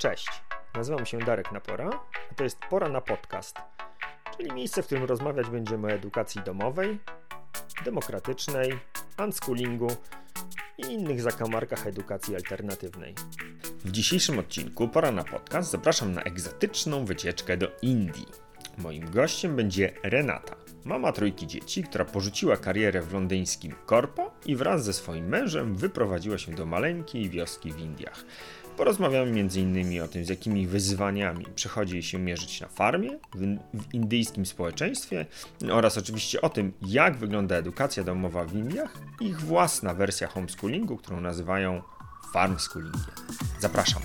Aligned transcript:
Cześć, 0.00 0.42
nazywam 0.74 1.06
się 1.06 1.18
Darek 1.18 1.52
Napora, 1.52 1.90
a 2.30 2.34
to 2.34 2.44
jest 2.44 2.58
Pora 2.70 2.88
na 2.88 3.00
Podcast, 3.00 3.56
czyli 4.36 4.52
miejsce, 4.52 4.82
w 4.82 4.86
którym 4.86 5.04
rozmawiać 5.04 5.46
będziemy 5.46 5.88
o 5.88 5.90
edukacji 5.90 6.40
domowej, 6.46 6.98
demokratycznej, 7.84 8.78
unschoolingu 9.24 9.88
i 10.78 10.82
innych 10.82 11.22
zakamarkach 11.22 11.86
edukacji 11.86 12.34
alternatywnej. 12.34 13.14
W 13.84 13.90
dzisiejszym 13.90 14.38
odcinku 14.38 14.88
Pora 14.88 15.12
na 15.12 15.24
Podcast 15.24 15.70
zapraszam 15.70 16.12
na 16.12 16.22
egzotyczną 16.22 17.04
wycieczkę 17.04 17.56
do 17.56 17.68
Indii. 17.82 18.26
Moim 18.78 19.10
gościem 19.10 19.56
będzie 19.56 19.92
Renata, 20.02 20.56
mama 20.84 21.12
trójki 21.12 21.46
dzieci, 21.46 21.84
która 21.84 22.04
porzuciła 22.04 22.56
karierę 22.56 23.02
w 23.02 23.12
londyńskim 23.12 23.74
korpo 23.86 24.30
i 24.46 24.56
wraz 24.56 24.84
ze 24.84 24.92
swoim 24.92 25.28
mężem 25.28 25.74
wyprowadziła 25.74 26.38
się 26.38 26.52
do 26.52 26.66
maleńkiej 26.66 27.30
wioski 27.30 27.72
w 27.72 27.78
Indiach. 27.78 28.24
Porozmawiamy 28.80 29.40
m.in. 29.40 30.02
o 30.02 30.08
tym, 30.08 30.24
z 30.24 30.28
jakimi 30.28 30.66
wyzwaniami 30.66 31.46
przychodzi 31.54 32.02
się 32.02 32.18
mierzyć 32.18 32.60
na 32.60 32.68
farmie, 32.68 33.18
w, 33.34 33.38
w 33.74 33.94
indyjskim 33.94 34.46
społeczeństwie 34.46 35.26
oraz 35.72 35.98
oczywiście 35.98 36.40
o 36.40 36.48
tym, 36.48 36.72
jak 36.82 37.16
wygląda 37.16 37.56
edukacja 37.56 38.04
domowa 38.04 38.44
w 38.44 38.54
Indiach 38.54 38.98
i 39.20 39.26
ich 39.26 39.40
własna 39.40 39.94
wersja 39.94 40.28
homeschoolingu, 40.28 40.96
którą 40.96 41.20
nazywają 41.20 41.82
farmschoolingiem. 42.32 43.14
Zapraszam. 43.58 44.02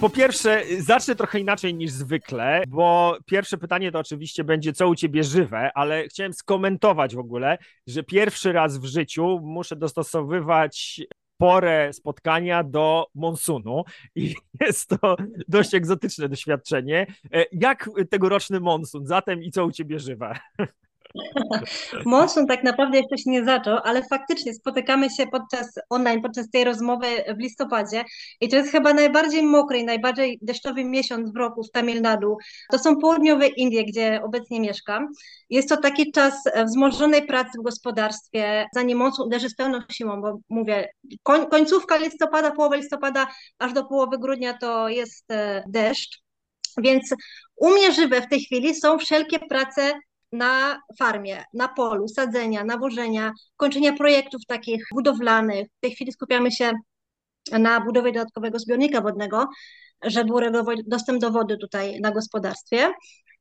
Po 0.00 0.10
pierwsze, 0.10 0.62
zacznę 0.78 1.14
trochę 1.14 1.40
inaczej 1.40 1.74
niż 1.74 1.90
zwykle, 1.90 2.62
bo 2.68 3.18
pierwsze 3.26 3.58
pytanie 3.58 3.92
to 3.92 3.98
oczywiście 3.98 4.44
będzie, 4.44 4.72
co 4.72 4.88
u 4.88 4.94
ciebie 4.94 5.24
żywe, 5.24 5.70
ale 5.74 6.08
chciałem 6.08 6.32
skomentować 6.32 7.14
w 7.14 7.18
ogóle, 7.18 7.58
że 7.86 8.02
pierwszy 8.02 8.52
raz 8.52 8.78
w 8.78 8.84
życiu 8.84 9.40
muszę 9.42 9.76
dostosowywać 9.76 11.00
porę 11.36 11.92
spotkania 11.92 12.64
do 12.64 13.06
monsunu 13.14 13.84
i 14.14 14.34
jest 14.66 14.88
to 14.88 15.16
dość 15.48 15.74
egzotyczne 15.74 16.28
doświadczenie. 16.28 17.06
Jak 17.52 17.90
tegoroczny 18.10 18.60
monsun 18.60 19.06
zatem 19.06 19.42
i 19.42 19.50
co 19.50 19.64
u 19.64 19.72
ciebie 19.72 19.98
żywe? 19.98 20.38
Monsun 22.04 22.46
tak 22.46 22.64
naprawdę 22.64 22.98
jeszcze 22.98 23.18
się 23.18 23.30
nie 23.30 23.44
zaczął, 23.44 23.78
ale 23.84 24.02
faktycznie 24.02 24.54
spotykamy 24.54 25.10
się 25.10 25.26
podczas 25.26 25.78
online, 25.90 26.22
podczas 26.22 26.50
tej 26.50 26.64
rozmowy 26.64 27.06
w 27.36 27.38
listopadzie 27.38 28.04
i 28.40 28.48
to 28.48 28.56
jest 28.56 28.70
chyba 28.70 28.94
najbardziej 28.94 29.42
mokry 29.42 29.78
i 29.78 29.84
najbardziej 29.84 30.38
deszczowy 30.42 30.84
miesiąc 30.84 31.32
w 31.32 31.36
roku 31.36 31.62
w 31.64 31.70
Tamil 31.70 32.02
Nadu. 32.02 32.36
To 32.70 32.78
są 32.78 32.96
południowe 32.96 33.46
Indie, 33.46 33.84
gdzie 33.84 34.20
obecnie 34.24 34.60
mieszkam. 34.60 35.08
Jest 35.50 35.68
to 35.68 35.76
taki 35.76 36.12
czas 36.12 36.34
wzmożonej 36.66 37.26
pracy 37.26 37.58
w 37.58 37.64
gospodarstwie, 37.64 38.66
zanim 38.74 38.98
monsun 38.98 39.26
uderzy 39.26 39.48
z 39.48 39.54
pełną 39.54 39.78
siłą, 39.92 40.20
bo 40.20 40.38
mówię, 40.48 40.88
koń, 41.22 41.46
końcówka 41.46 41.96
listopada, 41.96 42.50
połowa 42.50 42.76
listopada, 42.76 43.26
aż 43.58 43.72
do 43.72 43.84
połowy 43.84 44.18
grudnia 44.18 44.58
to 44.58 44.88
jest 44.88 45.30
e, 45.30 45.62
deszcz. 45.68 46.22
Więc 46.82 47.14
u 47.56 47.70
mnie 47.70 47.92
żywe 47.92 48.22
w 48.22 48.28
tej 48.28 48.40
chwili 48.40 48.74
są 48.74 48.98
wszelkie 48.98 49.38
prace 49.38 49.94
na 50.32 50.82
farmie, 50.98 51.44
na 51.54 51.68
polu, 51.68 52.08
sadzenia, 52.08 52.64
nawożenia, 52.64 53.32
kończenia 53.56 53.92
projektów 53.92 54.46
takich 54.46 54.84
budowlanych. 54.94 55.66
W 55.78 55.80
tej 55.80 55.90
chwili 55.90 56.12
skupiamy 56.12 56.52
się 56.52 56.72
na 57.52 57.80
budowie 57.80 58.12
dodatkowego 58.12 58.58
zbiornika 58.58 59.00
wodnego, 59.00 59.46
żeby 60.04 60.32
uregulować 60.32 60.78
dostęp 60.86 61.20
do 61.20 61.30
wody 61.30 61.56
tutaj 61.56 62.00
na 62.00 62.10
gospodarstwie. 62.10 62.92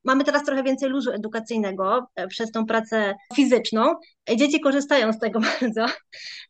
Mamy 0.07 0.23
teraz 0.23 0.43
trochę 0.43 0.63
więcej 0.63 0.89
luzu 0.89 1.11
edukacyjnego 1.11 2.07
e, 2.15 2.27
przez 2.27 2.51
tą 2.51 2.65
pracę 2.65 3.15
fizyczną. 3.35 3.95
Dzieci 4.35 4.59
korzystają 4.59 5.13
z 5.13 5.19
tego 5.19 5.39
bardzo, 5.61 5.85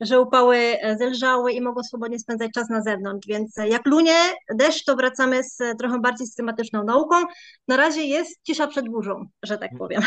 że 0.02 0.22
upały 0.22 0.58
e, 0.58 0.98
zelżały 0.98 1.52
i 1.52 1.62
mogą 1.62 1.84
swobodnie 1.84 2.20
spędzać 2.20 2.52
czas 2.52 2.70
na 2.70 2.82
zewnątrz, 2.82 3.28
więc 3.28 3.56
jak 3.70 3.86
lunie, 3.86 4.16
deszcz, 4.56 4.86
to 4.86 4.96
wracamy 4.96 5.44
z 5.44 5.58
trochę 5.80 6.00
bardziej 6.00 6.28
systematyczną 6.28 6.84
nauką. 6.84 7.16
Na 7.68 7.78
razie 7.78 8.02
jest 8.02 8.44
cisza 8.44 8.68
przed 8.68 8.90
burzą, 8.90 9.26
że 9.44 9.58
tak 9.58 9.72
powiem. 9.78 10.02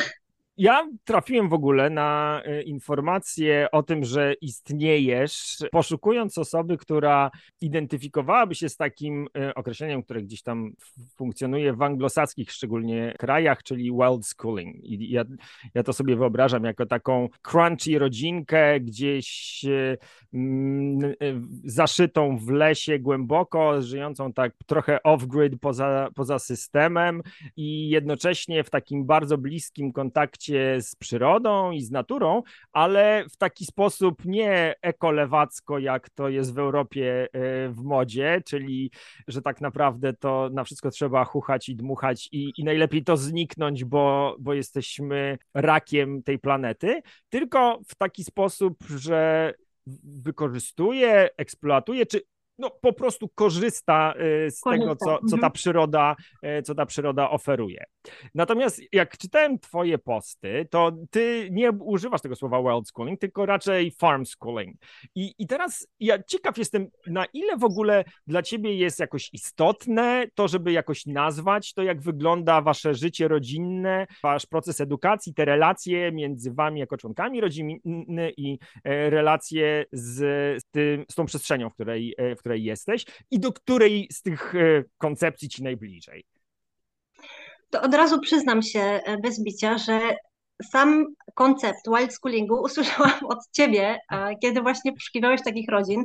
Ja 0.61 0.89
trafiłem 1.05 1.49
w 1.49 1.53
ogóle 1.53 1.91
na 1.91 2.43
e, 2.45 2.63
informację 2.63 3.69
o 3.73 3.83
tym, 3.83 4.05
że 4.05 4.35
istniejesz, 4.41 5.59
poszukując 5.73 6.39
osoby, 6.39 6.77
która 6.77 7.31
identyfikowałaby 7.61 8.55
się 8.55 8.69
z 8.69 8.77
takim 8.77 9.29
e, 9.37 9.55
określeniem, 9.55 10.03
które 10.03 10.23
gdzieś 10.23 10.43
tam 10.43 10.73
funkcjonuje 11.17 11.73
w 11.73 11.83
anglosaskich 11.83 12.53
szczególnie 12.53 13.15
krajach, 13.19 13.63
czyli 13.63 13.93
wild 13.93 14.27
schooling. 14.27 14.85
I 14.85 15.11
ja, 15.11 15.25
ja 15.75 15.83
to 15.83 15.93
sobie 15.93 16.17
wyobrażam 16.17 16.65
jako 16.65 16.87
taką 16.87 17.29
crunchy 17.43 17.99
rodzinkę 17.99 18.81
gdzieś 18.81 19.65
mm, 20.35 21.15
zaszytą 21.65 22.39
w 22.39 22.49
lesie 22.49 22.99
głęboko, 22.99 23.83
żyjącą 23.83 24.33
tak 24.33 24.53
trochę 24.67 24.99
off-grid 25.05 25.59
poza, 25.61 26.09
poza 26.15 26.39
systemem 26.39 27.23
i 27.57 27.89
jednocześnie 27.89 28.65
w 28.65 28.71
takim 28.71 29.07
bardzo 29.07 29.39
bliskim 29.39 29.93
kontakcie 29.93 30.50
z 30.81 30.97
przyrodą 30.97 31.71
i 31.71 31.81
z 31.81 31.91
naturą, 31.91 32.43
ale 32.73 33.25
w 33.31 33.37
taki 33.37 33.65
sposób 33.65 34.25
nie 34.25 34.75
ekolewacko, 34.83 35.79
jak 35.79 36.11
to 36.11 36.29
jest 36.29 36.55
w 36.55 36.59
Europie 36.59 37.29
e, 37.33 37.69
w 37.69 37.83
modzie, 37.83 38.43
czyli 38.47 38.91
że 39.29 39.43
tak 39.43 39.61
naprawdę 39.61 40.13
to 40.13 40.51
na 40.53 40.65
wszystko 40.65 40.91
trzeba 40.91 41.25
chuchać 41.25 41.69
i 41.69 41.77
dmuchać 41.77 42.29
i, 42.33 42.53
i 42.57 42.65
najlepiej 42.65 43.05
to 43.05 43.17
zniknąć, 43.17 43.85
bo, 43.85 44.37
bo 44.39 44.55
jesteśmy 44.55 45.39
rakiem 45.55 46.23
tej 46.23 46.39
planety, 46.39 47.03
tylko 47.29 47.81
w 47.89 47.95
taki 47.95 48.25
sposób, 48.25 48.77
że 48.97 49.55
wykorzystuje, 50.05 51.29
eksploatuje, 51.37 52.07
czy 52.07 52.21
no, 52.61 52.71
po 52.71 52.93
prostu 52.93 53.29
korzysta 53.29 54.15
y, 54.47 54.51
z 54.51 54.61
korzysta. 54.61 54.71
tego, 54.71 54.97
co, 54.97 55.19
co, 55.19 55.31
ta 55.31 55.37
mhm. 55.37 55.53
przyroda, 55.53 56.17
y, 56.59 56.63
co 56.63 56.75
ta 56.75 56.87
przyroda 56.87 57.31
oferuje. 57.31 57.85
Natomiast 58.35 58.81
jak 58.93 59.19
czytałem 59.19 59.59
twoje 59.59 59.99
posty, 59.99 60.69
to 60.71 60.93
ty 61.11 61.49
nie 61.53 61.71
używasz 61.73 62.21
tego 62.21 62.37
słowa 62.37 62.63
world 62.63 62.89
schooling, 62.89 63.21
tylko 63.21 63.47
raczej 63.47 63.91
farm 63.91 64.25
schooling. 64.25 64.77
I, 65.15 65.35
I 65.39 65.47
teraz 65.47 65.89
ja 66.01 66.23
ciekaw 66.23 66.59
jestem, 66.59 66.87
na 67.07 67.25
ile 67.25 67.57
w 67.57 67.65
ogóle 67.65 68.05
dla 68.27 68.43
ciebie 68.43 68.77
jest 68.77 69.01
jakoś 69.01 69.31
istotne 69.33 70.27
to, 70.35 70.49
żeby 70.49 70.73
jakoś 70.73 71.07
nazwać 71.07 71.75
to, 71.75 71.83
jak 71.83 72.01
wygląda 72.01 72.61
wasze 72.61 72.95
życie 72.95 73.29
rodzinne, 73.29 74.07
wasz 74.23 74.47
proces 74.47 74.81
edukacji, 74.81 75.35
te 75.35 75.45
relacje 75.45 76.13
między 76.13 76.53
wami 76.53 76.81
jako 76.81 76.97
członkami 76.97 77.41
rodziny 77.41 77.79
i 78.37 78.59
e, 78.85 79.11
relacje 79.11 79.85
z, 79.93 80.21
tym, 80.71 81.05
z 81.11 81.15
tą 81.15 81.27
przestrzenią, 81.27 81.71
w 81.71 81.75
której, 81.75 82.15
w 82.37 82.39
której 82.39 82.50
której 82.51 82.65
jesteś 82.65 83.05
i 83.31 83.41
do 83.41 83.53
której 83.53 84.09
z 84.13 84.23
tych 84.23 84.55
e, 84.55 84.85
koncepcji 84.99 85.49
ci 85.49 85.63
najbliżej? 85.63 86.25
To 87.71 87.83
od 87.83 87.95
razu 87.95 88.21
przyznam 88.21 88.63
się 88.63 88.81
e, 88.81 89.19
bez 89.19 89.45
bicia, 89.45 89.79
że 89.79 90.01
sam 90.73 91.07
koncept 91.35 91.81
wild 91.97 92.15
schoolingu 92.15 92.55
usłyszałam 92.63 93.27
od 93.29 93.39
ciebie, 93.53 93.99
kiedy 94.43 94.61
właśnie 94.61 94.93
poszukiwałeś 94.93 95.41
takich 95.45 95.69
rodzin 95.69 96.05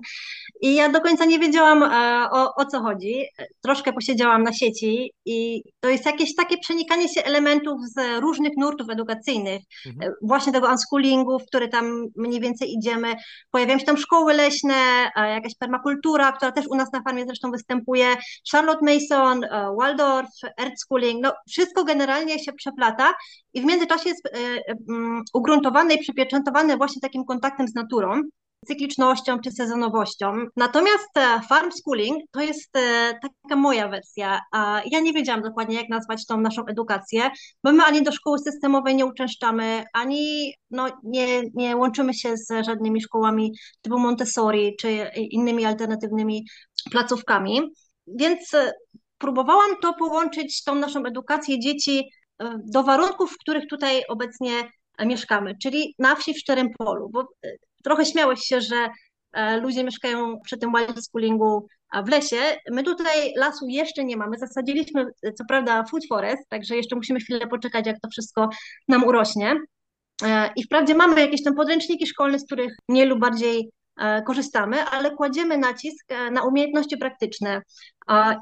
i 0.61 0.75
ja 0.75 0.89
do 0.89 1.01
końca 1.01 1.25
nie 1.25 1.39
wiedziałam 1.39 1.83
e, 1.83 2.29
o, 2.31 2.55
o 2.55 2.65
co 2.65 2.81
chodzi. 2.81 3.25
Troszkę 3.61 3.93
posiedziałam 3.93 4.43
na 4.43 4.53
sieci 4.53 5.11
i 5.25 5.63
to 5.79 5.89
jest 5.89 6.05
jakieś 6.05 6.35
takie 6.35 6.57
przenikanie 6.57 7.09
się 7.09 7.23
elementów 7.23 7.79
z 7.95 8.21
różnych 8.21 8.57
nurtów 8.57 8.89
edukacyjnych, 8.89 9.61
mhm. 9.85 10.11
E, 10.11 10.15
właśnie 10.21 10.53
tego 10.53 10.67
unschoolingu, 10.69 11.39
w 11.39 11.45
który 11.45 11.67
tam 11.67 12.07
mniej 12.15 12.39
więcej 12.41 12.73
idziemy. 12.73 13.15
Pojawiają 13.51 13.79
się 13.79 13.85
tam 13.85 13.97
szkoły 13.97 14.33
leśne, 14.33 14.75
e, 15.15 15.29
jakaś 15.29 15.55
permakultura, 15.55 16.31
która 16.31 16.51
też 16.51 16.65
u 16.67 16.75
nas 16.75 16.91
na 16.93 17.01
farmie 17.01 17.25
zresztą 17.25 17.51
występuje, 17.51 18.15
Charlotte 18.51 18.85
Mason, 18.85 19.41
Waldorf, 19.77 20.29
Earth 20.57 20.79
Schooling, 20.79 21.23
no 21.23 21.33
wszystko 21.49 21.83
generalnie 21.83 22.39
się 22.39 22.53
przeplata 22.53 23.13
i 23.53 23.61
w 23.61 23.65
międzyczasie 23.65 24.09
jest 24.09 24.29
ugruntowane 25.33 25.93
i 25.93 25.99
przypieczętowane 26.01 26.77
właśnie 26.77 27.01
takim 27.01 27.25
kontaktem 27.25 27.67
z 27.67 27.75
naturą, 27.75 28.21
cyklicznością 28.67 29.39
czy 29.39 29.51
sezonowością. 29.51 30.33
Natomiast 30.55 31.17
e, 31.17 31.41
farm 31.49 31.71
schooling 31.71 32.23
to 32.31 32.41
jest 32.41 32.75
e, 32.75 33.13
taka 33.43 33.55
moja 33.55 33.87
wersja. 33.87 34.41
Ja 34.91 34.99
nie 34.99 35.13
wiedziałam 35.13 35.41
dokładnie, 35.41 35.75
jak 35.75 35.89
nazwać 35.89 36.25
tą 36.25 36.41
naszą 36.41 36.65
edukację, 36.65 37.29
bo 37.63 37.71
my 37.71 37.83
ani 37.83 38.03
do 38.03 38.11
szkoły 38.11 38.39
systemowej 38.39 38.95
nie 38.95 39.05
uczęszczamy, 39.05 39.83
ani 39.93 40.53
no, 40.71 40.87
nie, 41.03 41.43
nie 41.53 41.77
łączymy 41.77 42.13
się 42.13 42.37
z 42.37 42.65
żadnymi 42.65 43.01
szkołami 43.01 43.51
typu 43.81 43.99
Montessori 43.99 44.75
czy 44.79 45.09
innymi 45.15 45.65
alternatywnymi 45.65 46.45
placówkami. 46.91 47.61
Więc 48.07 48.53
e, 48.53 48.71
próbowałam 49.17 49.71
to 49.81 49.93
połączyć, 49.93 50.63
tą 50.63 50.75
naszą 50.75 51.05
edukację 51.05 51.59
dzieci 51.59 52.09
do 52.63 52.83
warunków, 52.83 53.31
w 53.31 53.37
których 53.37 53.63
tutaj 53.69 54.03
obecnie 54.09 54.63
mieszkamy, 54.99 55.55
czyli 55.63 55.95
na 55.99 56.15
wsi 56.15 56.33
w 56.33 56.39
Szczerym 56.39 56.69
Polu, 56.77 57.09
bo 57.09 57.21
e, 57.21 57.49
trochę 57.83 58.05
śmiałeś 58.05 58.39
się, 58.39 58.61
że 58.61 58.89
e, 59.33 59.57
ludzie 59.57 59.83
mieszkają 59.83 60.39
przy 60.43 60.57
tym 60.57 60.71
wild 60.77 61.05
schoolingu 61.05 61.67
w 62.05 62.09
lesie. 62.09 62.37
My 62.71 62.83
tutaj 62.83 63.33
lasu 63.37 63.67
jeszcze 63.67 64.03
nie 64.05 64.17
mamy. 64.17 64.37
Zasadziliśmy, 64.37 65.05
e, 65.23 65.33
co 65.33 65.43
prawda, 65.47 65.83
food 65.91 66.03
forest, 66.09 66.49
także 66.49 66.75
jeszcze 66.75 66.95
musimy 66.95 67.19
chwilę 67.19 67.47
poczekać, 67.47 67.87
jak 67.87 67.99
to 67.99 68.09
wszystko 68.09 68.49
nam 68.87 69.03
urośnie. 69.03 69.55
I 70.55 70.63
wprawdzie 70.63 70.95
mamy 70.95 71.21
jakieś 71.21 71.43
tam 71.43 71.55
podręczniki 71.55 72.07
szkolne, 72.07 72.39
z 72.39 72.45
których 72.45 72.75
mniej 72.89 73.05
lub 73.05 73.19
bardziej 73.19 73.69
korzystamy, 74.27 74.83
ale 74.83 75.11
kładziemy 75.11 75.57
nacisk 75.57 76.05
na 76.31 76.43
umiejętności 76.43 76.97
praktyczne 76.97 77.61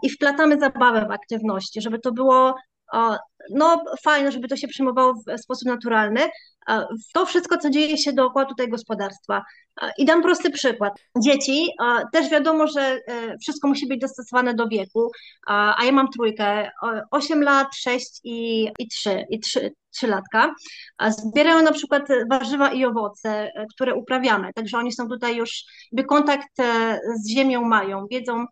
i 0.03 0.09
wplatamy 0.09 0.59
zabawę 0.59 1.05
w 1.09 1.11
aktywności, 1.11 1.81
żeby 1.81 1.99
to 1.99 2.11
było 2.11 2.55
no 3.49 3.83
fajne, 4.03 4.31
żeby 4.31 4.47
to 4.47 4.57
się 4.57 4.67
przyjmowało 4.67 5.13
w 5.13 5.41
sposób 5.41 5.67
naturalny. 5.67 6.21
To 7.13 7.25
wszystko, 7.25 7.57
co 7.57 7.69
dzieje 7.69 7.97
się 7.97 8.13
dookoła 8.13 8.45
tutaj 8.45 8.69
gospodarstwa. 8.69 9.43
I 9.97 10.05
dam 10.05 10.21
prosty 10.21 10.49
przykład. 10.49 10.93
Dzieci, 11.17 11.69
też 12.13 12.29
wiadomo, 12.29 12.67
że 12.67 12.81
e, 12.81 13.37
wszystko 13.37 13.67
musi 13.67 13.87
być 13.87 14.01
dostosowane 14.01 14.53
do 14.53 14.67
wieku, 14.67 15.11
a 15.47 15.85
ja 15.85 15.91
mam 15.91 16.07
trójkę, 16.07 16.71
8 17.11 17.43
lat, 17.43 17.67
6 17.75 18.19
i, 18.23 18.69
i 18.79 18.87
3, 18.87 19.25
i 19.29 19.39
3, 19.39 19.71
3 19.91 20.07
latka. 20.07 20.55
Zbierają 21.07 21.61
na 21.61 21.71
przykład 21.71 22.07
warzywa 22.29 22.71
i 22.71 22.85
owoce, 22.85 23.29
e, 23.29 23.65
które 23.75 23.95
uprawiamy, 23.95 24.53
także 24.53 24.77
oni 24.77 24.91
są 24.91 25.07
tutaj 25.07 25.35
już, 25.35 25.63
jakby 25.91 26.07
kontakt 26.07 26.59
e, 26.59 26.99
z 27.23 27.29
ziemią 27.29 27.61
mają, 27.61 28.07
wiedzą 28.11 28.45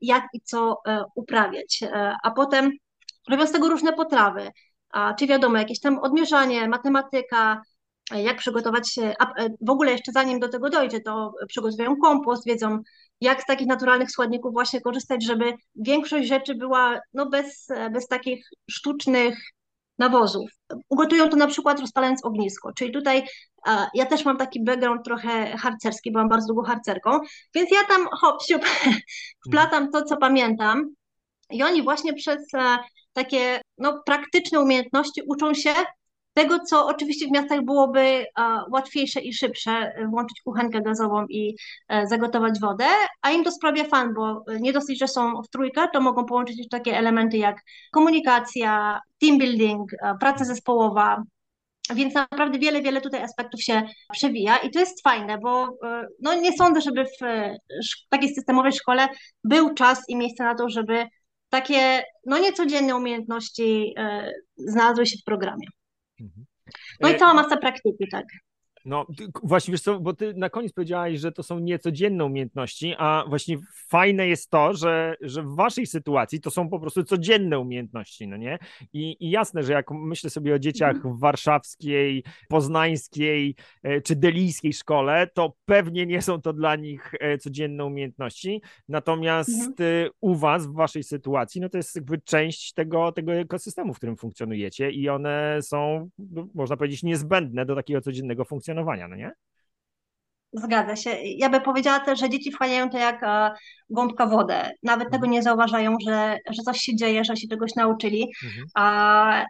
jak 0.00 0.24
i 0.32 0.40
co 0.40 0.76
uprawiać, 1.14 1.80
a 2.22 2.30
potem 2.30 2.70
robią 3.30 3.46
z 3.46 3.52
tego 3.52 3.68
różne 3.68 3.92
potrawy, 3.92 4.50
a, 4.90 5.14
czy 5.14 5.26
wiadomo, 5.26 5.58
jakieś 5.58 5.80
tam 5.80 5.98
odmierzanie, 5.98 6.68
matematyka, 6.68 7.62
jak 8.10 8.38
przygotować, 8.38 8.98
a 9.18 9.32
w 9.60 9.70
ogóle 9.70 9.92
jeszcze 9.92 10.12
zanim 10.12 10.40
do 10.40 10.48
tego 10.48 10.70
dojdzie, 10.70 11.00
to 11.00 11.32
przygotują 11.48 11.96
kompost, 11.96 12.46
wiedzą 12.46 12.78
jak 13.20 13.42
z 13.42 13.46
takich 13.46 13.66
naturalnych 13.66 14.10
składników 14.10 14.52
właśnie 14.52 14.80
korzystać, 14.80 15.24
żeby 15.24 15.54
większość 15.74 16.28
rzeczy 16.28 16.54
była 16.54 17.00
no, 17.14 17.26
bez, 17.26 17.68
bez 17.92 18.08
takich 18.08 18.46
sztucznych 18.70 19.38
nawozów. 19.98 20.50
Ugotują 20.88 21.28
to 21.28 21.36
na 21.36 21.46
przykład 21.46 21.80
rozpalając 21.80 22.24
ognisko, 22.24 22.72
czyli 22.72 22.92
tutaj 22.92 23.24
a, 23.66 23.88
ja 23.94 24.06
też 24.06 24.24
mam 24.24 24.36
taki 24.36 24.64
background 24.64 25.04
trochę 25.04 25.56
harcerski, 25.56 26.12
byłam 26.12 26.28
bardzo 26.28 26.46
długo 26.46 26.68
harcerką, 26.68 27.18
więc 27.54 27.70
ja 27.70 27.84
tam 27.88 28.08
hop, 28.20 28.42
siup, 28.42 28.62
wplatam 29.48 29.90
to, 29.90 30.02
co 30.02 30.16
pamiętam. 30.16 30.94
I 31.50 31.62
oni 31.62 31.82
właśnie 31.82 32.14
przez 32.14 32.54
e, 32.54 32.78
takie 33.12 33.60
no, 33.78 34.02
praktyczne 34.06 34.60
umiejętności 34.60 35.22
uczą 35.26 35.54
się 35.54 35.74
tego, 36.34 36.58
co 36.58 36.86
oczywiście 36.86 37.26
w 37.26 37.30
miastach 37.30 37.64
byłoby 37.64 38.00
e, 38.00 38.24
łatwiejsze 38.70 39.20
i 39.20 39.34
szybsze, 39.34 39.70
e, 39.70 40.06
włączyć 40.08 40.40
kuchenkę 40.44 40.80
gazową 40.80 41.26
i 41.28 41.56
zagotować 42.04 42.60
wodę, 42.60 42.84
a 43.22 43.30
im 43.30 43.44
to 43.44 43.50
sprawia 43.50 43.84
fan, 43.84 44.14
bo 44.14 44.44
nie 44.60 44.72
dosyć, 44.72 44.98
że 44.98 45.08
są 45.08 45.42
w 45.42 45.48
trójkę, 45.48 45.88
to 45.92 46.00
mogą 46.00 46.24
połączyć 46.24 46.56
też 46.56 46.68
takie 46.70 46.98
elementy 46.98 47.36
jak 47.36 47.60
komunikacja, 47.92 49.00
team 49.20 49.38
building, 49.38 49.90
praca 50.20 50.44
zespołowa, 50.44 51.22
więc 51.94 52.14
naprawdę 52.14 52.58
wiele, 52.58 52.82
wiele 52.82 53.00
tutaj 53.00 53.22
aspektów 53.22 53.62
się 53.62 53.82
przewija 54.12 54.56
i 54.56 54.70
to 54.70 54.80
jest 54.80 55.02
fajne, 55.02 55.38
bo 55.38 55.68
no, 56.20 56.34
nie 56.34 56.52
sądzę, 56.52 56.80
żeby 56.80 57.04
w 57.04 57.24
takiej 58.08 58.34
systemowej 58.34 58.72
szkole 58.72 59.08
był 59.44 59.74
czas 59.74 60.02
i 60.08 60.16
miejsce 60.16 60.44
na 60.44 60.54
to, 60.54 60.68
żeby 60.68 61.06
takie 61.52 62.02
no 62.26 62.38
niecodzienne 62.38 62.96
umiejętności 62.96 63.94
e, 63.98 64.32
znalazły 64.56 65.06
się 65.06 65.18
w 65.18 65.24
programie. 65.24 65.66
Mhm. 66.20 66.46
No 67.00 67.08
i 67.08 67.12
e, 67.12 67.16
cała 67.18 67.34
masa 67.34 67.56
praktyki, 67.56 68.08
tak. 68.10 68.24
No 68.84 69.06
właśnie, 69.42 69.72
wiesz 69.72 69.80
co, 69.80 70.00
bo 70.00 70.12
ty 70.12 70.34
na 70.34 70.50
koniec 70.50 70.72
powiedziałaś, 70.72 71.18
że 71.18 71.32
to 71.32 71.42
są 71.42 71.58
niecodzienne 71.58 72.24
umiejętności, 72.24 72.94
a 72.98 73.24
właśnie 73.28 73.58
fajne 73.88 74.28
jest 74.28 74.50
to, 74.50 74.74
że, 74.74 75.16
że 75.20 75.42
w 75.42 75.54
waszej 75.54 75.86
sytuacji 75.86 76.40
to 76.40 76.50
są 76.50 76.68
po 76.68 76.80
prostu 76.80 77.04
codzienne 77.04 77.58
umiejętności, 77.58 78.28
no 78.28 78.36
nie? 78.36 78.58
I, 78.92 79.16
i 79.20 79.30
jasne, 79.30 79.62
że 79.62 79.72
jak 79.72 79.90
myślę 79.90 80.30
sobie 80.30 80.54
o 80.54 80.58
dzieciach 80.58 80.96
mhm. 80.96 81.16
w 81.16 81.20
warszawskiej, 81.20 82.24
poznańskiej 82.48 83.54
e, 83.82 84.00
czy 84.00 84.16
delijskiej 84.16 84.72
szkole, 84.72 85.28
to 85.34 85.52
pewnie 85.64 86.06
nie 86.06 86.22
są 86.22 86.40
to 86.40 86.52
dla 86.52 86.76
nich 86.76 87.14
e, 87.20 87.38
codzienne 87.38 87.84
umiejętności, 87.84 88.62
natomiast 88.88 89.50
mhm. 89.50 89.72
E, 90.06 90.10
u 90.20 90.34
was, 90.34 90.66
w 90.66 90.72
waszej 90.72 91.02
sytuacji, 91.02 91.60
no 91.60 91.68
to 91.68 91.76
jest 91.76 91.96
jakby 91.96 92.18
część 92.18 92.72
tego, 92.72 93.12
tego 93.12 93.32
ekosystemu, 93.32 93.94
w 93.94 93.96
którym 93.96 94.16
funkcjonujecie 94.16 94.90
i 94.90 95.08
one 95.08 95.58
są, 95.62 96.10
no, 96.18 96.48
można 96.54 96.76
powiedzieć, 96.76 97.02
niezbędne 97.02 97.66
do 97.66 97.74
takiego 97.74 98.00
codziennego 98.00 98.44
funkcjonowania 98.44 98.71
funkcjonowania, 98.72 99.08
no 99.08 99.16
nie? 99.16 99.32
Zgadza 100.52 100.96
się. 100.96 101.10
Ja 101.22 101.48
bym 101.48 101.62
powiedziała 101.62 102.00
też, 102.00 102.20
że 102.20 102.30
dzieci 102.30 102.52
wchłaniają 102.52 102.90
to 102.90 102.98
jak 102.98 103.22
e, 103.22 103.50
gąbka 103.90 104.26
wodę. 104.26 104.70
Nawet 104.82 105.04
tego 105.04 105.16
mhm. 105.16 105.32
nie 105.32 105.42
zauważają, 105.42 105.96
że, 106.06 106.38
że 106.50 106.62
coś 106.62 106.78
się 106.78 106.96
dzieje, 106.96 107.24
że 107.24 107.36
się 107.36 107.48
czegoś 107.48 107.74
nauczyli. 107.74 108.32
Mhm. 108.44 108.66
A 108.74 109.44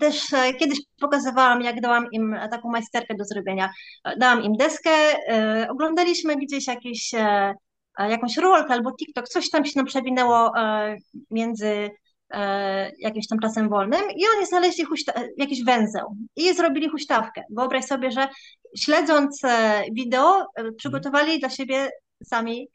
też 0.00 0.32
e, 0.32 0.54
kiedyś 0.54 0.78
pokazywałam, 1.00 1.62
jak 1.62 1.80
dałam 1.80 2.06
im 2.12 2.36
taką 2.50 2.70
majsterkę 2.70 3.14
do 3.14 3.24
zrobienia. 3.24 3.70
Dałam 4.18 4.42
im 4.42 4.52
deskę, 4.56 4.90
e, 4.90 5.66
oglądaliśmy 5.70 6.36
gdzieś 6.36 6.66
jakiś, 6.66 7.12
jakąś 7.98 8.36
rolkę 8.36 8.74
albo 8.74 8.92
TikTok, 8.92 9.28
coś 9.28 9.50
tam 9.50 9.64
się 9.64 9.72
nam 9.76 9.86
przewinęło 9.86 10.52
między 11.30 11.90
E, 11.92 12.01
jakimś 12.98 13.26
tam 13.28 13.38
czasem 13.38 13.68
wolnym 13.68 14.00
i 14.16 14.22
oni 14.36 14.46
znaleźli 14.46 14.84
jakiś 15.36 15.64
węzeł 15.64 16.16
i 16.36 16.54
zrobili 16.54 16.88
huśtawkę. 16.88 17.42
Wyobraź 17.50 17.84
sobie, 17.84 18.10
że 18.10 18.28
śledząc 18.78 19.44
e, 19.44 19.82
wideo 19.92 20.46
e, 20.56 20.72
przygotowali 20.72 21.40
dla 21.40 21.48
siebie 21.48 21.90
sami 22.24 22.68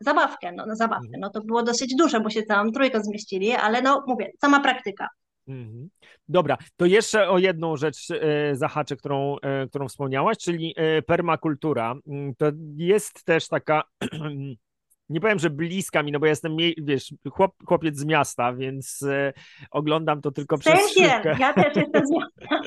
zabawkę, 0.00 0.52
no, 0.52 0.64
no 0.66 0.76
zabawkę, 0.76 1.06
mhm. 1.06 1.20
no 1.20 1.30
to 1.30 1.40
było 1.40 1.62
dosyć 1.62 1.94
duże, 1.96 2.20
bo 2.20 2.30
się 2.30 2.42
całą 2.42 2.72
trójkę 2.72 3.02
zmieścili, 3.02 3.52
ale 3.52 3.82
no 3.82 4.04
mówię, 4.06 4.30
sama 4.40 4.60
praktyka. 4.60 5.08
Mhm. 5.48 5.88
Dobra, 6.28 6.58
to 6.76 6.86
jeszcze 6.86 7.28
o 7.28 7.38
jedną 7.38 7.76
rzecz 7.76 8.08
zahaczę, 8.52 8.96
którą, 8.96 9.36
którą 9.68 9.88
wspomniałaś, 9.88 10.38
czyli 10.38 10.74
permakultura. 11.06 11.94
Mm, 12.06 12.34
to 12.34 12.46
jest 12.76 13.24
też 13.24 13.48
taka 13.48 13.82
nie 15.10 15.20
powiem, 15.20 15.38
że 15.38 15.50
bliska 15.50 16.02
mi, 16.02 16.12
no 16.12 16.20
bo 16.20 16.26
ja 16.26 16.30
jestem, 16.30 16.56
wiesz, 16.78 17.14
chłop, 17.30 17.54
chłopiec 17.64 17.96
z 17.96 18.04
miasta, 18.04 18.52
więc 18.52 19.02
e, 19.02 19.32
oglądam 19.70 20.20
to 20.20 20.30
tylko 20.30 20.58
przez 20.58 20.94
szybkę. 20.94 21.36
Ja 21.38 21.52
też 21.52 21.76
jestem 21.76 22.06
z 22.06 22.10
miasta. 22.10 22.60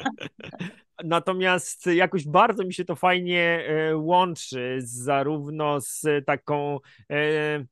Natomiast 1.04 1.86
jakoś 1.86 2.28
bardzo 2.28 2.66
mi 2.66 2.74
się 2.74 2.86
to 2.86 2.96
fajnie 2.96 3.66
e, 3.68 3.98
łączy, 3.98 4.78
zarówno 4.80 5.82
z 5.82 6.06
taką 6.26 6.80
e, 7.12 7.66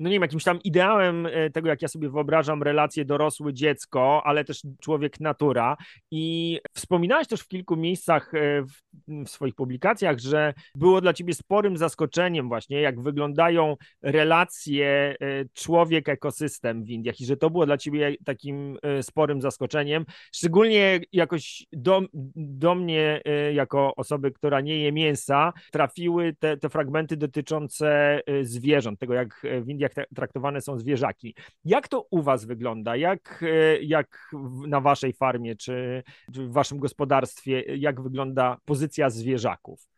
no 0.00 0.08
nie 0.08 0.14
wiem, 0.14 0.22
jakimś 0.22 0.44
tam 0.44 0.58
ideałem 0.64 1.26
e, 1.26 1.50
tego, 1.50 1.68
jak 1.68 1.82
ja 1.82 1.88
sobie 1.88 2.10
wyobrażam 2.10 2.62
relacje 2.62 3.04
dorosły-dziecko, 3.04 4.22
ale 4.24 4.44
też 4.44 4.62
człowiek-natura. 4.80 5.76
I 6.10 6.60
wspominałeś 6.74 7.28
też 7.28 7.40
w 7.40 7.48
kilku 7.48 7.76
miejscach 7.76 8.34
e, 8.34 8.62
w, 8.62 9.24
w, 9.24 9.28
swoich 9.28 9.54
publikacjach, 9.54 10.18
że 10.18 10.54
było 10.74 11.00
dla 11.00 11.12
ciebie 11.12 11.34
sporym 11.34 11.76
zaskoczeniem 11.76 12.48
właśnie, 12.48 12.80
jak 12.80 13.00
wyglądają 13.00 13.76
relacje 14.02 14.86
e, 15.20 15.44
człowiek-ekosystem 15.54 16.84
w 16.84 16.90
Indiach 16.90 17.20
i 17.20 17.26
że 17.26 17.36
to 17.36 17.50
było 17.50 17.66
dla 17.66 17.78
ciebie 17.78 18.16
takim 18.24 18.78
sporym 19.02 19.40
zaskoczeniem. 19.40 20.04
Szczególnie 20.34 21.00
jakoś 21.12 21.66
do, 21.72 22.02
do 22.36 22.74
mnie, 22.74 23.20
jako 23.52 23.94
osoby, 23.96 24.32
która 24.32 24.60
nie 24.60 24.78
je 24.78 24.92
mięsa, 24.92 25.52
trafiły 25.72 26.34
te, 26.38 26.56
te 26.56 26.68
fragmenty 26.68 27.16
dotyczące 27.16 28.20
zwierząt, 28.42 29.00
tego 29.00 29.14
jak 29.14 29.46
w 29.62 29.68
Indiach 29.68 29.83
jak 29.84 30.08
traktowane 30.14 30.60
są 30.60 30.78
zwierzaki. 30.78 31.34
Jak 31.64 31.88
to 31.88 32.06
u 32.10 32.22
Was 32.22 32.44
wygląda? 32.44 32.96
Jak, 32.96 33.42
e, 33.42 33.82
jak 33.82 34.30
na 34.66 34.80
Waszej 34.80 35.12
farmie 35.12 35.56
czy, 35.56 36.02
w 36.28 36.52
Waszym 36.52 36.78
gospodarstwie, 36.78 37.60
jak 37.76 38.00
wygląda 38.00 38.56
pozycja 38.64 39.10
zwierzaków? 39.10 39.88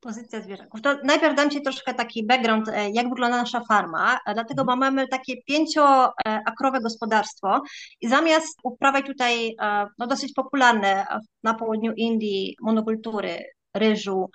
Pozycja 0.00 0.40
zwierzaków. 0.40 0.82
To 0.82 0.96
najpierw 1.04 1.36
dam 1.36 1.50
Ci 1.50 1.62
troszkę 1.62 1.94
taki 1.94 2.26
background, 2.26 2.68
e, 2.68 2.90
jak 2.90 3.08
wygląda 3.08 3.36
nasza 3.36 3.60
farma, 3.68 4.18
e, 4.26 4.34
dlatego 4.34 4.64
bo 4.64 4.76
mamy 4.76 5.08
takie 5.08 5.42
pięcioakrowe 5.42 6.80
gospodarstwo 6.82 7.62
i 8.00 8.08
zamiast 8.08 8.58
uprawiać 8.62 9.06
tutaj 9.06 9.56
no, 9.98 10.06
dosyć 10.06 10.32
popularne 10.32 11.06
na 11.42 11.54
południu 11.54 11.92
Indii 11.96 12.56
monokultury, 12.60 13.44
ryżu 13.78 14.30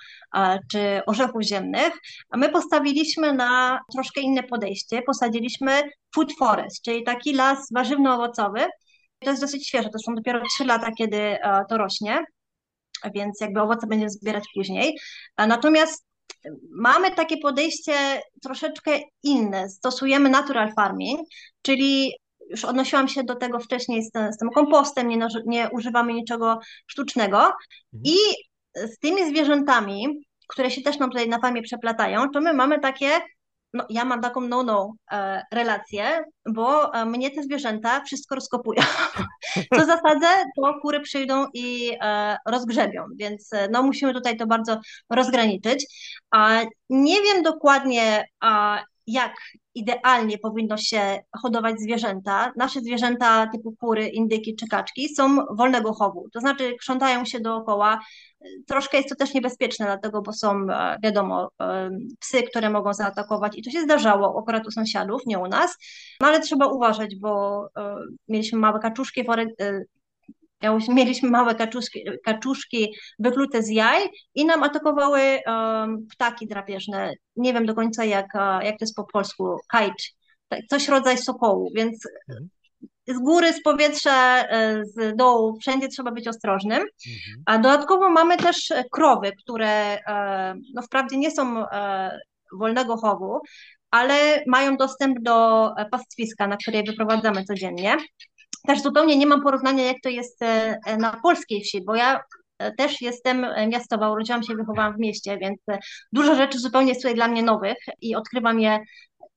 czy 0.71 1.01
orzechów 1.07 1.41
ziemnych, 1.41 1.93
a 2.29 2.37
my 2.37 2.49
postawiliśmy 2.49 3.33
na 3.33 3.79
troszkę 3.93 4.21
inne 4.21 4.43
podejście. 4.43 5.01
Posadziliśmy 5.01 5.83
food 6.15 6.33
forest, 6.39 6.81
czyli 6.81 7.03
taki 7.03 7.33
las 7.33 7.71
warzywno-owocowy. 7.71 8.65
To 9.19 9.29
jest 9.29 9.41
dosyć 9.41 9.67
świeże, 9.67 9.89
to 9.89 9.99
są 9.99 10.15
dopiero 10.15 10.41
3 10.55 10.65
lata, 10.65 10.91
kiedy 10.97 11.37
to 11.69 11.77
rośnie, 11.77 12.19
więc 13.15 13.41
jakby 13.41 13.61
owoce 13.61 13.87
będziemy 13.87 14.09
zbierać 14.09 14.43
później. 14.55 14.97
Natomiast 15.37 16.05
mamy 16.71 17.11
takie 17.11 17.37
podejście 17.37 18.21
troszeczkę 18.41 18.99
inne. 19.23 19.69
Stosujemy 19.69 20.29
natural 20.29 20.73
farming, 20.75 21.19
czyli 21.61 22.13
już 22.49 22.65
odnosiłam 22.65 23.07
się 23.07 23.23
do 23.23 23.35
tego 23.35 23.59
wcześniej 23.59 24.03
z, 24.03 24.07
z 24.07 24.37
tym 24.37 24.49
kompostem, 24.55 25.07
nie, 25.07 25.27
nie 25.45 25.69
używamy 25.69 26.13
niczego 26.13 26.59
sztucznego 26.87 27.37
mhm. 27.37 27.55
i 28.03 28.17
z 28.75 28.99
tymi 28.99 29.29
zwierzętami, 29.29 30.25
które 30.47 30.71
się 30.71 30.81
też 30.81 30.99
nam 30.99 31.09
tutaj 31.09 31.29
na 31.29 31.39
farmie 31.39 31.61
przeplatają, 31.61 32.29
to 32.29 32.41
my 32.41 32.53
mamy 32.53 32.79
takie 32.79 33.21
no, 33.73 33.85
ja 33.89 34.05
mam 34.05 34.21
taką 34.21 34.41
no-no 34.41 34.93
e, 35.11 35.43
relację, 35.51 36.23
bo 36.45 36.93
e, 36.93 37.05
mnie 37.05 37.31
te 37.31 37.43
zwierzęta 37.43 38.01
wszystko 38.01 38.35
rozkopują. 38.35 38.81
Co 39.73 39.85
zasadzę, 39.93 40.27
to 40.55 40.73
kury 40.81 40.99
przyjdą 40.99 41.45
i 41.53 41.97
e, 42.01 42.37
rozgrzebią, 42.47 43.05
więc 43.15 43.53
e, 43.53 43.67
no, 43.71 43.83
musimy 43.83 44.13
tutaj 44.13 44.37
to 44.37 44.47
bardzo 44.47 44.79
rozgraniczyć. 45.09 45.85
A 46.31 46.61
nie 46.89 47.21
wiem 47.21 47.43
dokładnie, 47.43 48.25
a, 48.39 48.83
jak 49.07 49.33
idealnie 49.75 50.37
powinno 50.37 50.77
się 50.77 51.19
hodować 51.41 51.79
zwierzęta. 51.79 52.51
Nasze 52.55 52.81
zwierzęta 52.81 53.47
typu 53.47 53.75
kury, 53.79 54.07
indyki 54.07 54.55
czy 54.55 54.67
kaczki 54.67 55.15
są 55.15 55.45
wolnego 55.55 55.93
chowu, 55.93 56.29
to 56.33 56.39
znaczy 56.39 56.75
krzątają 56.79 57.25
się 57.25 57.39
dookoła. 57.39 57.99
Troszkę 58.67 58.97
jest 58.97 59.09
to 59.09 59.15
też 59.15 59.33
niebezpieczne, 59.33 59.85
dlatego, 59.85 60.21
bo 60.21 60.33
są, 60.33 60.65
e, 60.69 60.97
wiadomo, 61.03 61.51
e, 61.61 61.89
psy, 62.19 62.43
które 62.43 62.69
mogą 62.69 62.93
zaatakować 62.93 63.57
i 63.57 63.63
to 63.63 63.71
się 63.71 63.81
zdarzało 63.81 64.39
akurat 64.39 64.67
u 64.67 64.71
sąsiadów, 64.71 65.21
nie 65.25 65.39
u 65.39 65.47
nas, 65.47 65.77
no 66.21 66.27
ale 66.27 66.39
trzeba 66.39 66.67
uważać, 66.67 67.15
bo 67.15 67.63
e, 67.77 67.95
mieliśmy 68.27 68.59
małe 68.59 68.79
kaczuszki, 68.79 69.23
mieliśmy 70.89 71.29
małe 71.29 71.55
kaczuszki, 71.55 72.03
kaczuszki 72.25 72.93
wyplute 73.19 73.63
z 73.63 73.69
jaj 73.69 74.09
i 74.35 74.45
nam 74.45 74.63
atakowały 74.63 75.21
um, 75.47 76.07
ptaki 76.11 76.47
drapieżne. 76.47 77.13
Nie 77.35 77.53
wiem 77.53 77.65
do 77.65 77.75
końca 77.75 78.05
jak, 78.05 78.27
jak 78.61 78.79
to 78.79 78.85
jest 78.85 78.95
po 78.95 79.03
polsku, 79.03 79.57
kajcz, 79.67 80.13
tak, 80.49 80.59
coś 80.69 80.87
rodzaj 80.87 81.17
sokołu, 81.17 81.71
więc 81.75 82.07
mhm. 82.29 82.49
z 83.07 83.19
góry, 83.19 83.53
z 83.53 83.63
powietrza, 83.63 84.43
e, 84.43 84.85
z 84.85 85.15
dołu, 85.15 85.57
wszędzie 85.61 85.87
trzeba 85.87 86.11
być 86.11 86.27
ostrożnym. 86.27 86.79
Mhm. 86.81 87.43
A 87.45 87.57
dodatkowo 87.57 88.09
mamy 88.09 88.37
też 88.37 88.73
krowy, 88.91 89.31
które 89.43 89.97
e, 90.07 90.55
no 90.73 90.81
wprawdzie 90.81 91.17
nie 91.17 91.31
są 91.31 91.69
e, 91.69 92.19
wolnego 92.53 92.97
chowu, 92.97 93.39
ale 93.91 94.43
mają 94.47 94.77
dostęp 94.77 95.19
do 95.21 95.69
pastwiska, 95.91 96.47
na 96.47 96.57
które 96.57 96.77
je 96.77 96.83
wyprowadzamy 96.83 97.43
codziennie 97.43 97.97
też 98.67 98.81
zupełnie 98.81 99.17
nie 99.17 99.27
mam 99.27 99.41
porównania, 99.41 99.83
jak 99.83 99.97
to 100.03 100.09
jest 100.09 100.41
e, 100.41 100.79
e, 100.85 100.97
na 100.97 101.19
polskiej 101.23 101.61
wsi, 101.61 101.81
bo 101.81 101.95
ja 101.95 102.23
e, 102.59 102.71
też 102.71 103.01
jestem 103.01 103.45
miastowa, 103.69 104.11
urodziłam 104.11 104.43
się 104.43 104.53
i 104.53 104.55
wychowałam 104.55 104.95
w 104.95 104.99
mieście, 104.99 105.37
więc 105.37 105.59
dużo 106.11 106.35
rzeczy 106.35 106.59
zupełnie 106.59 106.89
jest 106.89 107.01
tutaj 107.01 107.15
dla 107.15 107.27
mnie 107.27 107.43
nowych 107.43 107.77
i 108.01 108.15
odkrywam 108.15 108.59
je 108.59 108.79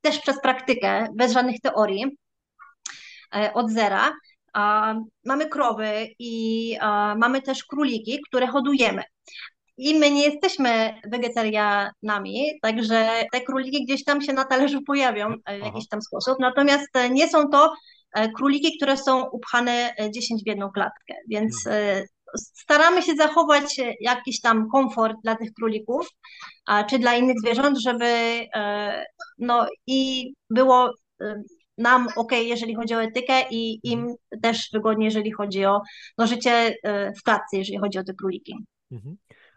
też 0.00 0.18
przez 0.18 0.40
praktykę, 0.40 1.08
bez 1.14 1.32
żadnych 1.32 1.60
teorii, 1.60 2.04
od 3.54 3.70
zera. 3.70 4.12
Mamy 5.24 5.48
krowy 5.48 6.08
i 6.18 6.76
mamy 7.16 7.42
też 7.42 7.64
króliki, 7.64 8.20
które 8.28 8.46
hodujemy. 8.46 9.02
I 9.76 9.94
my 9.94 10.10
nie 10.10 10.24
jesteśmy 10.24 10.94
wegetarianami, 11.10 12.58
także 12.62 13.24
te 13.32 13.40
króliki 13.40 13.84
gdzieś 13.84 14.04
tam 14.04 14.22
się 14.22 14.32
na 14.32 14.44
talerzu 14.44 14.82
pojawią 14.82 15.34
w 15.60 15.64
jakiś 15.64 15.88
tam 15.88 16.02
sposób. 16.02 16.38
Natomiast 16.40 16.88
nie 17.10 17.28
są 17.28 17.48
to 17.48 17.74
króliki, 18.36 18.76
które 18.76 18.96
są 18.96 19.24
upchane 19.30 19.94
10 20.10 20.40
e, 20.40 20.44
w 20.44 20.48
jedną 20.48 20.70
klatkę, 20.70 21.14
więc 21.28 21.66
e, 21.66 22.02
staramy 22.36 23.02
się 23.02 23.14
zachować 23.14 23.80
jakiś 24.00 24.40
tam 24.40 24.68
komfort 24.72 25.16
dla 25.24 25.36
tych 25.36 25.52
królików, 25.52 26.08
czy 26.90 26.98
dla 26.98 27.14
innych 27.14 27.36
zwierząt, 27.40 27.78
żeby 27.78 28.40
no 29.38 29.66
i 29.86 30.32
było 30.50 30.92
nam 31.78 32.08
ok, 32.16 32.32
jeżeli 32.32 32.74
chodzi 32.74 32.94
o 32.94 33.02
etykę 33.02 33.42
i 33.50 33.80
im 33.82 34.00
mhm. 34.00 34.16
też 34.42 34.68
wygodnie, 34.72 35.04
jeżeli 35.04 35.32
chodzi 35.32 35.64
o 35.64 35.80
no, 36.18 36.26
życie 36.26 36.76
w 37.18 37.22
klatce, 37.22 37.56
jeżeli 37.56 37.78
chodzi 37.78 37.98
o 37.98 38.04
te 38.04 38.14
króliki. 38.14 38.54
Mhm. 38.92 39.16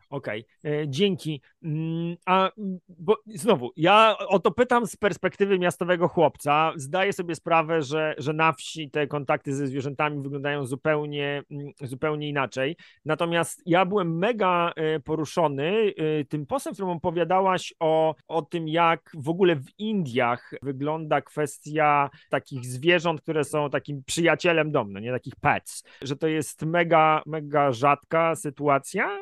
Okej, 0.09 0.45
okay. 0.59 0.85
dzięki. 0.87 1.41
Mm, 1.63 2.15
a 2.25 2.51
bo 2.89 3.17
znowu, 3.27 3.71
ja 3.75 4.15
o 4.27 4.39
to 4.39 4.51
pytam 4.51 4.87
z 4.87 4.95
perspektywy 4.95 5.59
miastowego 5.59 6.07
chłopca. 6.07 6.73
Zdaję 6.75 7.13
sobie 7.13 7.35
sprawę, 7.35 7.81
że, 7.81 8.15
że 8.17 8.33
na 8.33 8.53
wsi 8.53 8.91
te 8.91 9.07
kontakty 9.07 9.55
ze 9.55 9.67
zwierzętami 9.67 10.21
wyglądają 10.21 10.65
zupełnie, 10.65 11.43
mm, 11.51 11.71
zupełnie 11.81 12.29
inaczej. 12.29 12.75
Natomiast 13.05 13.61
ja 13.65 13.85
byłem 13.85 14.17
mega 14.17 14.71
e, 14.75 14.99
poruszony 14.99 15.93
e, 15.97 16.25
tym 16.25 16.45
postem, 16.45 16.73
w 16.73 16.75
którym 16.75 16.91
opowiadałaś 16.91 17.73
o, 17.79 18.15
o 18.27 18.41
tym, 18.41 18.67
jak 18.67 19.11
w 19.13 19.29
ogóle 19.29 19.55
w 19.55 19.79
Indiach 19.79 20.51
wygląda 20.61 21.21
kwestia 21.21 22.09
takich 22.29 22.65
zwierząt, 22.65 23.21
które 23.21 23.43
są 23.43 23.69
takim 23.69 24.03
przyjacielem 24.03 24.71
domu, 24.71 24.99
nie 24.99 25.11
takich 25.11 25.35
pets, 25.35 25.83
że 26.01 26.15
to 26.15 26.27
jest 26.27 26.65
mega, 26.65 27.21
mega 27.25 27.71
rzadka 27.71 28.35
sytuacja. 28.35 29.19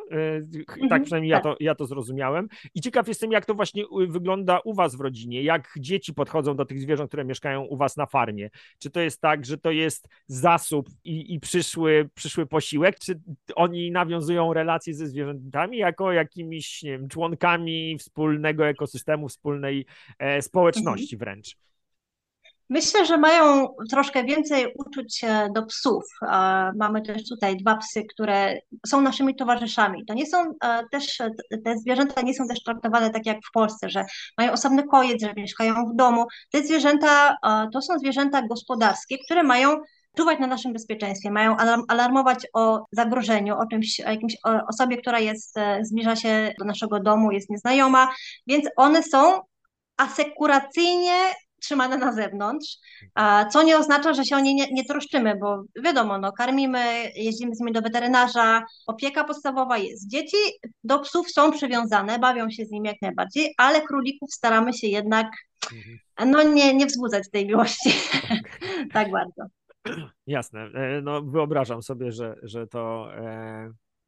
Tak 0.79 0.83
mhm, 0.83 1.03
przynajmniej 1.03 1.31
tak. 1.31 1.45
Ja, 1.45 1.51
to, 1.51 1.57
ja 1.59 1.75
to 1.75 1.85
zrozumiałem. 1.85 2.47
I 2.75 2.81
ciekaw 2.81 3.07
jestem, 3.07 3.31
jak 3.31 3.45
to 3.45 3.53
właśnie 3.53 3.83
wygląda 4.07 4.59
u 4.59 4.73
was 4.73 4.95
w 4.95 5.01
rodzinie, 5.01 5.43
jak 5.43 5.73
dzieci 5.79 6.13
podchodzą 6.13 6.55
do 6.55 6.65
tych 6.65 6.81
zwierząt, 6.81 7.09
które 7.09 7.25
mieszkają 7.25 7.63
u 7.63 7.77
was 7.77 7.97
na 7.97 8.05
farmie. 8.05 8.49
Czy 8.79 8.89
to 8.89 8.99
jest 8.99 9.21
tak, 9.21 9.45
że 9.45 9.57
to 9.57 9.71
jest 9.71 10.09
zasób 10.27 10.89
i, 11.03 11.33
i 11.33 11.39
przyszły, 11.39 12.09
przyszły 12.15 12.45
posiłek, 12.45 12.99
czy 12.99 13.21
oni 13.55 13.91
nawiązują 13.91 14.53
relacje 14.53 14.93
ze 14.93 15.07
zwierzętami 15.07 15.77
jako 15.77 16.11
jakimiś 16.11 16.83
nie 16.83 16.91
wiem, 16.91 17.07
członkami 17.07 17.97
wspólnego 17.97 18.67
ekosystemu, 18.67 19.27
wspólnej 19.27 19.85
e, 20.19 20.41
społeczności 20.41 21.15
mhm. 21.15 21.19
wręcz? 21.19 21.66
Myślę, 22.69 23.05
że 23.05 23.17
mają 23.17 23.67
troszkę 23.89 24.23
więcej 24.23 24.73
uczuć 24.77 25.21
do 25.55 25.65
psów. 25.65 26.03
Mamy 26.75 27.01
też 27.01 27.29
tutaj 27.29 27.57
dwa 27.57 27.77
psy, 27.77 28.03
które 28.13 28.57
są 28.87 29.01
naszymi 29.01 29.35
towarzyszami. 29.35 30.05
To 30.05 30.13
nie 30.13 30.25
są 30.25 30.53
e, 30.63 30.83
też, 30.91 31.17
te 31.65 31.77
zwierzęta 31.77 32.21
nie 32.21 32.33
są 32.33 32.47
też 32.47 32.63
traktowane 32.63 33.09
tak 33.09 33.25
jak 33.25 33.37
w 33.37 33.51
Polsce, 33.51 33.89
że 33.89 34.05
mają 34.37 34.51
osobny 34.51 34.83
kojec, 34.83 35.21
że 35.21 35.33
mieszkają 35.33 35.85
w 35.85 35.95
domu. 35.95 36.25
Te 36.51 36.63
zwierzęta 36.63 37.35
to 37.73 37.81
są 37.81 37.99
zwierzęta 37.99 38.41
gospodarskie, 38.47 39.17
które 39.25 39.43
mają 39.43 39.77
czuwać 40.17 40.39
na 40.39 40.47
naszym 40.47 40.73
bezpieczeństwie, 40.73 41.31
mają 41.31 41.55
alarmować 41.87 42.47
o 42.53 42.85
zagrożeniu, 42.91 43.57
o 43.57 43.67
czymś, 43.67 43.99
o 43.99 44.09
jakimś 44.09 44.35
osobie, 44.69 44.97
która 44.97 45.19
jest, 45.19 45.57
e, 45.57 45.85
zbliża 45.85 46.15
się 46.15 46.53
do 46.59 46.65
naszego 46.65 46.99
domu, 46.99 47.31
jest 47.31 47.49
nieznajoma, 47.49 48.09
więc 48.47 48.65
one 48.75 49.03
są 49.03 49.41
asekuracyjnie 49.97 51.13
trzymane 51.61 51.97
na 51.97 52.13
zewnątrz, 52.13 52.77
co 53.51 53.63
nie 53.63 53.77
oznacza, 53.77 54.13
że 54.13 54.25
się 54.25 54.35
o 54.35 54.39
nie 54.39 54.55
nie, 54.55 54.71
nie 54.71 54.85
troszczymy, 54.85 55.35
bo 55.35 55.63
wiadomo, 55.83 56.17
no, 56.17 56.31
karmimy, 56.31 57.11
jeździmy 57.15 57.55
z 57.55 57.59
nimi 57.59 57.71
do 57.71 57.81
weterynarza, 57.81 58.63
opieka 58.87 59.23
podstawowa 59.23 59.77
jest. 59.77 60.09
Dzieci 60.09 60.37
do 60.83 60.99
psów 60.99 61.31
są 61.31 61.51
przywiązane, 61.51 62.19
bawią 62.19 62.49
się 62.49 62.65
z 62.65 62.71
nimi 62.71 62.87
jak 62.87 63.01
najbardziej, 63.01 63.53
ale 63.57 63.81
królików 63.81 64.33
staramy 64.33 64.73
się 64.73 64.87
jednak 64.87 65.27
mhm. 65.73 66.31
no, 66.31 66.43
nie, 66.43 66.73
nie 66.73 66.85
wzbudzać 66.85 67.23
tej 67.31 67.47
miłości 67.47 67.89
tak 68.93 69.11
bardzo. 69.17 69.43
Jasne. 70.27 70.59
E, 70.73 71.01
no, 71.01 71.21
wyobrażam 71.21 71.83
sobie, 71.83 72.11
że, 72.11 72.35
że 72.43 72.67
to. 72.67 73.07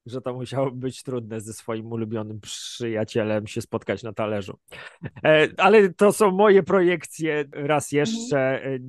Że 0.06 0.22
to 0.22 0.34
musiało 0.34 0.72
być 0.72 1.04
trudne 1.04 1.42
ze 1.42 1.54
swoim 1.54 1.92
ulubionym 1.92 2.40
przyjacielem 2.40 3.48
się 3.48 3.62
spotkać 3.62 4.04
na 4.04 4.14
talerzu. 4.14 4.58
E, 5.24 5.48
ale 5.58 5.94
to 5.94 6.12
są 6.12 6.32
moje 6.32 6.64
projekcje. 6.64 7.46
Raz 7.52 7.92
jeszcze 7.92 8.66
e, 8.66 8.80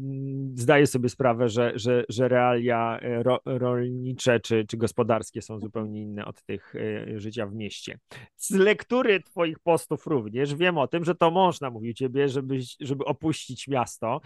zdaję 0.55 0.87
sobie 0.87 1.09
sprawę, 1.09 1.49
że, 1.49 1.73
że, 1.75 2.05
że 2.09 2.29
realia 2.29 2.99
e, 2.99 3.23
ro, 3.23 3.41
rolnicze 3.45 4.41
czy, 4.41 4.65
czy 4.69 4.77
gospodarskie 4.77 5.43
są 5.43 5.61
zupełnie 5.61 6.03
inne 6.03 6.25
od 6.25 6.43
tych 6.43 6.75
życia 7.17 7.47
w 7.47 7.55
mieście. 7.55 7.99
Z 8.37 8.51
lektury 8.51 9.23
Twoich 9.23 9.59
postów 9.59 10.07
również 10.07 10.55
wiem 10.55 10.79
o 10.79 10.89
tym, 10.89 11.05
że 11.05 11.15
to 11.15 11.31
można, 11.31 11.71
mówił 11.71 11.93
Ciebie, 11.93 12.29
żeby, 12.29 12.59
żeby 12.81 13.05
opuścić 13.05 13.69
miasto. 13.69 14.21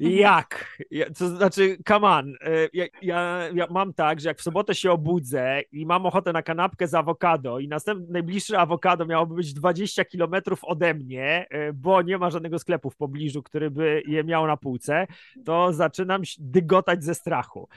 Mhm. 0.00 0.18
Jak? 0.18 0.78
To 1.18 1.28
znaczy, 1.28 1.76
come 1.88 2.08
on. 2.08 2.34
E, 2.40 2.68
ja, 2.72 2.86
ja, 3.02 3.48
ja, 3.54 3.66
mam 3.70 3.92
tak, 3.92 4.20
że 4.20 4.28
jak 4.28 4.38
w 4.38 4.42
sobotę 4.42 4.74
się 4.74 4.92
obudzę 4.92 5.60
i 5.72 5.86
mam 5.86 6.06
ochotę 6.06 6.32
na 6.32 6.42
kanapkę 6.42 6.88
z 6.88 6.94
awokado 6.94 7.58
i 7.58 7.68
następny, 7.68 8.06
najbliższy 8.10 8.58
awokado 8.58 9.06
miałoby 9.06 9.34
być 9.34 9.54
20 9.54 10.04
kilometrów 10.04 10.64
ode 10.64 10.94
mnie, 10.94 11.46
e, 11.50 11.72
bo 11.72 12.02
nie 12.02 12.18
ma 12.18 12.30
żadnego 12.30 12.58
sklepu 12.58 12.90
w 12.90 12.96
pobliżu, 12.96 13.42
który 13.42 13.70
by 13.70 14.02
je 14.06 14.24
miał 14.24 14.46
na 14.46 14.56
półce, 14.56 15.06
to 15.44 15.72
zaczynam 15.72 16.22
dygotać 16.38 17.04
ze 17.04 17.14
strachu. 17.14 17.68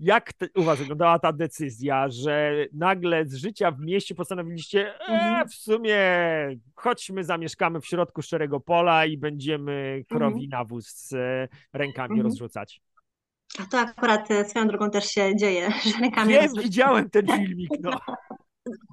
Jak 0.00 0.32
te, 0.32 0.46
u 0.54 0.62
was 0.62 0.78
wyglądała 0.78 1.18
ta 1.18 1.32
decyzja, 1.32 2.08
że 2.08 2.66
nagle 2.72 3.26
z 3.26 3.34
życia 3.34 3.70
w 3.70 3.80
mieście 3.80 4.14
postanowiliście, 4.14 4.94
e, 5.00 5.04
mhm. 5.04 5.48
w 5.48 5.54
sumie 5.54 5.98
chodźmy, 6.74 7.24
zamieszkamy 7.24 7.80
w 7.80 7.86
środku 7.86 8.22
szczerego 8.22 8.60
pola 8.60 9.06
i 9.06 9.18
będziemy 9.18 10.04
krowi 10.08 10.44
mhm. 10.44 10.48
nawóz 10.48 10.88
z 10.88 11.14
rękami 11.72 12.12
mhm. 12.12 12.26
rozrzucać? 12.26 12.80
A 13.58 13.66
to 13.66 13.78
akurat 13.78 14.30
e, 14.30 14.44
swoją 14.44 14.66
drogą 14.68 14.90
też 14.90 15.04
się 15.04 15.36
dzieje, 15.36 15.70
że 15.84 15.98
rękami 16.00 16.32
Nie, 16.32 16.48
widziałem 16.62 17.10
ten 17.10 17.26
filmik, 17.26 17.70
no. 17.80 17.90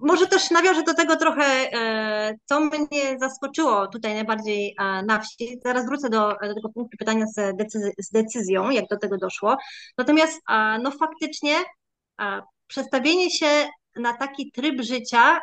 może 0.01 0.27
też 0.27 0.51
nawiążę 0.51 0.83
do 0.83 0.93
tego 0.93 1.15
trochę, 1.15 1.43
e, 1.43 2.35
co 2.45 2.59
mnie 2.59 3.19
zaskoczyło 3.19 3.88
tutaj 3.88 4.13
najbardziej 4.13 4.75
e, 4.79 5.03
na 5.03 5.19
wsi. 5.19 5.59
Zaraz 5.65 5.85
wrócę 5.85 6.09
do, 6.09 6.29
do 6.29 6.55
tego 6.55 6.69
punktu 6.69 6.97
pytania 6.97 7.25
z, 7.27 7.55
z 7.99 8.11
decyzją, 8.11 8.69
jak 8.69 8.88
do 8.88 8.97
tego 8.97 9.17
doszło. 9.17 9.57
Natomiast 9.97 10.41
no 10.83 10.91
faktycznie 10.91 11.55
przestawienie 12.67 13.31
się 13.31 13.67
na 13.95 14.13
taki 14.13 14.51
tryb 14.51 14.81
życia 14.81 15.39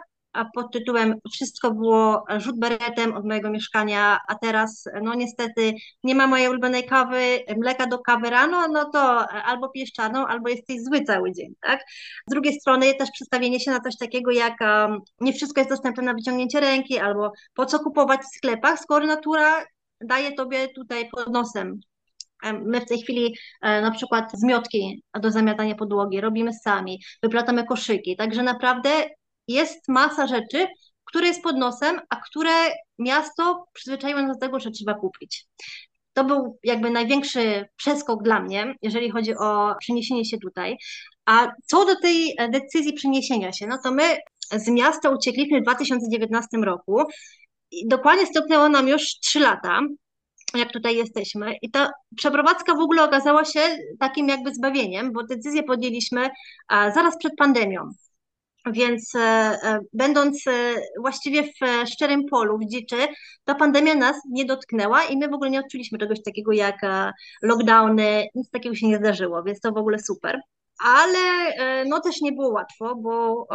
pod 0.54 0.72
tytułem 0.72 1.14
Wszystko 1.32 1.70
było 1.70 2.24
rzut 2.36 2.58
beretem 2.58 3.14
od 3.14 3.24
mojego 3.24 3.50
mieszkania, 3.50 4.18
a 4.28 4.34
teraz 4.34 4.84
no 5.02 5.14
niestety 5.14 5.72
nie 6.04 6.14
ma 6.14 6.26
mojej 6.26 6.48
ulubionej 6.48 6.86
kawy, 6.86 7.38
mleka 7.56 7.86
do 7.86 7.98
kawy 7.98 8.30
rano, 8.30 8.68
no 8.68 8.90
to 8.90 9.28
albo 9.28 9.68
pijesz 9.68 9.92
czarną, 9.92 10.26
albo 10.26 10.48
jesteś 10.48 10.76
zły 10.82 11.04
cały 11.04 11.32
dzień, 11.32 11.54
tak? 11.60 11.80
Z 12.28 12.30
drugiej 12.30 12.60
strony 12.60 12.94
też 12.94 13.10
przedstawienie 13.10 13.60
się 13.60 13.70
na 13.70 13.80
coś 13.80 13.96
takiego 13.96 14.30
jak 14.30 14.60
um, 14.60 15.00
nie 15.20 15.32
wszystko 15.32 15.60
jest 15.60 15.70
dostępne 15.70 16.02
na 16.02 16.14
wyciągnięcie 16.14 16.60
ręki, 16.60 16.98
albo 16.98 17.32
po 17.54 17.66
co 17.66 17.78
kupować 17.78 18.20
w 18.20 18.36
sklepach, 18.36 18.78
skoro 18.80 19.06
natura 19.06 19.64
daje 20.00 20.32
tobie 20.32 20.68
tutaj 20.68 21.08
pod 21.08 21.28
nosem 21.28 21.80
My 22.52 22.80
w 22.80 22.86
tej 22.86 23.02
chwili 23.02 23.36
e, 23.62 23.80
na 23.80 23.90
przykład 23.90 24.32
zmiotki 24.34 25.02
do 25.20 25.30
zamiatania 25.30 25.74
podłogi 25.74 26.20
robimy 26.20 26.52
sami, 26.52 27.02
wyplatamy 27.22 27.64
koszyki, 27.64 28.16
także 28.16 28.42
naprawdę 28.42 28.90
jest 29.48 29.88
masa 29.88 30.26
rzeczy, 30.26 30.66
które 31.04 31.26
jest 31.26 31.42
pod 31.42 31.56
nosem, 31.56 32.00
a 32.08 32.16
które 32.16 32.52
miasto 32.98 33.66
przyzwyczaiło 33.72 34.22
nas 34.22 34.36
do 34.36 34.46
tego, 34.46 34.60
że 34.60 34.70
trzeba 34.70 34.94
kupić. 34.94 35.46
To 36.12 36.24
był 36.24 36.58
jakby 36.64 36.90
największy 36.90 37.64
przeskok 37.76 38.22
dla 38.22 38.40
mnie, 38.40 38.74
jeżeli 38.82 39.10
chodzi 39.10 39.34
o 39.36 39.74
przeniesienie 39.80 40.24
się 40.24 40.38
tutaj. 40.38 40.76
A 41.26 41.52
co 41.66 41.84
do 41.84 42.00
tej 42.00 42.36
decyzji 42.50 42.92
przeniesienia 42.92 43.52
się, 43.52 43.66
no 43.66 43.78
to 43.84 43.92
my 43.92 44.16
z 44.52 44.68
miasta 44.68 45.10
uciekliśmy 45.10 45.60
w 45.60 45.62
2019 45.62 46.56
roku. 46.56 47.02
I 47.70 47.88
dokładnie 47.88 48.26
stopnęło 48.26 48.68
nam 48.68 48.88
już 48.88 49.02
3 49.02 49.40
lata 49.40 49.80
jak 50.54 50.72
tutaj 50.72 50.96
jesteśmy. 50.96 51.54
I 51.62 51.70
ta 51.70 51.90
przeprowadzka 52.16 52.74
w 52.74 52.80
ogóle 52.80 53.04
okazała 53.04 53.44
się 53.44 53.60
takim 54.00 54.28
jakby 54.28 54.54
zbawieniem, 54.54 55.12
bo 55.12 55.22
decyzję 55.22 55.62
podjęliśmy 55.62 56.28
zaraz 56.70 57.18
przed 57.18 57.32
pandemią. 57.36 57.90
Więc 58.72 59.14
e, 59.14 59.18
e, 59.20 59.78
będąc 59.92 60.46
e, 60.46 60.74
właściwie 61.00 61.42
w 61.42 61.88
szczerym 61.88 62.24
polu, 62.24 62.58
w 62.58 62.66
dziczy, 62.66 62.96
ta 63.44 63.54
pandemia 63.54 63.94
nas 63.94 64.16
nie 64.30 64.44
dotknęła 64.44 65.04
i 65.04 65.16
my 65.16 65.28
w 65.28 65.34
ogóle 65.34 65.50
nie 65.50 65.60
odczuliśmy 65.60 65.98
czegoś 65.98 66.22
takiego 66.22 66.52
jak 66.52 66.76
lockdowny, 67.42 68.26
nic 68.34 68.50
takiego 68.50 68.74
się 68.74 68.88
nie 68.88 68.98
zdarzyło, 68.98 69.42
więc 69.42 69.60
to 69.60 69.72
w 69.72 69.76
ogóle 69.76 69.98
super. 69.98 70.40
Ale 70.84 71.18
no 71.86 72.00
też 72.00 72.20
nie 72.20 72.32
było 72.32 72.48
łatwo, 72.48 72.96
bo 72.96 73.46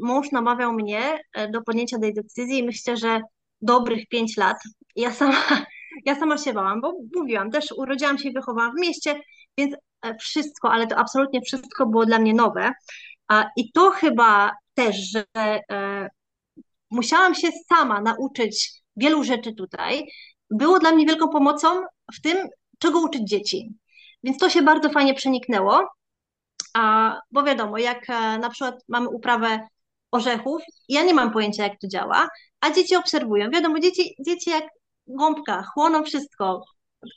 mąż 0.00 0.32
namawiał 0.32 0.72
mnie 0.72 1.20
do 1.50 1.62
podjęcia 1.62 1.98
tej 1.98 2.14
decyzji 2.14 2.58
i 2.58 2.64
myślę, 2.64 2.96
że 2.96 3.20
dobrych 3.60 4.08
pięć 4.08 4.36
lat. 4.36 4.56
Ja 4.96 5.12
sama 5.12 5.42
ja 6.06 6.14
sama 6.14 6.38
się 6.38 6.52
bałam, 6.52 6.80
bo 6.80 6.92
mówiłam, 7.16 7.50
też 7.50 7.72
urodziłam 7.76 8.18
się 8.18 8.28
i 8.28 8.32
wychowałam 8.32 8.72
w 8.76 8.80
mieście, 8.80 9.20
więc 9.58 9.74
wszystko, 10.20 10.70
ale 10.70 10.86
to 10.86 10.96
absolutnie 10.96 11.40
wszystko 11.40 11.86
było 11.86 12.06
dla 12.06 12.18
mnie 12.18 12.34
nowe. 12.34 12.72
I 13.56 13.72
to 13.72 13.90
chyba 13.90 14.52
też, 14.74 14.96
że 15.10 15.24
e, 15.36 16.08
musiałam 16.90 17.34
się 17.34 17.48
sama 17.68 18.00
nauczyć 18.00 18.82
wielu 18.96 19.24
rzeczy 19.24 19.54
tutaj, 19.54 20.06
było 20.50 20.78
dla 20.78 20.92
mnie 20.92 21.06
wielką 21.06 21.28
pomocą 21.28 21.82
w 22.14 22.20
tym, 22.20 22.48
czego 22.78 23.00
uczyć 23.00 23.22
dzieci. 23.28 23.72
Więc 24.22 24.38
to 24.38 24.50
się 24.50 24.62
bardzo 24.62 24.90
fajnie 24.90 25.14
przeniknęło, 25.14 25.88
bo 27.30 27.42
wiadomo, 27.42 27.78
jak 27.78 28.10
e, 28.10 28.38
na 28.38 28.50
przykład 28.50 28.74
mamy 28.88 29.08
uprawę 29.08 29.68
orzechów, 30.10 30.62
ja 30.88 31.02
nie 31.02 31.14
mam 31.14 31.32
pojęcia, 31.32 31.62
jak 31.62 31.80
to 31.80 31.88
działa, 31.88 32.28
a 32.60 32.70
dzieci 32.70 32.96
obserwują. 32.96 33.50
Wiadomo, 33.50 33.80
dzieci, 33.80 34.14
dzieci 34.26 34.50
jak 34.50 34.64
gąbka, 35.06 35.62
chłoną 35.74 36.04
wszystko. 36.04 36.64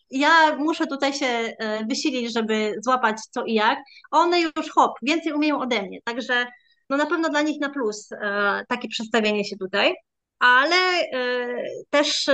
Ja 0.09 0.55
muszę 0.55 0.87
tutaj 0.87 1.13
się 1.13 1.25
e, 1.25 1.85
wysilić, 1.85 2.33
żeby 2.33 2.73
złapać 2.83 3.17
co 3.31 3.45
i 3.45 3.53
jak. 3.53 3.79
One 4.11 4.41
już 4.41 4.69
hop, 4.71 4.91
więcej 5.01 5.33
umieją 5.33 5.59
ode 5.59 5.81
mnie. 5.81 5.99
Także 6.03 6.45
no 6.89 6.97
na 6.97 7.05
pewno 7.05 7.29
dla 7.29 7.41
nich 7.41 7.61
na 7.61 7.69
plus 7.69 8.11
e, 8.11 8.63
takie 8.67 8.87
przedstawienie 8.87 9.45
się 9.45 9.57
tutaj, 9.57 9.93
ale 10.39 10.75
e, 10.75 11.47
też 11.89 12.25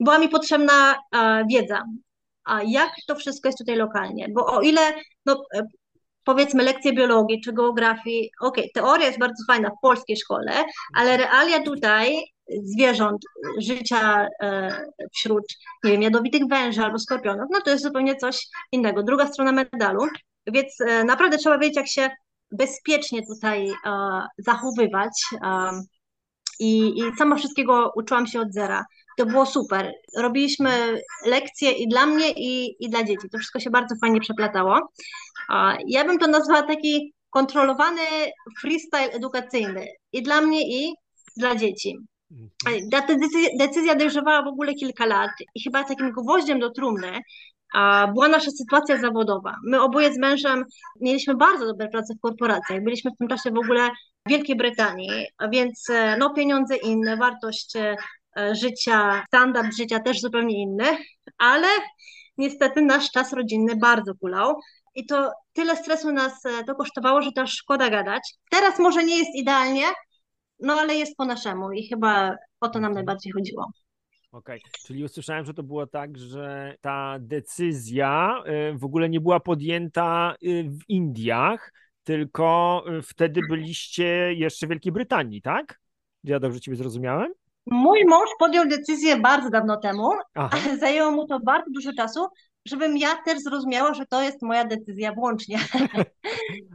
była 0.00 0.18
mi 0.18 0.28
potrzebna 0.28 0.94
wiedza, 1.50 1.82
a 2.44 2.62
jak 2.62 2.90
to 3.06 3.14
wszystko 3.14 3.48
jest 3.48 3.58
tutaj 3.58 3.76
lokalnie, 3.76 4.26
bo 4.34 4.46
o 4.46 4.60
ile 4.60 4.80
no, 5.26 5.42
powiedzmy 6.30 6.62
lekcje 6.62 6.92
biologii 6.92 7.40
czy 7.40 7.52
geografii, 7.52 8.30
ok, 8.40 8.56
teoria 8.74 9.06
jest 9.06 9.18
bardzo 9.18 9.44
fajna 9.46 9.70
w 9.70 9.80
polskiej 9.82 10.16
szkole, 10.16 10.52
ale 10.94 11.16
realia 11.16 11.62
tutaj 11.62 12.24
zwierząt, 12.62 13.22
życia 13.58 14.28
e, 14.42 14.84
wśród, 15.12 15.44
nie 15.84 15.90
wiem, 15.90 16.02
jadowitych 16.02 16.42
węży 16.48 16.82
albo 16.82 16.98
skorpionów, 16.98 17.46
no 17.50 17.60
to 17.60 17.70
jest 17.70 17.82
zupełnie 17.82 18.16
coś 18.16 18.46
innego. 18.72 19.02
Druga 19.02 19.26
strona 19.26 19.52
medalu, 19.52 20.06
więc 20.46 20.80
e, 20.80 21.04
naprawdę 21.04 21.38
trzeba 21.38 21.58
wiedzieć, 21.58 21.76
jak 21.76 21.88
się 21.88 22.10
bezpiecznie 22.52 23.26
tutaj 23.26 23.68
e, 23.68 23.72
zachowywać 24.38 25.24
i, 26.60 26.98
i 26.98 27.02
sama 27.18 27.36
wszystkiego 27.36 27.92
uczyłam 27.96 28.26
się 28.26 28.40
od 28.40 28.52
zera. 28.52 28.84
To 29.20 29.26
było 29.26 29.46
super. 29.46 29.92
Robiliśmy 30.16 31.00
lekcje 31.26 31.72
i 31.72 31.88
dla 31.88 32.06
mnie, 32.06 32.30
i, 32.30 32.76
i 32.84 32.90
dla 32.90 33.04
dzieci. 33.04 33.28
To 33.32 33.38
wszystko 33.38 33.60
się 33.60 33.70
bardzo 33.70 33.94
fajnie 34.00 34.20
przeplatało. 34.20 34.78
Ja 35.86 36.04
bym 36.04 36.18
to 36.18 36.26
nazwała 36.26 36.62
taki 36.62 37.12
kontrolowany 37.30 38.00
freestyle 38.60 39.12
edukacyjny 39.12 39.86
i 40.12 40.22
dla 40.22 40.40
mnie, 40.40 40.60
i 40.68 40.94
dla 41.36 41.54
dzieci. 41.54 41.98
Ta 42.90 43.00
decyzja, 43.00 43.48
decyzja 43.58 43.94
dojrzewała 43.94 44.42
w 44.42 44.48
ogóle 44.48 44.74
kilka 44.74 45.06
lat 45.06 45.30
i 45.54 45.62
chyba 45.62 45.84
takim 45.84 46.12
gwoździem 46.12 46.60
do 46.60 46.70
trumny 46.70 47.20
była 48.12 48.28
nasza 48.28 48.50
sytuacja 48.50 48.98
zawodowa. 48.98 49.56
My 49.64 49.82
oboje 49.82 50.12
z 50.12 50.18
mężem 50.18 50.64
mieliśmy 51.00 51.34
bardzo 51.36 51.66
dobre 51.66 51.88
prace 51.88 52.14
w 52.14 52.20
korporacjach. 52.20 52.84
Byliśmy 52.84 53.10
w 53.10 53.16
tym 53.18 53.28
czasie 53.28 53.50
w 53.50 53.58
ogóle 53.58 53.90
w 54.26 54.30
Wielkiej 54.30 54.56
Brytanii, 54.56 55.10
więc 55.52 55.90
e, 55.90 56.16
no, 56.16 56.34
pieniądze 56.34 56.76
inne, 56.76 57.16
wartość 57.16 57.76
e, 57.76 57.96
życia, 58.52 59.24
standard 59.26 59.76
życia 59.76 60.00
też 60.00 60.20
zupełnie 60.20 60.62
inny, 60.62 60.84
ale 61.38 61.68
niestety 62.38 62.82
nasz 62.82 63.10
czas 63.10 63.32
rodzinny 63.32 63.76
bardzo 63.76 64.14
kulał. 64.14 64.60
I 64.94 65.06
to 65.06 65.32
tyle 65.52 65.76
stresu 65.76 66.12
nas 66.12 66.46
e, 66.46 66.64
to 66.64 66.74
kosztowało, 66.74 67.22
że 67.22 67.32
to 67.32 67.46
szkoda 67.46 67.90
gadać. 67.90 68.34
Teraz 68.50 68.78
może 68.78 69.04
nie 69.04 69.18
jest 69.18 69.34
idealnie, 69.34 69.84
no 70.58 70.74
ale 70.74 70.94
jest 70.94 71.16
po 71.16 71.24
naszemu 71.24 71.72
i 71.72 71.88
chyba 71.88 72.36
o 72.60 72.68
to 72.68 72.80
nam 72.80 72.92
najbardziej 72.92 73.32
chodziło. 73.32 73.70
Okej, 74.32 74.58
okay. 74.58 74.72
czyli 74.86 75.04
usłyszałem, 75.04 75.44
że 75.44 75.54
to 75.54 75.62
było 75.62 75.86
tak, 75.86 76.18
że 76.18 76.74
ta 76.80 77.16
decyzja 77.20 78.42
y, 78.72 78.78
w 78.78 78.84
ogóle 78.84 79.08
nie 79.08 79.20
była 79.20 79.40
podjęta 79.40 80.34
w 80.64 80.88
Indiach, 80.88 81.72
tylko 82.04 82.84
wtedy 83.02 83.40
byliście 83.48 84.34
jeszcze 84.34 84.66
w 84.66 84.70
Wielkiej 84.70 84.92
Brytanii, 84.92 85.42
tak? 85.42 85.80
Ja 86.24 86.40
dobrze 86.40 86.60
Ciebie 86.60 86.76
zrozumiałem? 86.76 87.32
Mój 87.70 88.04
mąż 88.04 88.28
podjął 88.38 88.68
decyzję 88.68 89.16
bardzo 89.16 89.50
dawno 89.50 89.76
temu, 89.76 90.10
Aha. 90.34 90.58
zajęło 90.80 91.10
mu 91.10 91.26
to 91.26 91.40
bardzo 91.40 91.70
dużo 91.70 91.92
czasu, 91.92 92.26
żebym 92.66 92.96
ja 92.96 93.16
też 93.24 93.38
zrozumiała, 93.40 93.94
że 93.94 94.06
to 94.06 94.22
jest 94.22 94.42
moja 94.42 94.64
decyzja 94.64 95.12
włącznie. 95.12 95.58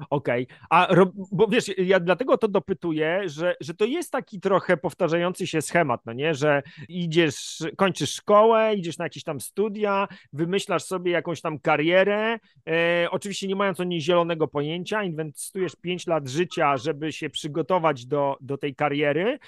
Okej, 0.10 0.48
okay. 0.48 0.58
a 0.70 0.88
bo 1.32 1.48
wiesz, 1.48 1.72
ja 1.78 2.00
dlatego 2.00 2.38
to 2.38 2.48
dopytuję, 2.48 3.22
że, 3.26 3.56
że 3.62 3.74
to 3.74 3.86
jest 3.86 4.12
taki 4.12 4.40
trochę 4.40 4.78
powtarzający 4.78 5.48
się 5.48 5.62
schemat, 5.62 6.02
no 6.06 6.14
nie, 6.14 6.34
że 6.34 6.64
idziesz, 6.90 7.64
kończysz 7.78 8.14
szkołę, 8.14 8.76
idziesz 8.76 8.98
na 8.98 9.06
jakieś 9.06 9.24
tam 9.24 9.42
studia, 9.42 10.08
wymyślasz 10.34 10.84
sobie 10.84 11.12
jakąś 11.12 11.42
tam 11.42 11.60
karierę, 11.60 12.40
e, 12.70 13.08
oczywiście 13.12 13.48
nie 13.48 13.56
mając 13.56 13.80
o 13.80 13.84
niej 13.84 14.02
zielonego 14.02 14.48
pojęcia, 14.48 15.04
inwestujesz 15.04 15.76
5 15.76 16.08
lat 16.08 16.28
życia, 16.28 16.78
żeby 16.78 17.12
się 17.12 17.30
przygotować 17.30 18.06
do, 18.06 18.38
do 18.42 18.58
tej 18.58 18.76
kariery, 18.76 19.40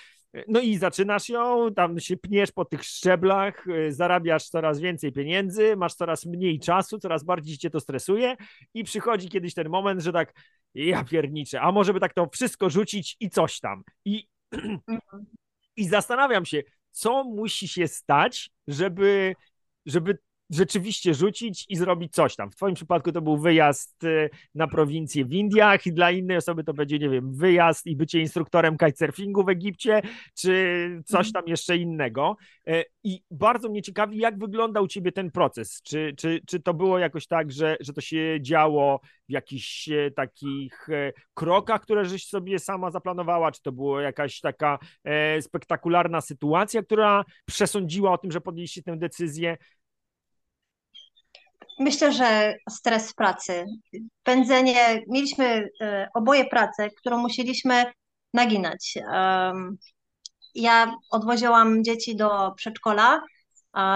no 0.48 0.60
i 0.60 0.78
zaczynasz 0.78 1.30
ją, 1.30 1.74
tam 1.74 2.00
się 2.00 2.18
pniesz 2.18 2.52
po 2.52 2.66
tych 2.66 2.84
szczeblach, 2.84 3.68
y, 3.68 3.94
zarabiasz 3.94 4.50
coraz 4.50 4.80
więcej 4.80 5.12
pieniędzy, 5.12 5.76
masz 5.76 5.94
coraz 5.94 6.26
mniej 6.26 6.60
czasu, 6.60 7.00
coraz 7.00 7.24
bardziej 7.24 7.58
cię 7.58 7.70
to 7.70 7.80
stresuje 7.80 8.36
i 8.74 8.84
przychodzi 8.84 9.30
kiedyś 9.30 9.54
ten 9.54 9.70
moment, 9.70 10.02
że 10.02 10.14
tak 10.14 10.34
ja 10.76 11.04
pierniczę, 11.04 11.62
a 11.62 11.72
może 11.72 11.94
by 11.94 12.00
tak 12.00 12.14
to 12.14 12.30
wszystko 12.34 12.70
rzucić 12.70 13.18
i 13.20 13.30
coś 13.30 13.60
tam. 13.60 13.84
I, 14.06 14.28
i 15.78 15.88
zastanawiam 15.88 16.46
się, 16.46 16.64
co 16.92 17.24
musi 17.24 17.68
się 17.68 17.88
stać, 17.88 18.50
żeby, 18.68 19.36
żeby 19.86 20.18
rzeczywiście 20.50 21.14
rzucić 21.14 21.66
i 21.70 21.76
zrobić 21.76 22.14
coś 22.14 22.36
tam. 22.36 22.52
W 22.52 22.56
Twoim 22.56 22.76
przypadku 22.76 23.12
to 23.12 23.22
był 23.22 23.38
wyjazd 23.38 24.04
y, 24.04 24.30
na 24.56 24.68
prowincję 24.68 25.26
w 25.26 25.34
Indiach 25.34 25.86
i 25.86 25.94
dla 25.94 26.12
innej 26.12 26.38
osoby 26.38 26.64
to 26.64 26.74
będzie, 26.74 27.00
nie 27.00 27.10
wiem, 27.10 27.34
wyjazd 27.34 27.86
i 27.86 27.96
bycie 27.96 28.20
instruktorem 28.20 28.78
kitesurfingu 28.78 29.44
w 29.44 29.50
Egipcie, 29.50 30.02
czy 30.34 30.52
coś 31.06 31.28
mhm. 31.28 31.34
tam 31.34 31.44
jeszcze 31.48 31.78
innego. 31.78 32.38
E, 32.68 32.84
I 33.04 33.22
bardzo 33.32 33.70
mnie 33.70 33.82
ciekawi, 33.82 34.18
jak 34.18 34.40
wyglądał 34.40 34.84
u 34.84 34.88
Ciebie 34.88 35.12
ten 35.12 35.32
proces. 35.32 35.82
Czy, 35.84 36.14
czy, 36.18 36.42
czy 36.48 36.60
to 36.60 36.74
było 36.74 37.00
jakoś 37.00 37.28
tak, 37.28 37.52
że, 37.52 37.78
że 37.80 37.94
to 37.94 38.02
się 38.02 38.38
działo 38.42 39.00
w 39.30 39.32
jakichś 39.32 39.90
e, 39.90 40.12
takich 40.12 40.90
e, 40.90 41.14
krokach, 41.34 41.82
które 41.82 42.06
żeś 42.06 42.28
sobie 42.28 42.60
sama 42.60 42.92
zaplanowała, 42.92 43.52
czy 43.52 43.62
to 43.62 43.72
była 43.72 44.02
jakaś 44.02 44.40
taka 44.40 44.80
spektakularna 45.42 46.22
sytuacja, 46.22 46.84
która 46.84 47.26
przesądziła 47.46 48.12
o 48.12 48.18
tym, 48.18 48.32
że 48.32 48.42
podjęliście 48.42 48.84
tę 48.84 48.98
decyzję, 48.98 49.58
Myślę, 51.80 52.12
że 52.12 52.56
stres 52.70 53.14
pracy, 53.14 53.66
pędzenie, 54.24 55.02
mieliśmy 55.08 55.70
e, 55.82 56.08
oboje 56.14 56.46
pracę, 56.46 56.90
którą 56.90 57.18
musieliśmy 57.18 57.86
naginać. 58.34 58.98
ja 60.56 60.96
odwoziłam 61.12 61.84
dzieci 61.84 62.16
do 62.16 62.52
przedszkola, 62.52 63.22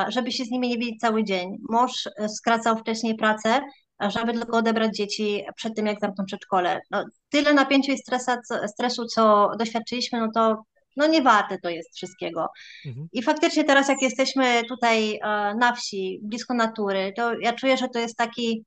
żeby 0.08 0.32
się 0.32 0.46
z 0.46 0.52
nimi 0.52 0.70
nie 0.70 0.78
widzieć 0.78 1.00
cały 1.00 1.24
dzień. 1.24 1.58
Mąż 1.70 2.10
skracał 2.28 2.78
wcześniej 2.78 3.16
pracę, 3.16 3.62
żeby 4.08 4.34
tylko 4.34 4.58
odebrać 4.58 4.96
dzieci 4.96 5.44
przed 5.56 5.76
tym, 5.76 5.86
jak 5.86 6.00
zamkną 6.00 6.26
przedszkole. 6.26 6.82
No, 6.92 7.06
tyle 7.30 7.54
napięciu 7.54 7.92
i 7.92 7.98
stresa, 7.98 8.38
stresu, 8.68 9.06
co 9.06 9.52
doświadczyliśmy, 9.60 10.20
no 10.20 10.28
to 10.36 10.64
no 10.98 11.08
nie 11.08 11.22
warte 11.22 11.58
to 11.58 11.70
jest 11.70 11.96
wszystkiego. 11.96 12.48
Mhm. 12.86 13.08
I 13.14 13.24
faktycznie 13.24 13.64
teraz, 13.64 13.90
jak 13.90 14.02
jesteśmy 14.02 14.64
tutaj 14.70 15.14
e, 15.14 15.20
na 15.56 15.74
wsi, 15.76 16.20
blisko 16.24 16.54
natury, 16.54 17.14
to 17.16 17.40
ja 17.40 17.54
czuję, 17.54 17.78
że 17.78 17.88
to 17.90 18.00
jest 18.00 18.18
taki, 18.18 18.66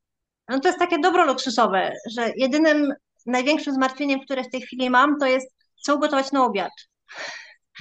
no 0.48 0.60
to 0.60 0.68
jest 0.68 0.78
takie 0.78 0.98
dobro 0.98 1.26
luksusowe, 1.26 1.92
że 2.10 2.32
jedynym 2.36 2.92
największym 3.26 3.74
zmartwieniem, 3.74 4.20
które 4.20 4.44
w 4.44 4.50
tej 4.50 4.60
chwili 4.60 4.90
mam, 4.90 5.18
to 5.20 5.26
jest 5.26 5.54
co 5.84 5.96
ugotować 5.96 6.32
na 6.32 6.44
obiad. 6.44 6.72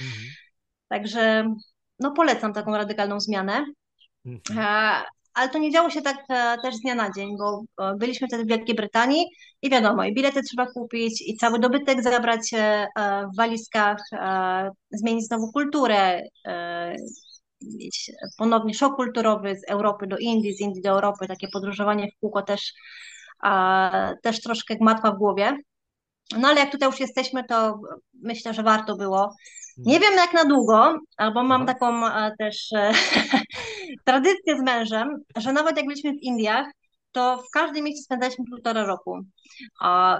Mhm. 0.00 0.24
Także 0.88 1.54
no 1.98 2.12
polecam 2.12 2.52
taką 2.52 2.72
radykalną 2.72 3.20
zmianę. 3.20 3.64
Mhm. 4.26 4.58
E, 4.58 5.02
ale 5.34 5.48
to 5.48 5.58
nie 5.58 5.70
działo 5.70 5.90
się 5.90 6.02
tak 6.02 6.24
e, 6.28 6.56
też 6.62 6.74
z 6.74 6.80
dnia 6.80 6.94
na 6.94 7.10
dzień, 7.10 7.36
bo 7.38 7.62
e, 7.80 7.96
byliśmy 7.96 8.28
wtedy 8.28 8.44
w 8.44 8.48
Wielkiej 8.48 8.74
Brytanii 8.74 9.26
i 9.62 9.70
wiadomo, 9.70 10.04
i 10.04 10.14
bilety 10.14 10.42
trzeba 10.42 10.66
kupić, 10.66 11.22
i 11.22 11.36
cały 11.36 11.58
dobytek 11.58 12.02
zabrać 12.02 12.50
e, 12.54 12.86
w 13.32 13.36
walizkach, 13.36 13.98
zmienić 14.90 15.26
znowu 15.26 15.52
kulturę, 15.52 16.22
mieć 17.60 18.10
ponownie 18.38 18.74
szok 18.74 18.96
kulturowy 18.96 19.56
z 19.56 19.70
Europy 19.70 20.06
do 20.06 20.16
Indii, 20.16 20.56
z 20.56 20.60
Indii 20.60 20.82
do 20.82 20.90
Europy, 20.90 21.28
takie 21.28 21.48
podróżowanie 21.48 22.08
w 22.08 22.20
kółko 22.20 22.42
też, 22.42 22.72
też 24.22 24.40
troszkę 24.42 24.76
gmatwa 24.76 25.12
w 25.12 25.18
głowie. 25.18 25.56
No 26.38 26.48
ale 26.48 26.60
jak 26.60 26.72
tutaj 26.72 26.88
już 26.88 27.00
jesteśmy, 27.00 27.44
to 27.44 27.80
myślę, 28.22 28.54
że 28.54 28.62
warto 28.62 28.96
było. 28.96 29.34
Nie 29.76 30.00
wiem 30.00 30.14
jak 30.14 30.32
na 30.32 30.44
długo, 30.44 30.98
albo 31.16 31.42
mam 31.42 31.66
taką 31.66 32.02
też 32.38 32.68
tradycję 34.04 34.58
z 34.58 34.62
mężem, 34.62 35.08
że 35.36 35.52
nawet 35.52 35.76
jak 35.76 35.86
byliśmy 35.86 36.12
w 36.12 36.22
Indiach, 36.22 36.66
to 37.14 37.42
w 37.48 37.50
każdym 37.50 37.84
miejscu 37.84 38.04
spędzaliśmy 38.04 38.44
półtora 38.50 38.84
roku. 38.84 39.20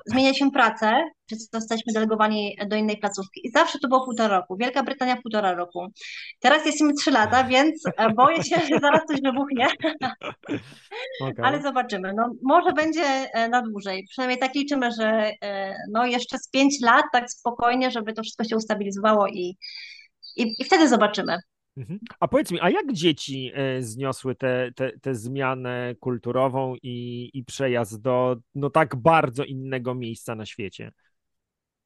Zmienialiśmy 0.06 0.50
pracę, 0.50 1.04
czy 1.30 1.37
zostaliśmy 1.52 1.92
delegowani 1.92 2.56
do 2.66 2.76
innej 2.76 2.96
placówki 2.96 3.46
i 3.46 3.50
zawsze 3.50 3.78
to 3.78 3.88
było 3.88 4.04
półtora 4.04 4.38
roku. 4.38 4.56
Wielka 4.56 4.82
Brytania 4.82 5.16
półtora 5.22 5.54
roku. 5.54 5.87
Teraz 6.40 6.66
jesteśmy 6.66 6.94
trzy 6.94 7.10
lata, 7.10 7.44
więc 7.44 7.82
e, 7.96 8.10
boję 8.10 8.42
się, 8.42 8.56
że 8.56 8.78
zaraz 8.80 9.00
coś 9.08 9.20
wybuchnie. 9.22 9.66
Okay. 11.20 11.44
Ale 11.44 11.62
zobaczymy. 11.62 12.12
No, 12.16 12.30
może 12.42 12.72
będzie 12.72 13.04
e, 13.04 13.48
na 13.48 13.62
dłużej. 13.62 14.06
Przynajmniej 14.10 14.38
tak 14.38 14.54
liczymy, 14.54 14.92
że 14.92 15.32
e, 15.42 15.74
no, 15.92 16.06
jeszcze 16.06 16.38
z 16.38 16.50
pięć 16.50 16.74
lat 16.82 17.04
tak 17.12 17.30
spokojnie, 17.30 17.90
żeby 17.90 18.12
to 18.12 18.22
wszystko 18.22 18.44
się 18.44 18.56
ustabilizowało 18.56 19.26
i, 19.28 19.56
i, 20.37 20.54
i 20.58 20.64
wtedy 20.64 20.88
zobaczymy. 20.88 21.38
Mhm. 21.76 21.98
A 22.20 22.28
powiedz 22.28 22.50
mi, 22.50 22.60
a 22.60 22.70
jak 22.70 22.92
dzieci 22.92 23.52
e, 23.54 23.82
zniosły 23.82 24.34
tę 24.34 24.72
te, 24.76 24.90
te, 24.90 24.98
te 24.98 25.14
zmianę 25.14 25.94
kulturową 26.00 26.74
i, 26.82 27.30
i 27.34 27.44
przejazd 27.44 28.00
do 28.00 28.37
no 28.54 28.70
tak 28.70 28.96
bardzo 28.96 29.44
innego 29.44 29.94
miejsca 29.94 30.34
na 30.34 30.46
świecie? 30.46 30.92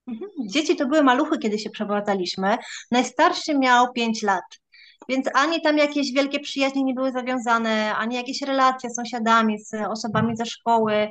Mhm. 0.06 0.30
Dzieci 0.48 0.76
to 0.76 0.86
były 0.86 1.02
maluchy, 1.02 1.38
kiedy 1.38 1.58
się 1.58 1.70
przeprowadzaliśmy. 1.70 2.56
Najstarszy 2.90 3.58
miał 3.58 3.92
5 3.92 4.22
lat, 4.22 4.44
więc 5.08 5.26
ani 5.34 5.62
tam 5.62 5.78
jakieś 5.78 6.12
wielkie 6.12 6.40
przyjaźnie 6.40 6.84
nie 6.84 6.94
były 6.94 7.12
zawiązane, 7.12 7.94
ani 7.96 8.16
jakieś 8.16 8.42
relacje 8.42 8.90
z 8.90 8.94
sąsiadami, 8.94 9.58
z 9.64 9.74
osobami 9.88 10.36
ze 10.36 10.46
szkoły 10.46 11.08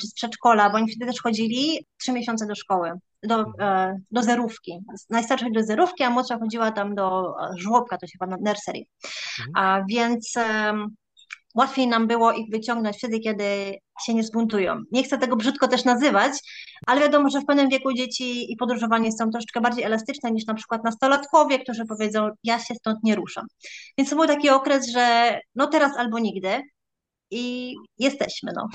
czy 0.00 0.06
z 0.06 0.14
przedszkola, 0.14 0.70
bo 0.70 0.76
oni 0.76 0.90
wtedy 0.90 1.12
też 1.12 1.22
chodzili 1.22 1.86
trzy 1.96 2.12
miesiące 2.12 2.46
do 2.46 2.54
szkoły 2.54 2.92
do, 3.22 3.44
e, 3.60 3.96
do 4.10 4.22
zerówki. 4.22 4.78
Najstarsza 5.10 5.46
do 5.50 5.62
zerówki, 5.62 6.04
a 6.04 6.10
młodsza 6.10 6.38
chodziła 6.38 6.70
tam 6.70 6.94
do 6.94 7.34
e, 7.40 7.50
żłobka, 7.58 7.98
to 7.98 8.06
się 8.06 8.18
chyba 8.20 8.36
nursery. 8.36 8.80
Mhm. 9.38 9.50
A 9.54 9.84
więc 9.88 10.34
łatwiej 11.56 11.88
nam 11.88 12.06
było 12.06 12.32
ich 12.32 12.50
wyciągnąć 12.50 12.96
wtedy, 12.96 13.20
kiedy 13.20 13.74
się 14.04 14.14
nie 14.14 14.22
zbuntują. 14.22 14.80
Nie 14.92 15.02
chcę 15.02 15.18
tego 15.18 15.36
brzydko 15.36 15.68
też 15.68 15.84
nazywać, 15.84 16.32
ale 16.86 17.00
wiadomo, 17.00 17.30
że 17.30 17.40
w 17.40 17.46
pewnym 17.46 17.68
wieku 17.68 17.92
dzieci 17.92 18.52
i 18.52 18.56
podróżowanie 18.56 19.12
są 19.12 19.30
troszeczkę 19.30 19.60
bardziej 19.60 19.84
elastyczne 19.84 20.30
niż 20.30 20.46
na 20.46 20.54
przykład 20.54 20.84
nastolatkowie, 20.84 21.58
którzy 21.58 21.84
powiedzą, 21.84 22.30
ja 22.44 22.58
się 22.58 22.74
stąd 22.74 22.98
nie 23.02 23.14
ruszam. 23.14 23.46
Więc 23.98 24.10
to 24.10 24.16
był 24.16 24.26
taki 24.26 24.50
okres, 24.50 24.88
że 24.88 25.38
no 25.54 25.66
teraz 25.66 25.96
albo 25.96 26.18
nigdy 26.18 26.62
i 27.30 27.74
jesteśmy, 27.98 28.52
no. 28.56 28.66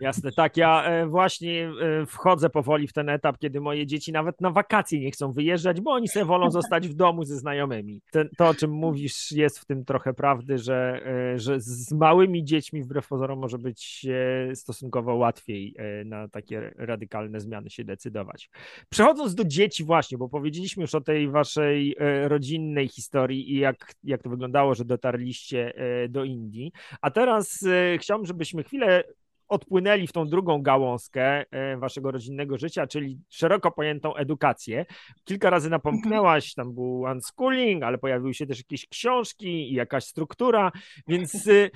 Jasne, 0.00 0.32
tak. 0.32 0.56
Ja 0.56 0.84
e, 0.84 1.06
właśnie 1.06 1.70
e, 2.02 2.06
wchodzę 2.06 2.50
powoli 2.50 2.88
w 2.88 2.92
ten 2.92 3.08
etap, 3.08 3.38
kiedy 3.38 3.60
moje 3.60 3.86
dzieci 3.86 4.12
nawet 4.12 4.40
na 4.40 4.50
wakacje 4.50 5.00
nie 5.00 5.10
chcą 5.10 5.32
wyjeżdżać, 5.32 5.80
bo 5.80 5.92
oni 5.92 6.08
sobie 6.08 6.24
wolą 6.24 6.50
zostać 6.60 6.88
w 6.88 6.94
domu 6.94 7.24
ze 7.24 7.36
znajomymi. 7.36 8.00
To, 8.36 8.48
o 8.48 8.54
czym 8.54 8.70
mówisz, 8.70 9.32
jest 9.32 9.58
w 9.58 9.64
tym 9.64 9.84
trochę 9.84 10.14
prawdy, 10.14 10.58
że, 10.58 11.00
e, 11.06 11.38
że 11.38 11.60
z 11.60 11.92
małymi 11.92 12.44
dziećmi 12.44 12.82
wbrew 12.82 13.08
pozorom 13.08 13.38
może 13.38 13.58
być 13.58 14.06
stosunkowo 14.54 15.14
łatwiej 15.14 15.74
na 16.04 16.28
takie 16.28 16.72
radykalne 16.76 17.40
zmiany 17.40 17.70
się 17.70 17.84
decydować. 17.84 18.50
Przechodząc 18.88 19.34
do 19.34 19.44
dzieci 19.44 19.84
właśnie, 19.84 20.18
bo 20.18 20.28
powiedzieliśmy 20.28 20.80
już 20.80 20.94
o 20.94 21.00
tej 21.00 21.30
waszej 21.30 21.96
rodzinnej 22.24 22.88
historii 22.88 23.52
i 23.52 23.58
jak, 23.58 23.94
jak 24.04 24.22
to 24.22 24.30
wyglądało, 24.30 24.74
że 24.74 24.84
dotarliście 24.84 25.72
do 26.08 26.24
Indii, 26.24 26.72
a 27.00 27.10
teraz 27.10 27.64
chciałbym, 27.98 28.26
żebyśmy 28.26 28.64
chwilę 28.64 29.04
odpłynęli 29.48 30.06
w 30.06 30.12
tą 30.12 30.28
drugą 30.28 30.62
gałązkę 30.62 31.44
e, 31.50 31.76
waszego 31.76 32.10
rodzinnego 32.10 32.58
życia, 32.58 32.86
czyli 32.86 33.20
szeroko 33.28 33.70
pojętą 33.70 34.14
edukację. 34.14 34.86
Kilka 35.24 35.50
razy 35.50 35.70
napomknęłaś, 35.70 36.54
tam 36.54 36.74
był 36.74 37.00
unschooling, 37.00 37.82
ale 37.82 37.98
pojawiły 37.98 38.34
się 38.34 38.46
też 38.46 38.58
jakieś 38.58 38.86
książki 38.86 39.72
i 39.72 39.74
jakaś 39.74 40.04
struktura, 40.04 40.72
więc 41.08 41.34
e, 41.48 41.70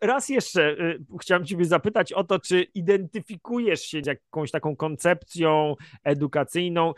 Raz 0.00 0.28
jeszcze 0.28 0.70
e, 0.70 0.98
chciałem 1.20 1.44
Ciebie 1.44 1.64
zapytać 1.64 2.12
o 2.12 2.24
to, 2.24 2.38
czy 2.38 2.62
identyfikujesz 2.62 3.80
się 3.80 4.02
z 4.02 4.06
jakąś 4.06 4.50
taką 4.50 4.76
koncepcją 4.76 5.74
edukacyjną? 6.04 6.92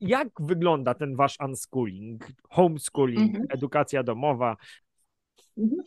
Jak 0.00 0.28
wygląda 0.40 0.94
ten 0.94 1.16
wasz 1.16 1.36
unschooling, 1.40 2.26
homeschooling, 2.50 3.30
mhm. 3.30 3.46
edukacja 3.50 4.02
domowa? 4.02 4.56
Mhm. 5.58 5.82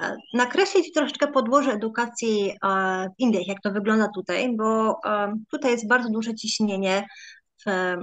E, 0.00 0.16
nakreślić 0.34 0.92
troszeczkę 0.92 1.26
podłoże 1.26 1.72
edukacji 1.72 2.50
e, 2.50 3.08
w 3.08 3.20
Indiach, 3.20 3.46
jak 3.46 3.60
to 3.60 3.72
wygląda 3.72 4.08
tutaj, 4.14 4.56
bo 4.56 5.00
e, 5.06 5.34
tutaj 5.50 5.70
jest 5.70 5.88
bardzo 5.88 6.08
duże 6.08 6.34
ciśnienie 6.34 7.06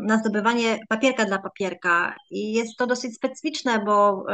na 0.04 0.18
zdobywanie 0.18 0.80
papierka 0.90 1.26
dla 1.26 1.40
papierka 1.40 2.16
i 2.32 2.54
jest 2.54 2.78
to 2.78 2.88
dosyć 2.88 3.16
specyficzne, 3.16 3.80
bo 3.86 4.26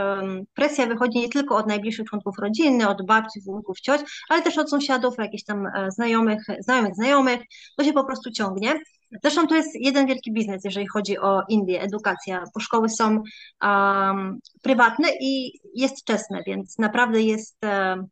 presja 0.54 0.86
wychodzi 0.86 1.20
nie 1.20 1.30
tylko 1.30 1.58
od 1.58 1.68
najbliższych 1.68 2.06
członków 2.06 2.36
rodziny, 2.40 2.90
od 2.90 3.06
babci, 3.06 3.42
wujków, 3.42 3.80
cioć, 3.82 4.02
ale 4.30 4.42
też 4.42 4.58
od 4.58 4.70
sąsiadów, 4.70 5.18
jakichś 5.18 5.44
tam 5.44 5.68
znajomych, 5.88 6.44
znajomych, 6.60 6.96
znajomych, 6.96 7.40
to 7.78 7.84
się 7.84 7.94
po 7.94 8.04
prostu 8.04 8.32
ciągnie. 8.32 8.80
Zresztą 9.22 9.48
to 9.48 9.56
jest 9.56 9.70
jeden 9.76 10.08
wielki 10.08 10.34
biznes, 10.34 10.66
jeżeli 10.66 10.88
chodzi 10.88 11.18
o 11.20 11.42
Indię, 11.50 11.82
edukacja, 11.82 12.44
bo 12.54 12.60
szkoły 12.60 12.90
są 12.90 13.24
um, 13.64 14.40
prywatne 14.62 15.08
i 15.22 15.60
jest 15.76 16.02
wczesne, 16.02 16.44
więc 16.48 16.78
naprawdę 16.80 17.22
jest 17.22 17.64
e, 17.66 18.04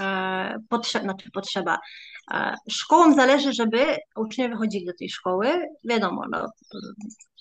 e, 0.00 0.58
potrzeba, 0.68 1.04
znaczy 1.04 1.30
potrzeba. 1.30 1.78
E, 2.32 2.54
szkołom 2.70 3.14
zależy, 3.14 3.52
żeby 3.52 3.96
uczniowie 4.16 4.56
chodzili 4.56 4.86
do 4.86 4.92
tej 4.98 5.08
szkoły. 5.08 5.68
Wiadomo, 5.84 6.24
no, 6.30 6.48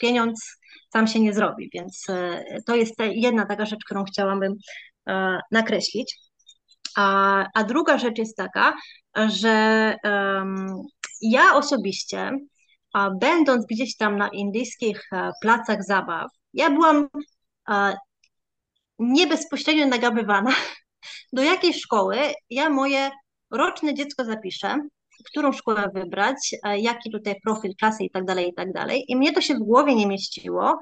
pieniądz 0.01 0.58
sam 0.93 1.08
się 1.08 1.19
nie 1.19 1.34
zrobi, 1.34 1.69
więc 1.73 2.06
to 2.65 2.75
jest 2.75 2.93
jedna 2.99 3.45
taka 3.45 3.65
rzecz, 3.65 3.80
którą 3.86 4.04
chciałabym 4.04 4.54
nakreślić. 5.51 6.19
A, 6.97 7.45
a 7.54 7.63
druga 7.63 7.97
rzecz 7.97 8.17
jest 8.17 8.38
taka, 8.38 8.73
że 9.15 9.95
um, 10.04 10.82
ja 11.21 11.56
osobiście 11.56 12.32
będąc 13.19 13.65
gdzieś 13.65 13.97
tam 13.97 14.17
na 14.17 14.30
indyjskich 14.30 15.01
e, 15.13 15.32
placach 15.41 15.84
zabaw, 15.84 16.32
ja 16.54 16.69
byłam 16.69 17.08
e, 17.69 17.97
nie 18.99 19.27
bezpośrednio 19.27 19.88
nagabywana 19.88 20.51
do 21.34 21.43
jakiej 21.43 21.73
szkoły 21.73 22.17
ja 22.49 22.69
moje 22.69 23.10
roczne 23.51 23.93
dziecko 23.93 24.25
zapiszę, 24.25 24.77
którą 25.25 25.51
szkołę 25.51 25.89
wybrać, 25.93 26.56
e, 26.63 26.80
jaki 26.80 27.12
tutaj 27.12 27.36
profil 27.43 27.75
klasy 27.80 28.04
i 28.04 28.12
tak 28.12 28.25
dalej, 28.25 28.49
i 28.49 28.54
tak 28.54 28.73
dalej. 28.73 29.06
I 29.08 29.15
mnie 29.15 29.34
to 29.34 29.41
się 29.41 29.56
w 29.56 29.60
głowie 29.60 29.95
nie 29.95 30.08
mieściło, 30.08 30.80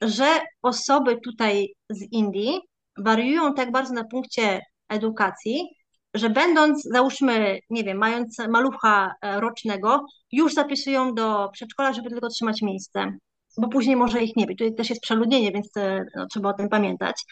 że 0.00 0.40
osoby 0.62 1.18
tutaj 1.24 1.74
z 1.90 2.02
Indii 2.12 2.60
wariują 2.98 3.54
tak 3.54 3.72
bardzo 3.72 3.94
na 3.94 4.04
punkcie 4.04 4.60
edukacji, 4.88 5.77
że 6.18 6.30
będąc, 6.30 6.82
załóżmy, 6.82 7.58
nie 7.70 7.84
wiem, 7.84 7.98
mając 7.98 8.38
malucha 8.48 9.14
e, 9.22 9.40
rocznego, 9.40 10.06
już 10.32 10.54
zapisują 10.54 11.14
do 11.14 11.48
przedszkola, 11.52 11.92
żeby 11.92 12.10
tylko 12.10 12.28
trzymać 12.28 12.62
miejsce, 12.62 13.12
bo 13.58 13.68
później 13.68 13.96
może 13.96 14.22
ich 14.22 14.36
nie 14.36 14.46
być. 14.46 14.58
Tutaj 14.58 14.74
też 14.74 14.90
jest 14.90 15.02
przeludnienie, 15.02 15.52
więc 15.52 15.76
e, 15.76 16.04
no, 16.16 16.26
trzeba 16.26 16.48
o 16.48 16.52
tym 16.52 16.68
pamiętać. 16.68 17.24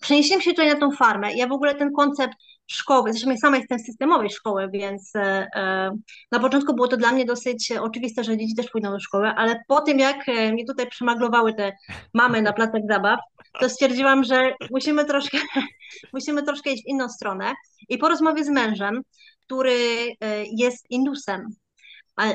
Przenieśliśmy 0.00 0.42
się 0.42 0.50
tutaj 0.50 0.68
na 0.68 0.80
tą 0.80 0.90
farmę. 0.90 1.34
Ja 1.34 1.46
w 1.46 1.52
ogóle 1.52 1.74
ten 1.74 1.92
koncept 1.92 2.34
szkoły, 2.66 3.12
zresztą 3.12 3.30
ja 3.30 3.36
sama 3.36 3.56
jestem 3.56 3.78
z 3.78 3.86
systemowej 3.86 4.30
szkoły, 4.30 4.68
więc 4.72 5.10
e, 5.16 5.90
na 6.32 6.40
początku 6.40 6.74
było 6.74 6.88
to 6.88 6.96
dla 6.96 7.12
mnie 7.12 7.24
dosyć 7.24 7.72
oczywiste, 7.72 8.24
że 8.24 8.36
dzieci 8.36 8.54
też 8.54 8.70
pójdą 8.70 8.90
do 8.90 9.00
szkoły, 9.00 9.28
ale 9.28 9.62
po 9.68 9.80
tym 9.80 9.98
jak 9.98 10.26
mnie 10.52 10.64
tutaj 10.64 10.86
przemaglowały 10.86 11.54
te 11.54 11.72
mamy 12.14 12.42
na 12.42 12.52
placach 12.52 12.82
zabaw, 12.88 13.20
to 13.60 13.68
stwierdziłam, 13.68 14.24
że 14.24 14.54
musimy 14.70 15.04
troszkę, 15.04 15.38
musimy 16.12 16.42
troszkę 16.42 16.72
iść 16.72 16.84
w 16.84 16.88
inną 16.88 17.08
stronę 17.08 17.54
i 17.88 17.98
po 17.98 18.08
rozmowie 18.08 18.44
z 18.44 18.48
mężem, 18.48 19.02
który 19.46 20.08
jest 20.52 20.90
indusem, 20.90 21.48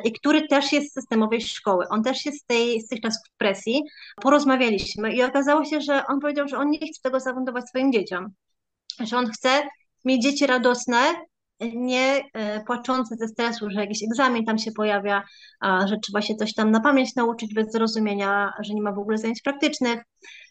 i 0.04 0.12
który 0.12 0.48
też 0.48 0.72
jest 0.72 0.92
z 0.92 0.94
systemowej 0.94 1.42
szkoły. 1.42 1.86
On 1.90 2.04
też 2.04 2.26
jest 2.26 2.42
z, 2.42 2.46
tej, 2.46 2.82
z 2.82 2.88
tych 2.88 3.02
czasów 3.02 3.22
presji. 3.38 3.84
Porozmawialiśmy 4.22 5.14
i 5.14 5.24
okazało 5.24 5.66
się, 5.66 5.82
że 5.82 6.06
on 6.08 6.20
powiedział, 6.20 6.48
że 6.48 6.58
on 6.58 6.70
nie 6.70 6.78
chce 6.78 7.02
tego 7.04 7.20
zafundować 7.20 7.70
swoim 7.70 7.92
dzieciom. 7.92 8.28
Że 9.00 9.18
on 9.18 9.28
chce 9.28 9.68
mieć 10.06 10.24
dzieci 10.24 10.48
radosne, 10.48 11.00
nie 11.60 12.24
e, 12.34 12.64
płaczące 12.64 13.16
ze 13.16 13.28
stresu, 13.28 13.70
że 13.70 13.80
jakiś 13.80 14.04
egzamin 14.04 14.46
tam 14.46 14.58
się 14.58 14.72
pojawia, 14.72 15.24
że 15.64 15.98
trzeba 16.06 16.22
się 16.22 16.36
coś 16.36 16.54
tam 16.54 16.72
na 16.72 16.80
pamięć 16.80 17.16
nauczyć 17.16 17.54
bez 17.54 17.72
zrozumienia, 17.72 18.54
że 18.64 18.74
nie 18.74 18.82
ma 18.82 18.92
w 18.92 19.00
ogóle 19.00 19.18
zajęć 19.18 19.42
praktycznych. 19.42 20.04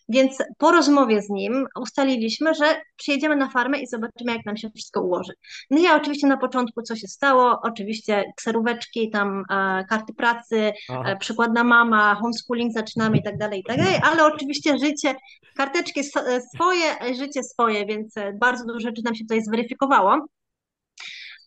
Więc 0.08 0.38
po 0.58 0.72
rozmowie 0.72 1.22
z 1.22 1.30
nim 1.30 1.66
ustaliliśmy, 1.80 2.54
że 2.54 2.80
przyjedziemy 2.96 3.36
na 3.36 3.50
farmę 3.50 3.78
i 3.78 3.86
zobaczymy, 3.86 4.32
jak 4.32 4.46
nam 4.46 4.56
się 4.56 4.70
wszystko 4.70 5.02
ułoży. 5.02 5.32
No 5.70 5.80
ja 5.80 5.96
oczywiście 5.96 6.26
na 6.26 6.36
początku, 6.36 6.82
co 6.82 6.96
się 6.96 7.08
stało, 7.08 7.60
oczywiście 7.62 8.24
kseróweczki, 8.36 9.10
tam 9.10 9.44
e, 9.50 9.84
karty 9.88 10.14
pracy, 10.14 10.72
e, 11.04 11.16
przykładna 11.16 11.64
mama, 11.64 12.14
homeschooling 12.14 12.72
zaczynamy 12.72 13.16
i 13.16 13.22
tak 13.22 13.38
dalej, 13.38 13.60
i 13.60 13.64
tak 13.64 13.76
dalej, 13.76 14.00
ale 14.02 14.24
oczywiście 14.24 14.78
życie, 14.78 15.14
karteczki 15.56 16.00
e, 16.00 16.40
swoje, 16.40 17.14
życie 17.14 17.42
swoje, 17.42 17.86
więc 17.86 18.16
e, 18.16 18.32
bardzo 18.32 18.64
dużo 18.64 18.80
rzeczy 18.80 19.02
nam 19.04 19.14
się 19.14 19.24
tutaj 19.24 19.42
zweryfikowało. 19.42 20.26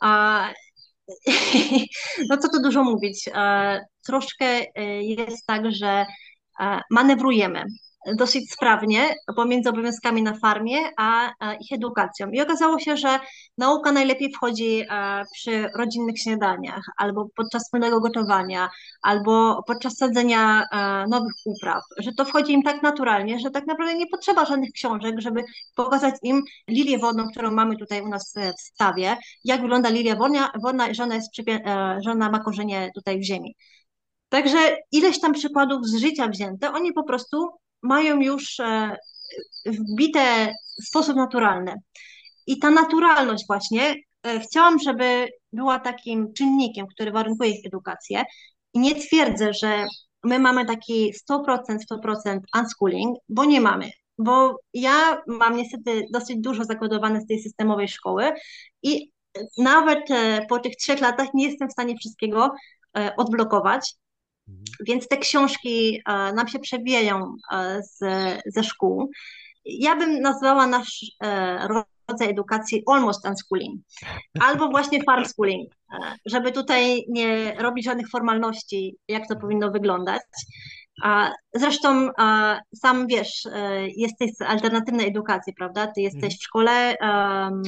A, 0.01 0.49
no 2.29 2.37
co 2.37 2.49
tu 2.49 2.61
dużo 2.61 2.83
mówić, 2.83 3.29
e, 3.33 3.79
troszkę 4.05 4.45
jest 5.01 5.45
tak, 5.45 5.71
że 5.71 6.05
manewrujemy 6.91 7.63
dosyć 8.07 8.51
sprawnie 8.51 9.15
pomiędzy 9.35 9.69
obowiązkami 9.69 10.23
na 10.23 10.33
farmie 10.33 10.77
a, 10.97 11.31
ich 11.59 11.71
edukacją. 11.71 12.31
I 12.31 12.41
okazało 12.41 12.79
się, 12.79 12.97
że 12.97 13.19
nauka 13.57 13.91
najlepiej 13.91 14.31
wchodzi 14.31 14.81
e, 14.89 15.23
przy 15.33 15.69
rodzinnych 15.77 16.19
śniadaniach, 16.19 16.83
albo 16.97 17.27
podczas 17.35 17.63
wspólnego 17.63 17.99
gotowania, 17.99 18.69
albo 19.01 19.63
podczas 19.67 19.97
sadzenia 19.97 20.63
e, 20.63 21.05
nowych 21.07 21.33
upraw, 21.45 21.83
że 21.97 22.11
to 22.13 22.25
wchodzi 22.25 22.53
im 22.53 22.63
tak 22.63 22.83
naturalnie, 22.83 23.39
że 23.39 23.51
tak 23.51 23.67
naprawdę 23.67 23.95
nie 23.95 24.07
potrzeba 24.07 24.45
żadnych 24.45 24.71
książek, 24.71 25.15
żeby 25.21 25.43
pokazać 25.75 26.15
im 26.23 26.41
lilię 26.67 26.99
wodną, 26.99 27.29
którą 27.31 27.51
mamy 27.51 27.77
tutaj 27.77 28.01
u 28.01 28.07
nas 28.07 28.33
w 28.57 28.61
stawie, 28.61 29.17
jak 29.43 29.61
wygląda 29.61 29.89
lilia 29.89 30.15
wodna, 30.15 30.51
wodna 30.63 30.93
żona, 30.93 31.15
jest 31.15 31.39
e, 31.49 31.99
żona 32.05 32.29
ma 32.29 32.39
korzenie 32.39 32.91
tutaj 32.95 33.19
w 33.19 33.23
ziemi. 33.23 33.55
Także 34.29 34.57
ileś 34.91 35.19
tam 35.19 35.33
przykładów 35.33 35.87
z 35.87 35.95
życia 35.95 36.27
wzięte, 36.27 36.71
oni 36.71 36.93
po 36.93 37.03
prostu 37.03 37.49
mają 37.81 38.21
już 38.21 38.59
e, 38.59 38.97
wbite 39.65 40.53
w 40.83 40.87
sposób 40.87 41.15
naturalny. 41.15 41.73
I 42.47 42.59
ta 42.59 42.69
naturalność 42.69 43.43
właśnie 43.47 43.95
e, 44.23 44.39
chciałam, 44.39 44.79
żeby 44.79 45.27
była 45.53 45.79
takim 45.79 46.33
czynnikiem, 46.33 46.87
który 46.87 47.11
warunkuje 47.11 47.49
ich 47.49 47.65
edukację. 47.65 48.23
I 48.73 48.79
nie 48.79 48.95
twierdzę, 48.95 49.53
że 49.53 49.85
my 50.23 50.39
mamy 50.39 50.65
taki 50.65 51.13
100%, 51.31 51.57
100% 51.91 52.39
unschooling, 52.59 53.17
bo 53.29 53.45
nie 53.45 53.61
mamy. 53.61 53.91
Bo 54.17 54.55
ja 54.73 55.21
mam 55.27 55.57
niestety 55.57 56.05
dosyć 56.13 56.37
dużo 56.39 56.63
zakodowane 56.63 57.21
z 57.21 57.27
tej 57.27 57.41
systemowej 57.41 57.87
szkoły 57.87 58.31
i 58.83 59.11
nawet 59.57 60.11
e, 60.11 60.45
po 60.49 60.59
tych 60.59 60.75
trzech 60.75 61.01
latach 61.01 61.27
nie 61.33 61.47
jestem 61.47 61.69
w 61.69 61.71
stanie 61.71 61.95
wszystkiego 61.97 62.51
odblokować. 63.17 63.95
Mhm. 64.49 64.59
Więc 64.87 65.07
te 65.07 65.17
książki 65.17 66.01
e, 66.05 66.33
nam 66.33 66.47
się 66.47 66.59
przewijają 66.59 67.35
e, 67.51 67.83
z, 67.83 67.99
ze 68.45 68.63
szkół. 68.63 69.11
Ja 69.65 69.95
bym 69.95 70.21
nazwała 70.21 70.67
nasz 70.67 71.05
e, 71.23 71.67
rodzaj 71.67 72.29
edukacji 72.29 72.83
almost 72.87 73.27
unschooling, 73.27 73.81
albo 74.41 74.69
właśnie 74.69 75.03
farm 75.03 75.25
schooling, 75.25 75.73
żeby 76.25 76.51
tutaj 76.51 77.05
nie 77.09 77.55
robić 77.57 77.85
żadnych 77.85 78.09
formalności, 78.09 78.95
jak 79.07 79.27
to 79.27 79.35
powinno 79.35 79.71
wyglądać. 79.71 80.21
Zresztą 81.53 82.09
sam 82.75 83.07
wiesz, 83.07 83.43
jesteś 83.97 84.31
z 84.33 84.41
alternatywnej 84.41 85.07
edukacji, 85.07 85.53
prawda? 85.53 85.87
Ty 85.87 86.01
jesteś 86.01 86.23
mhm. 86.23 86.37
w 86.39 86.43
szkole 86.43 86.95
um, 87.01 87.61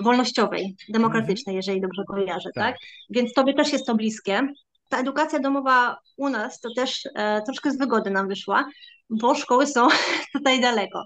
wolnościowej, 0.00 0.76
demokratycznej, 0.88 1.56
mhm. 1.56 1.56
jeżeli 1.56 1.80
dobrze 1.80 2.02
kojarzę, 2.08 2.50
tak. 2.54 2.64
tak? 2.64 2.76
Więc 3.10 3.32
tobie 3.32 3.54
też 3.54 3.72
jest 3.72 3.86
to 3.86 3.94
bliskie 3.94 4.48
ta 4.92 4.98
edukacja 4.98 5.38
domowa 5.38 5.96
u 6.16 6.28
nas 6.28 6.60
to 6.60 6.68
też 6.76 7.08
e, 7.14 7.42
troszkę 7.42 7.70
z 7.70 7.78
wygody 7.78 8.10
nam 8.10 8.28
wyszła, 8.28 8.68
bo 9.10 9.34
szkoły 9.34 9.66
są 9.66 9.88
tutaj 10.36 10.60
daleko. 10.60 11.04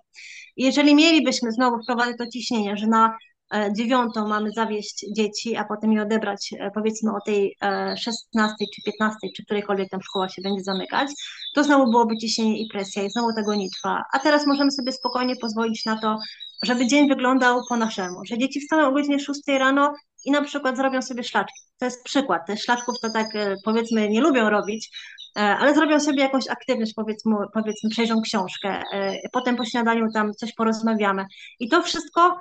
Jeżeli 0.56 0.94
mielibyśmy 0.94 1.52
znowu 1.52 1.82
wprowadzić 1.82 2.18
to 2.18 2.26
ciśnienie, 2.26 2.76
że 2.76 2.86
na 2.86 3.16
e, 3.54 3.72
dziewiątą 3.72 4.28
mamy 4.28 4.50
zawieść 4.50 5.06
dzieci, 5.16 5.56
a 5.56 5.64
potem 5.64 5.92
je 5.92 6.02
odebrać 6.02 6.54
e, 6.58 6.70
powiedzmy 6.70 7.10
o 7.10 7.20
tej 7.26 7.56
e, 7.62 7.96
16 7.96 8.54
czy 8.74 8.82
15, 8.82 9.18
czy 9.36 9.44
którejkolwiek 9.44 9.88
tam 9.90 10.02
szkoła 10.02 10.28
się 10.28 10.42
będzie 10.42 10.62
zamykać, 10.62 11.08
to 11.54 11.64
znowu 11.64 11.90
byłoby 11.90 12.16
ciśnienie 12.16 12.62
i 12.62 12.68
presja 12.68 13.02
i 13.02 13.10
znowu 13.10 13.34
tego 13.36 13.54
nie 13.54 13.70
trwa. 13.70 14.02
A 14.12 14.18
teraz 14.18 14.46
możemy 14.46 14.70
sobie 14.70 14.92
spokojnie 14.92 15.36
pozwolić 15.36 15.84
na 15.84 16.00
to, 16.00 16.18
żeby 16.62 16.86
dzień 16.86 17.08
wyglądał 17.08 17.60
po 17.68 17.76
naszemu, 17.76 18.24
że 18.24 18.38
dzieci 18.38 18.60
wstaną 18.60 18.88
o 18.88 18.92
godzinie 18.92 19.20
6 19.20 19.40
rano 19.48 19.94
i 20.26 20.30
na 20.30 20.42
przykład 20.42 20.76
zrobią 20.76 21.02
sobie 21.02 21.24
szlaczki. 21.24 21.60
To 21.78 21.84
jest 21.84 22.04
przykład. 22.04 22.46
Te 22.46 22.56
szlaczków 22.56 23.00
to 23.02 23.10
tak 23.10 23.26
e, 23.34 23.54
powiedzmy 23.64 24.08
nie 24.08 24.20
lubią 24.20 24.50
robić, 24.50 24.90
e, 25.36 25.40
ale 25.40 25.74
zrobią 25.74 26.00
sobie 26.00 26.22
jakąś 26.22 26.48
aktywność, 26.48 26.92
powiedzmy, 26.94 27.36
powiedzmy 27.54 27.90
przejrzą 27.90 28.20
książkę, 28.22 28.82
e, 28.92 29.16
potem 29.32 29.56
po 29.56 29.64
śniadaniu 29.64 30.06
tam 30.14 30.32
coś 30.32 30.54
porozmawiamy. 30.54 31.24
I 31.58 31.68
to 31.68 31.82
wszystko 31.82 32.40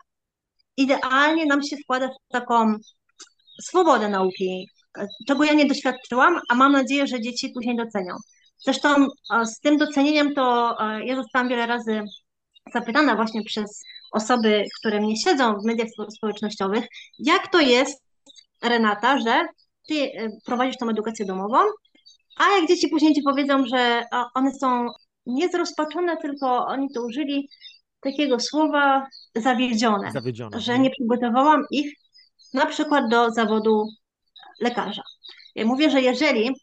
idealnie 0.78 1.46
nam 1.46 1.64
się 1.64 1.78
wkłada 1.78 2.08
w 2.08 2.34
taką 2.34 2.76
swobodę 3.62 4.10
nauki, 4.10 4.70
czego 5.28 5.44
ja 5.44 5.54
nie 5.54 5.66
doświadczyłam, 5.66 6.40
a 6.50 6.56
mam 6.56 6.72
nadzieję, 6.72 7.08
że 7.08 7.22
dzieci 7.22 7.50
później 7.50 7.78
docenią. 7.78 8.16
Zresztą 8.58 9.08
z 9.46 9.60
tym 9.60 9.78
docenieniem 9.78 10.34
to 10.34 10.78
ja 11.04 11.16
zostałam 11.16 11.50
wiele 11.50 11.68
razy 11.68 12.04
zapytana 12.74 13.16
właśnie 13.16 13.44
przez 13.44 13.84
osoby, 14.16 14.66
które 14.80 15.02
mnie 15.02 15.18
siedzą 15.18 15.60
w 15.60 15.66
mediach 15.66 15.88
społecznościowych, 16.18 16.86
jak 17.20 17.52
to 17.52 17.60
jest, 17.60 18.04
Renata, 18.64 19.20
że 19.20 19.46
ty 19.88 19.96
e, 19.96 20.30
prowadzisz 20.46 20.78
tą 20.78 20.90
edukację 20.90 21.26
domową, 21.26 21.58
a 22.38 22.60
jak 22.60 22.68
dzieci 22.68 22.88
później 22.88 23.14
ci 23.14 23.22
powiedzą, 23.22 23.66
że 23.66 24.04
one 24.34 24.54
są 24.54 24.88
niezrozpaczone, 25.26 26.18
tylko 26.18 26.66
oni 26.66 26.88
to 26.94 27.06
użyli 27.06 27.50
takiego 28.00 28.40
słowa 28.40 29.08
zawiedzione, 29.36 30.12
zawiedzione. 30.12 30.60
że 30.60 30.80
nie 30.80 30.90
przygotowałam 30.90 31.64
ich 31.72 31.94
na 32.54 32.66
przykład 32.66 33.10
do 33.10 33.32
zawodu 33.32 33.88
lekarza. 34.62 35.02
Ja 35.56 35.66
mówię, 35.66 35.90
że 35.90 36.02
jeżeli 36.02 36.56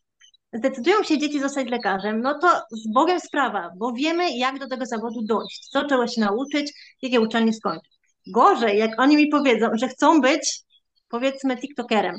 zdecydują 0.52 1.02
się 1.02 1.18
dzieci 1.18 1.40
zostać 1.40 1.68
lekarzem, 1.68 2.20
no 2.20 2.38
to 2.38 2.48
z 2.70 2.92
Bogiem 2.92 3.20
sprawa, 3.20 3.70
bo 3.76 3.92
wiemy, 3.92 4.36
jak 4.36 4.58
do 4.58 4.68
tego 4.68 4.86
zawodu 4.86 5.22
dojść, 5.22 5.68
co 5.68 5.84
trzeba 5.84 6.08
się 6.08 6.20
nauczyć, 6.20 6.72
jakie 7.02 7.20
uczelnie 7.20 7.52
skończyć. 7.52 7.92
Gorzej, 8.26 8.78
jak 8.78 9.00
oni 9.00 9.16
mi 9.16 9.28
powiedzą, 9.28 9.66
że 9.74 9.88
chcą 9.88 10.20
być, 10.20 10.60
powiedzmy, 11.08 11.56
TikTokerem. 11.56 12.14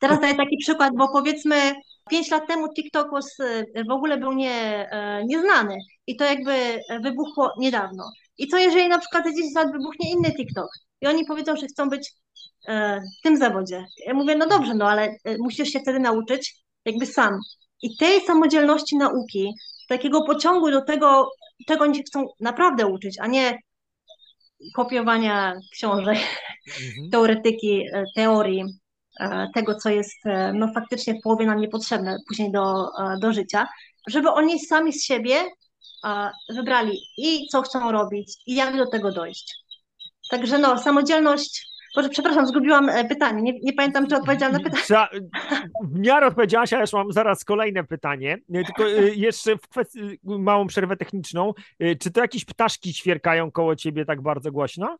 Teraz 0.00 0.20
daję 0.20 0.34
taki 0.34 0.56
przykład, 0.56 0.92
bo 0.96 1.08
powiedzmy, 1.08 1.56
pięć 2.10 2.30
lat 2.30 2.46
temu 2.48 2.68
TikTok 2.74 3.10
was, 3.10 3.36
w 3.88 3.90
ogóle 3.90 4.18
był 4.18 4.32
nie, 4.32 4.88
e, 4.90 5.24
nieznany 5.24 5.76
i 6.06 6.16
to 6.16 6.24
jakby 6.24 6.80
wybuchło 7.02 7.52
niedawno. 7.58 8.04
I 8.38 8.48
co 8.48 8.58
jeżeli 8.58 8.88
na 8.88 8.98
przykład 8.98 9.24
za 9.24 9.30
10 9.30 9.54
lat 9.54 9.72
wybuchnie 9.72 10.12
inny 10.12 10.32
TikTok 10.32 10.68
i 11.00 11.06
oni 11.06 11.24
powiedzą, 11.24 11.56
że 11.56 11.66
chcą 11.66 11.88
być 11.88 12.12
e, 12.68 13.00
w 13.00 13.22
tym 13.22 13.36
zawodzie. 13.36 13.84
Ja 14.06 14.14
mówię, 14.14 14.36
no 14.36 14.46
dobrze, 14.46 14.74
no 14.74 14.88
ale 14.88 15.02
e, 15.24 15.38
musisz 15.38 15.68
się 15.68 15.80
wtedy 15.80 16.00
nauczyć 16.00 16.66
jakby 16.84 17.06
sam. 17.06 17.40
I 17.82 17.96
tej 17.96 18.20
samodzielności 18.20 18.96
nauki, 18.96 19.54
takiego 19.88 20.22
pociągu 20.22 20.70
do 20.70 20.80
tego, 20.80 21.30
czego 21.66 21.84
oni 21.84 21.96
się 21.96 22.02
chcą 22.02 22.26
naprawdę 22.40 22.86
uczyć, 22.86 23.16
a 23.20 23.26
nie 23.26 23.58
kopiowania 24.74 25.54
książek, 25.72 26.18
mhm. 26.88 27.10
teoretyki, 27.10 27.82
e, 27.92 28.04
teorii, 28.14 28.64
e, 29.20 29.48
tego, 29.54 29.74
co 29.74 29.90
jest 29.90 30.26
e, 30.26 30.52
no, 30.52 30.72
faktycznie 30.74 31.14
w 31.14 31.22
połowie 31.22 31.46
nam 31.46 31.60
niepotrzebne 31.60 32.16
później 32.28 32.52
do, 32.52 32.88
do 33.20 33.32
życia, 33.32 33.68
żeby 34.08 34.30
oni 34.30 34.60
sami 34.60 34.92
z 34.92 35.04
siebie 35.04 35.44
wybrali 36.48 36.98
i 37.18 37.46
co 37.48 37.62
chcą 37.62 37.92
robić, 37.92 38.34
i 38.46 38.54
jak 38.54 38.76
do 38.76 38.86
tego 38.86 39.12
dojść. 39.12 39.54
Także 40.30 40.58
no, 40.58 40.78
samodzielność 40.78 41.66
Boże, 41.96 42.08
przepraszam, 42.08 42.46
zgubiłam 42.46 42.88
e, 42.88 43.04
pytanie. 43.04 43.42
Nie, 43.42 43.60
nie 43.60 43.72
pamiętam, 43.72 44.06
czy 44.06 44.16
odpowiedziałam 44.16 44.52
na 44.52 44.60
pytanie. 44.60 44.82
Trzeba, 44.82 45.08
w 45.84 45.98
miarę 45.98 46.26
odpowiedziałaś, 46.26 46.72
a 46.72 46.80
już 46.80 46.92
mam 46.92 47.12
zaraz 47.12 47.44
kolejne 47.44 47.84
pytanie. 47.84 48.38
Tylko 48.52 48.90
e, 48.90 49.14
jeszcze 49.14 49.56
w 49.56 49.60
kwestii, 49.60 50.00
małą 50.24 50.66
przerwę 50.66 50.96
techniczną. 50.96 51.52
E, 51.78 51.96
czy 51.96 52.10
to 52.10 52.20
jakieś 52.20 52.44
ptaszki 52.44 52.94
ćwierkają 52.94 53.50
koło 53.50 53.76
ciebie 53.76 54.04
tak 54.04 54.22
bardzo 54.22 54.52
głośno? 54.52 54.98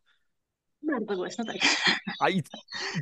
Bardzo 0.81 1.15
głośno, 1.15 1.45
tak. 1.45 1.55
A 2.19 2.29
i 2.29 2.43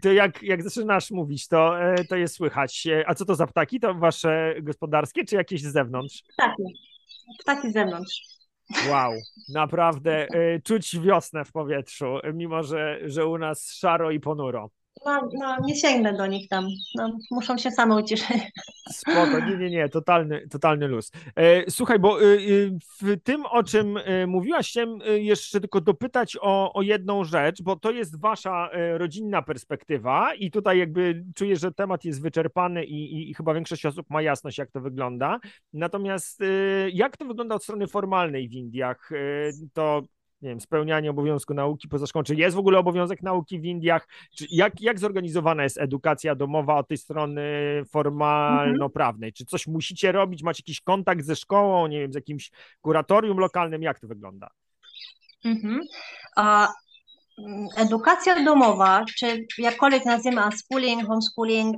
to 0.02 0.12
jak, 0.12 0.44
jak 0.44 0.64
zaczynasz 0.64 1.12
mówić, 1.12 1.48
to, 1.48 1.82
e, 1.82 2.06
to 2.06 2.16
jest 2.16 2.36
słychać. 2.36 2.88
A 3.06 3.16
co 3.16 3.26
to 3.26 3.36
za 3.36 3.48
ptaki? 3.48 3.80
To 3.80 3.94
wasze 3.94 4.56
gospodarskie, 4.62 5.26
czy 5.26 5.36
jakieś 5.36 5.62
z 5.62 5.74
zewnątrz? 5.74 6.24
Ptaki. 6.34 6.64
Ptaki 7.40 7.72
z 7.72 7.74
zewnątrz. 7.74 8.35
Wow, 8.90 9.12
naprawdę 9.50 10.28
e, 10.30 10.62
czuć 10.62 11.00
wiosnę 11.00 11.46
w 11.46 11.52
powietrzu, 11.52 12.20
mimo 12.34 12.64
że, 12.64 13.00
że 13.04 13.26
u 13.26 13.38
nas 13.38 13.72
szaro 13.72 14.12
i 14.12 14.20
ponuro. 14.20 14.70
No, 15.06 15.30
no, 15.34 15.58
nie 15.66 15.76
sięgnę 15.76 16.14
do 16.14 16.28
nich 16.28 16.50
tam. 16.50 16.68
No, 16.96 17.18
muszą 17.32 17.58
się 17.58 17.72
same 17.72 17.96
uciszyć. 17.96 18.38
Spoko, 18.92 19.40
nie, 19.40 19.58
nie, 19.58 19.70
nie, 19.70 19.90
totalny, 19.90 20.48
totalny 20.48 20.88
luz. 20.88 21.12
E, 21.36 21.72
słuchaj, 21.72 22.00
bo 22.00 22.22
e, 22.22 22.24
e, 22.24 22.38
w 23.02 23.22
tym, 23.24 23.46
o 23.46 23.64
czym 23.64 24.00
mówiłaś, 24.28 24.70
chciałem 24.70 25.00
jeszcze 25.16 25.60
tylko 25.60 25.82
dopytać 25.82 26.38
o, 26.42 26.74
o 26.74 26.82
jedną 26.82 27.24
rzecz, 27.24 27.62
bo 27.62 27.76
to 27.76 27.92
jest 27.92 28.20
wasza 28.20 28.70
rodzinna 28.98 29.42
perspektywa 29.42 30.34
i 30.34 30.52
tutaj 30.52 30.80
jakby 30.80 31.24
czuję, 31.36 31.56
że 31.56 31.72
temat 31.72 32.06
jest 32.06 32.22
wyczerpany 32.22 32.86
i, 32.86 33.14
i, 33.14 33.30
i 33.30 33.34
chyba 33.34 33.54
większość 33.54 33.86
osób 33.86 34.10
ma 34.10 34.22
jasność, 34.22 34.58
jak 34.58 34.72
to 34.72 34.82
wygląda. 34.82 35.40
Natomiast 35.74 36.40
jak 36.94 37.18
to 37.18 37.26
wygląda 37.26 37.56
od 37.56 37.64
strony 37.64 37.88
formalnej 37.88 38.50
w 38.50 38.54
Indiach? 38.54 39.10
To 39.74 40.02
nie 40.46 40.50
wiem, 40.50 40.62
spełnianie 40.62 41.10
obowiązku 41.10 41.54
nauki 41.54 41.88
poza 41.88 42.08
szkołą, 42.08 42.24
czy 42.24 42.36
jest 42.36 42.56
w 42.56 42.60
ogóle 42.60 42.80
obowiązek 42.80 43.22
nauki 43.22 43.60
w 43.60 43.66
Indiach, 43.66 44.08
czy 44.38 44.46
jak, 44.52 44.82
jak 44.82 45.00
zorganizowana 45.00 45.64
jest 45.64 45.78
edukacja 45.78 46.36
domowa 46.36 46.76
od 46.76 46.88
tej 46.88 46.98
strony 46.98 47.44
formalno-prawnej, 47.90 49.34
czy 49.34 49.46
coś 49.46 49.68
musicie 49.68 50.12
robić, 50.12 50.44
macie 50.44 50.62
jakiś 50.62 50.82
kontakt 50.82 51.26
ze 51.26 51.36
szkołą, 51.36 51.88
nie 51.88 52.00
wiem, 52.00 52.12
z 52.12 52.16
jakimś 52.16 52.52
kuratorium 52.82 53.38
lokalnym, 53.38 53.82
jak 53.82 54.00
to 54.00 54.08
wygląda? 54.08 54.50
Mhm. 55.46 55.82
Edukacja 57.76 58.44
domowa, 58.44 59.06
czy 59.18 59.46
jakkolwiek 59.58 60.06
nazwiemy 60.06 60.42
unschooling, 60.46 61.08
homeschooling, 61.08 61.76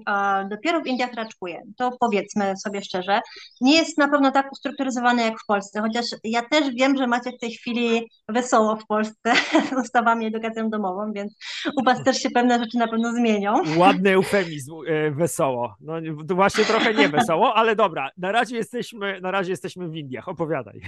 dopiero 0.50 0.82
w 0.82 0.88
Indiach 0.88 1.14
raczkuje. 1.14 1.62
To 1.78 1.98
powiedzmy 2.00 2.58
sobie 2.58 2.82
szczerze. 2.82 3.22
Nie 3.62 3.76
jest 3.76 3.98
na 3.98 4.08
pewno 4.08 4.32
tak 4.32 4.52
ustrukturyzowane 4.52 5.24
jak 5.24 5.40
w 5.40 5.46
Polsce, 5.46 5.82
chociaż 5.82 6.06
ja 6.24 6.42
też 6.42 6.76
wiem, 6.76 6.98
że 6.98 7.08
macie 7.08 7.32
w 7.32 7.40
tej 7.40 7.52
chwili 7.52 8.10
wesoło 8.30 8.76
w 8.76 8.86
Polsce 8.88 9.34
z 9.70 9.74
ustawami 9.82 10.26
edukacją 10.26 10.70
domową, 10.70 11.12
więc 11.14 11.38
u 11.76 11.84
Was 11.84 12.04
też 12.04 12.18
się 12.18 12.30
pewne 12.30 12.60
rzeczy 12.60 12.78
na 12.78 12.88
pewno 12.88 13.12
zmienią. 13.12 13.62
Ładny 13.78 14.10
eufemizm, 14.10 14.74
e, 14.88 15.12
wesoło. 15.12 15.76
No 15.82 15.94
właśnie 16.36 16.66
trochę 16.66 16.94
nie 16.94 17.10
wesoło, 17.10 17.54
ale 17.54 17.76
dobra, 17.76 18.10
na 18.18 18.32
razie 18.32 18.56
jesteśmy, 18.56 19.22
na 19.22 19.32
razie 19.32 19.52
jesteśmy 19.52 19.90
w 19.90 19.96
Indiach, 19.96 20.28
opowiadaj. 20.28 20.82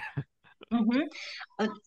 Mhm. 0.72 1.02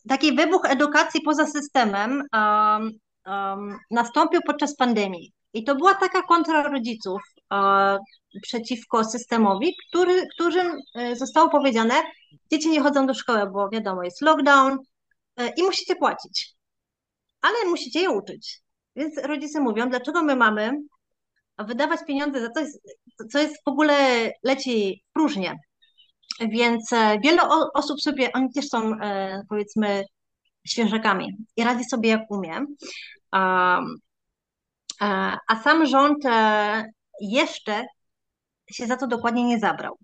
Taki 0.09 0.37
wybuch 0.37 0.71
edukacji 0.71 1.21
poza 1.21 1.47
systemem 1.47 2.23
um, 2.33 2.91
um, 3.27 3.79
nastąpił 3.91 4.41
podczas 4.47 4.77
pandemii. 4.77 5.33
I 5.55 5.65
to 5.65 5.75
była 5.75 5.95
taka 5.95 6.23
kontra 6.23 6.63
rodziców 6.63 7.21
uh, 7.51 7.99
przeciwko 8.43 9.05
systemowi, 9.05 9.77
który, 9.89 10.27
którym 10.35 10.77
e, 10.95 11.17
zostało 11.17 11.51
powiedziane, 11.51 11.95
dzieci 12.53 12.71
nie 12.71 12.81
chodzą 12.81 13.07
do 13.07 13.15
szkoły, 13.15 13.51
bo 13.51 13.69
wiadomo, 13.69 14.03
jest 14.03 14.23
lockdown 14.23 14.79
i 15.57 15.63
musicie 15.63 15.97
płacić, 15.97 16.55
ale 17.41 17.55
musicie 17.67 18.01
je 18.01 18.11
uczyć. 18.11 18.61
Więc 18.97 19.19
rodzice 19.19 19.61
mówią, 19.61 19.91
dlaczego 19.91 20.23
my 20.23 20.37
mamy 20.37 20.73
wydawać 21.59 22.01
pieniądze 22.07 22.41
za 22.41 22.51
coś, 22.51 22.69
co 23.33 23.39
jest 23.39 23.57
w 23.65 23.69
ogóle 23.69 24.31
leci 24.43 25.03
w 25.11 25.13
próżnię. 25.13 25.55
Więc 26.41 26.93
e, 26.93 27.19
wiele 27.21 27.43
osób 27.75 28.01
sobie, 28.01 28.33
oni 28.33 28.53
też 28.53 28.69
są 28.69 28.95
e, 29.01 29.43
powiedzmy 29.49 30.05
świeżakami 30.67 31.37
i 31.57 31.65
radzi 31.65 31.85
sobie 31.85 32.11
jak 32.11 32.31
umie. 32.31 32.61
A, 33.31 33.81
a 35.49 35.63
sam 35.65 35.87
rząd 35.87 36.27
e, 36.27 36.85
jeszcze 37.21 37.83
się 38.71 38.87
za 38.87 38.97
to 38.97 39.07
dokładnie 39.07 39.45
nie 39.45 39.59
zabrał. 39.59 39.99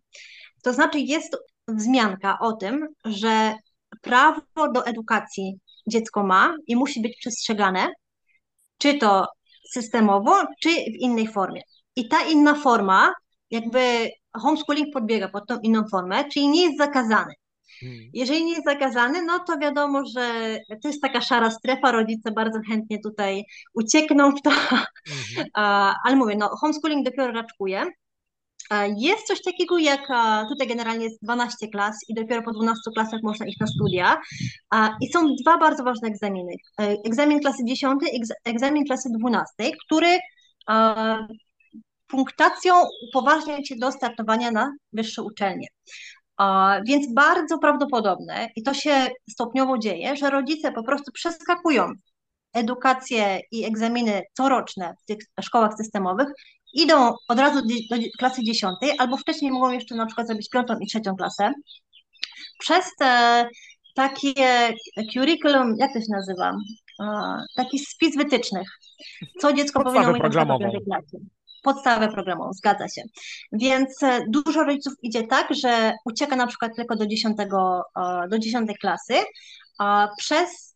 To 0.63 0.73
znaczy 0.73 0.99
jest 0.99 1.37
wzmianka 1.69 2.39
o 2.41 2.53
tym, 2.53 2.89
że 3.05 3.55
prawo 4.03 4.43
do 4.75 4.87
edukacji 4.87 5.59
dziecko 5.87 6.23
ma 6.23 6.55
i 6.67 6.77
musi 6.77 7.03
być 7.03 7.17
przestrzegane, 7.21 7.89
czy 8.79 8.99
to 8.99 9.27
systemowo, 9.71 10.45
czy 10.61 10.69
w 10.69 11.01
innej 11.01 11.29
formie. 11.29 11.63
I 11.97 12.09
ta 12.09 12.23
inna 12.23 12.55
forma 12.55 13.13
jakby 13.51 14.11
homeschooling 14.39 14.93
podbiega 14.93 15.29
pod 15.29 15.47
tą 15.49 15.59
inną 15.61 15.85
formę, 15.91 16.25
czyli 16.29 16.49
nie 16.49 16.65
jest 16.65 16.79
zakazany. 16.79 17.33
Hmm. 17.81 18.11
Jeżeli 18.13 18.45
nie 18.45 18.53
jest 18.53 18.65
zakazany, 18.65 19.23
no 19.23 19.39
to 19.39 19.59
wiadomo, 19.59 20.03
że 20.07 20.59
to 20.83 20.89
jest 20.89 21.03
taka 21.03 21.21
szara 21.21 21.51
strefa, 21.51 21.93
rodzice 21.93 22.31
bardzo 22.31 22.59
chętnie 22.69 22.99
tutaj 22.99 23.45
uciekną 23.75 24.33
w 24.33 24.43
to, 24.43 24.51
mhm. 24.51 25.47
ale 26.05 26.17
mówię, 26.17 26.37
no 26.37 26.49
homeschooling 26.49 27.05
dopiero 27.05 27.33
raczkuje. 27.33 27.87
Jest 28.97 29.27
coś 29.27 29.43
takiego 29.43 29.79
jak, 29.79 30.01
tutaj 30.49 30.67
generalnie 30.69 31.05
jest 31.05 31.23
12 31.23 31.69
klas 31.69 31.97
i 32.09 32.15
dopiero 32.15 32.43
po 32.43 32.53
12 32.53 32.81
klasach 32.95 33.21
można 33.23 33.47
iść 33.47 33.61
na 33.61 33.67
studia 33.67 34.21
i 35.01 35.13
są 35.13 35.35
dwa 35.43 35.59
bardzo 35.59 35.85
ważne 35.85 36.09
egzaminy. 36.09 36.53
E, 36.81 36.97
egzamin 37.07 37.41
klasy 37.41 37.65
10, 37.65 38.01
egzamin 38.45 38.85
klasy 38.87 39.09
12, 39.19 39.53
który 39.87 40.19
punktacją 42.09 42.75
upoważnia 43.09 43.63
cię 43.63 43.77
do 43.77 43.93
startowania 43.93 44.51
na 44.51 44.73
wyższe 44.93 45.23
uczelnie. 45.23 45.67
Więc 46.87 47.15
bardzo 47.15 47.59
prawdopodobne, 47.59 48.49
i 48.57 48.63
to 48.63 48.75
się 48.75 49.09
stopniowo 49.31 49.79
dzieje, 49.79 50.17
że 50.17 50.31
rodzice 50.31 50.73
po 50.73 50.83
prostu 50.83 51.13
przeskakują 51.13 51.93
edukację 52.53 53.41
i 53.53 53.65
egzaminy 53.65 54.23
coroczne 54.37 54.95
w 55.03 55.07
tych 55.07 55.19
szkołach 55.41 55.75
systemowych, 55.75 56.29
idą 56.75 57.15
od 57.29 57.39
razu 57.39 57.63
do 57.63 57.97
klasy 58.19 58.45
dziesiątej, 58.45 58.91
albo 58.99 59.17
wcześniej 59.17 59.51
mogą 59.51 59.71
jeszcze 59.71 59.95
na 59.95 60.07
przykład 60.07 60.27
zrobić 60.27 60.49
piątą 60.49 60.79
i 60.79 60.87
trzecią 60.87 61.17
klasę. 61.17 61.53
Przez 62.59 62.85
te 62.99 63.49
takie 63.95 64.75
curriculum, 65.13 65.77
jak 65.79 65.93
to 65.93 66.01
się 66.01 66.07
nazywa? 66.11 66.57
Taki 67.57 67.79
spis 67.79 68.17
wytycznych, 68.17 68.69
co 69.41 69.53
dziecko 69.53 69.85
powinno 69.85 70.13
mieć 70.13 70.23
na 70.23 70.45
klasie 70.87 71.19
podstawę 71.63 72.09
programową, 72.09 72.53
zgadza 72.53 72.89
się. 72.89 73.03
Więc 73.53 74.03
e, 74.03 74.21
dużo 74.29 74.65
rodziców 74.65 74.93
idzie 75.03 75.27
tak, 75.27 75.55
że 75.55 75.93
ucieka 76.05 76.37
na 76.37 76.47
przykład 76.47 76.73
tylko 76.77 76.97
do 76.97 77.07
10, 77.07 77.37
do 78.31 78.39
10 78.39 78.71
klasy, 78.81 79.15
a 79.79 80.09
przez 80.19 80.69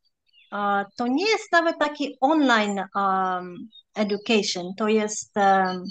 to 0.96 1.06
nie 1.06 1.30
jest 1.30 1.52
nawet 1.52 1.78
taki 1.78 2.16
online 2.20 2.84
um, 2.94 3.56
education, 3.94 4.66
to 4.76 4.88
jest 4.88 5.36
um, 5.36 5.84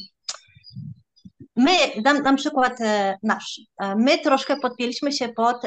My, 1.56 2.01
dam, 2.01 2.36
przykład 2.36 2.82
e, 2.82 3.17
nasz. 3.23 3.62
E, 3.82 3.95
my 3.95 4.17
troszkę 4.17 4.56
podpięliśmy 4.58 5.12
się 5.12 5.30
pod 5.30 5.58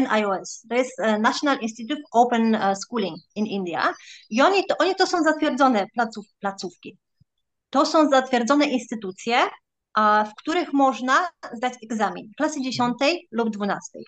NIOS, 0.00 0.66
to 0.68 0.74
jest 0.74 0.98
National 1.20 1.58
Institute 1.60 2.02
of 2.12 2.26
Open 2.26 2.58
Schooling 2.84 3.16
in 3.34 3.46
India 3.46 3.94
i 4.30 4.42
oni 4.42 4.66
to, 4.66 4.74
oni 4.78 4.94
to 4.94 5.06
są 5.06 5.22
zatwierdzone 5.22 5.86
placów, 5.94 6.26
placówki. 6.40 6.98
To 7.76 7.86
są 7.86 8.08
zatwierdzone 8.08 8.66
instytucje, 8.66 9.36
w 9.98 10.34
których 10.38 10.72
można 10.72 11.28
zdać 11.52 11.72
egzamin 11.84 12.30
klasy 12.36 12.60
10 12.60 12.94
lub 13.30 13.50
12. 13.50 13.98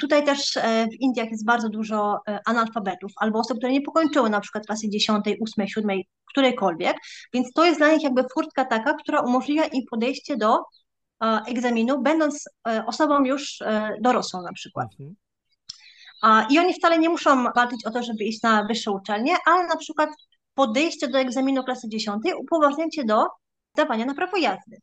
Tutaj 0.00 0.24
też 0.24 0.56
e, 0.56 0.86
w 0.86 0.94
Indiach 1.00 1.30
jest 1.30 1.44
bardzo 1.44 1.68
dużo 1.68 2.18
e, 2.28 2.38
analfabetów 2.46 3.12
albo 3.16 3.38
osób, 3.38 3.58
które 3.58 3.72
nie 3.72 3.82
pokończyły 3.82 4.30
na 4.30 4.40
przykład 4.40 4.66
klasy 4.66 4.88
10, 4.88 5.24
8, 5.26 5.68
7, 5.68 6.00
którejkolwiek, 6.30 6.96
więc 7.34 7.52
to 7.52 7.64
jest 7.64 7.78
dla 7.78 7.92
nich 7.92 8.02
jakby 8.02 8.24
furtka 8.34 8.64
taka, 8.64 8.94
która 8.94 9.20
umożliwia 9.20 9.64
im 9.64 9.82
podejście 9.90 10.36
do 10.36 10.58
egzaminu, 11.48 12.02
będąc 12.02 12.44
e, 12.68 12.86
osobą 12.86 13.24
już 13.24 13.58
dorosłą 14.00 14.42
na 14.42 14.52
przykład. 14.52 14.88
Mhm. 15.00 15.16
I 16.50 16.58
oni 16.58 16.74
wcale 16.74 16.98
nie 16.98 17.08
muszą 17.08 17.44
walczyć 17.56 17.86
o 17.86 17.90
to, 17.90 18.02
żeby 18.02 18.24
iść 18.24 18.42
na 18.42 18.64
wyższe 18.64 18.90
uczelnie, 18.90 19.36
ale 19.46 19.66
na 19.66 19.76
przykład 19.76 20.10
podejście 20.54 21.08
do 21.08 21.18
egzaminu 21.18 21.64
klasy 21.64 21.88
10 21.88 22.22
upoważniacie 22.38 23.04
do 23.04 23.26
zdawania 23.74 24.04
na 24.04 24.14
prawo 24.14 24.36
jazdy. 24.36 24.76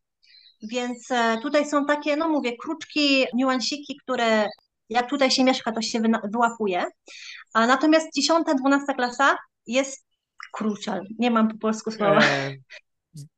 Więc 0.64 1.12
e, 1.12 1.38
tutaj 1.42 1.66
są 1.66 1.86
takie, 1.86 2.16
no 2.16 2.30
mówię, 2.30 2.58
kruczki, 2.58 3.26
niuansiki, 3.34 3.98
które 4.04 4.50
jak 4.90 5.10
tutaj 5.10 5.32
się 5.32 5.44
mieszka, 5.44 5.72
to 5.72 5.82
się 5.82 6.02
wyłapuje. 6.34 6.86
A 7.54 7.68
natomiast 7.68 8.08
10, 8.16 8.46
12 8.60 8.94
klasa 8.94 9.36
jest 9.68 10.06
crucial. 10.52 11.02
Nie 11.20 11.32
mam 11.32 11.48
po 11.48 11.58
polsku 11.58 11.92
słowa. 11.92 12.20
E, 12.20 12.54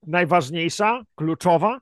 najważniejsza, 0.08 1.02
kluczowa? 1.16 1.80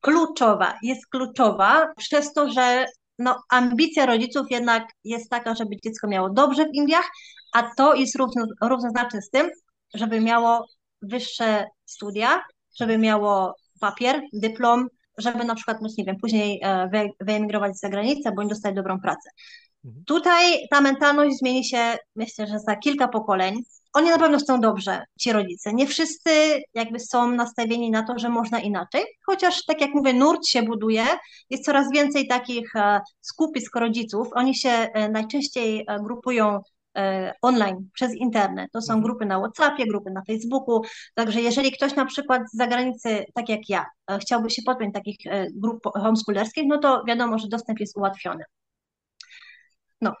Kluczowa, 0.00 0.78
jest 0.82 1.06
kluczowa 1.06 1.86
przez 1.96 2.32
to, 2.32 2.50
że 2.50 2.86
no, 3.18 3.42
ambicja 3.50 4.06
rodziców 4.06 4.46
jednak 4.50 4.88
jest 5.04 5.30
taka, 5.30 5.54
żeby 5.54 5.76
dziecko 5.84 6.08
miało 6.08 6.30
dobrze 6.30 6.64
w 6.64 6.74
Indiach, 6.74 7.10
a 7.52 7.70
to 7.76 7.94
jest 7.94 8.16
równo, 8.16 8.46
równoznaczne 8.62 9.22
z 9.22 9.30
tym, 9.30 9.50
żeby 9.94 10.20
miało 10.20 10.66
wyższe 11.02 11.66
studia, 11.86 12.42
żeby 12.80 12.98
miało 12.98 13.54
papier, 13.80 14.20
dyplom, 14.32 14.88
żeby 15.18 15.44
na 15.44 15.54
przykład 15.54 15.82
móc, 15.82 15.98
nie 15.98 16.04
wiem, 16.04 16.16
później 16.16 16.60
e, 16.64 16.90
wyemigrować 17.20 17.78
za 17.78 17.88
granicę 17.88 18.32
bądź 18.32 18.48
dostać 18.48 18.74
dobrą 18.74 19.00
pracę. 19.00 19.30
Mhm. 19.84 20.04
Tutaj 20.04 20.68
ta 20.70 20.80
mentalność 20.80 21.38
zmieni 21.38 21.64
się, 21.64 21.96
myślę, 22.16 22.46
że 22.46 22.58
za 22.58 22.76
kilka 22.76 23.08
pokoleń, 23.08 23.62
oni 23.92 24.10
na 24.10 24.18
pewno 24.18 24.40
są 24.40 24.60
dobrze, 24.60 25.02
ci 25.20 25.32
rodzice. 25.32 25.74
Nie 25.74 25.86
wszyscy 25.86 26.30
jakby 26.74 27.00
są 27.00 27.30
nastawieni 27.30 27.90
na 27.90 28.02
to, 28.02 28.18
że 28.18 28.28
można 28.28 28.60
inaczej, 28.60 29.04
chociaż 29.26 29.64
tak 29.64 29.80
jak 29.80 29.94
mówię, 29.94 30.12
nurt 30.12 30.46
się 30.46 30.62
buduje, 30.62 31.04
jest 31.50 31.64
coraz 31.64 31.92
więcej 31.92 32.28
takich 32.28 32.76
e, 32.76 33.00
skupisk 33.20 33.76
rodziców. 33.76 34.28
Oni 34.32 34.54
się 34.54 34.68
e, 34.68 35.08
najczęściej 35.08 35.84
e, 35.88 36.00
grupują 36.02 36.60
online 37.42 37.88
przez 37.94 38.14
internet. 38.14 38.70
To 38.72 38.82
są 38.82 38.94
mhm. 38.94 39.02
grupy 39.02 39.26
na 39.26 39.38
WhatsAppie, 39.38 39.86
grupy 39.86 40.10
na 40.10 40.22
Facebooku. 40.26 40.82
Także 41.14 41.40
jeżeli 41.40 41.72
ktoś 41.72 41.96
na 41.96 42.04
przykład 42.04 42.42
z 42.52 42.56
zagranicy, 42.56 43.24
tak 43.34 43.48
jak 43.48 43.68
ja, 43.68 43.86
chciałby 44.20 44.50
się 44.50 44.62
podpiąć 44.62 44.94
takich 44.94 45.16
grup 45.54 45.80
homeschoolerskich, 45.94 46.64
no 46.66 46.78
to 46.78 47.02
wiadomo, 47.06 47.38
że 47.38 47.48
dostęp 47.48 47.80
jest 47.80 47.96
ułatwiony. 47.96 48.44
No, 50.00 50.12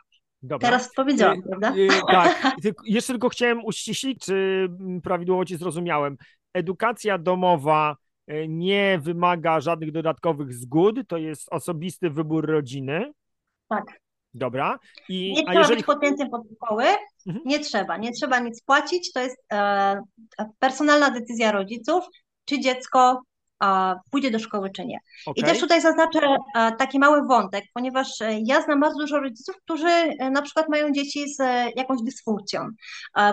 Dobra. 0.42 0.68
Teraz 0.68 0.94
powiedziałam, 0.94 1.38
y, 1.38 1.42
prawda? 1.42 1.74
Y, 1.76 1.88
tak. 2.10 2.56
Jeszcze 2.84 3.12
tylko 3.12 3.28
chciałem 3.28 3.64
uściślić, 3.64 4.24
czy 4.24 4.68
prawidłowo 5.02 5.44
Cię 5.44 5.58
zrozumiałem. 5.58 6.16
Edukacja 6.54 7.18
domowa 7.18 7.96
y, 8.30 8.46
nie 8.48 8.98
wymaga 9.02 9.60
żadnych 9.60 9.92
dodatkowych 9.92 10.54
zgód, 10.54 10.96
to 11.08 11.16
jest 11.16 11.48
osobisty 11.50 12.10
wybór 12.10 12.46
rodziny. 12.46 13.12
Tak. 13.68 13.84
Dobra. 14.34 14.78
I, 15.08 15.32
nie 15.32 15.42
trzeba 15.42 15.60
jeżeli... 15.60 15.76
być 15.76 15.86
podpiętym 15.86 16.30
pod 16.30 16.42
szkoły, 16.56 16.84
mhm. 17.26 17.44
nie 17.46 17.58
trzeba, 17.58 17.96
nie 17.96 18.12
trzeba 18.12 18.38
nic 18.38 18.62
płacić, 18.62 19.12
to 19.12 19.20
jest 19.20 19.36
e, 19.52 20.00
personalna 20.58 21.10
decyzja 21.10 21.52
rodziców, 21.52 22.04
czy 22.44 22.60
dziecko 22.60 23.22
pójdzie 24.10 24.30
do 24.30 24.38
szkoły 24.38 24.70
czy 24.70 24.86
nie. 24.86 24.98
Okay. 25.26 25.34
I 25.36 25.42
też 25.42 25.60
tutaj 25.60 25.80
zaznaczę 25.80 26.20
e, 26.54 26.72
taki 26.72 26.98
mały 26.98 27.26
wątek, 27.26 27.64
ponieważ 27.74 28.20
e, 28.20 28.40
ja 28.44 28.62
znam 28.62 28.80
bardzo 28.80 28.98
dużo 28.98 29.20
rodziców, 29.20 29.56
którzy 29.64 29.88
e, 29.88 30.30
na 30.30 30.42
przykład 30.42 30.68
mają 30.68 30.92
dzieci 30.92 31.34
z 31.34 31.38
jakąś 31.76 32.02
dysfunkcją, 32.02 32.68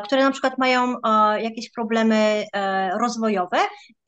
które 0.04 0.24
na 0.24 0.32
przykład 0.32 0.58
mają 0.58 0.96
jakieś 1.38 1.72
problemy 1.72 2.46
rozwojowe 3.02 3.58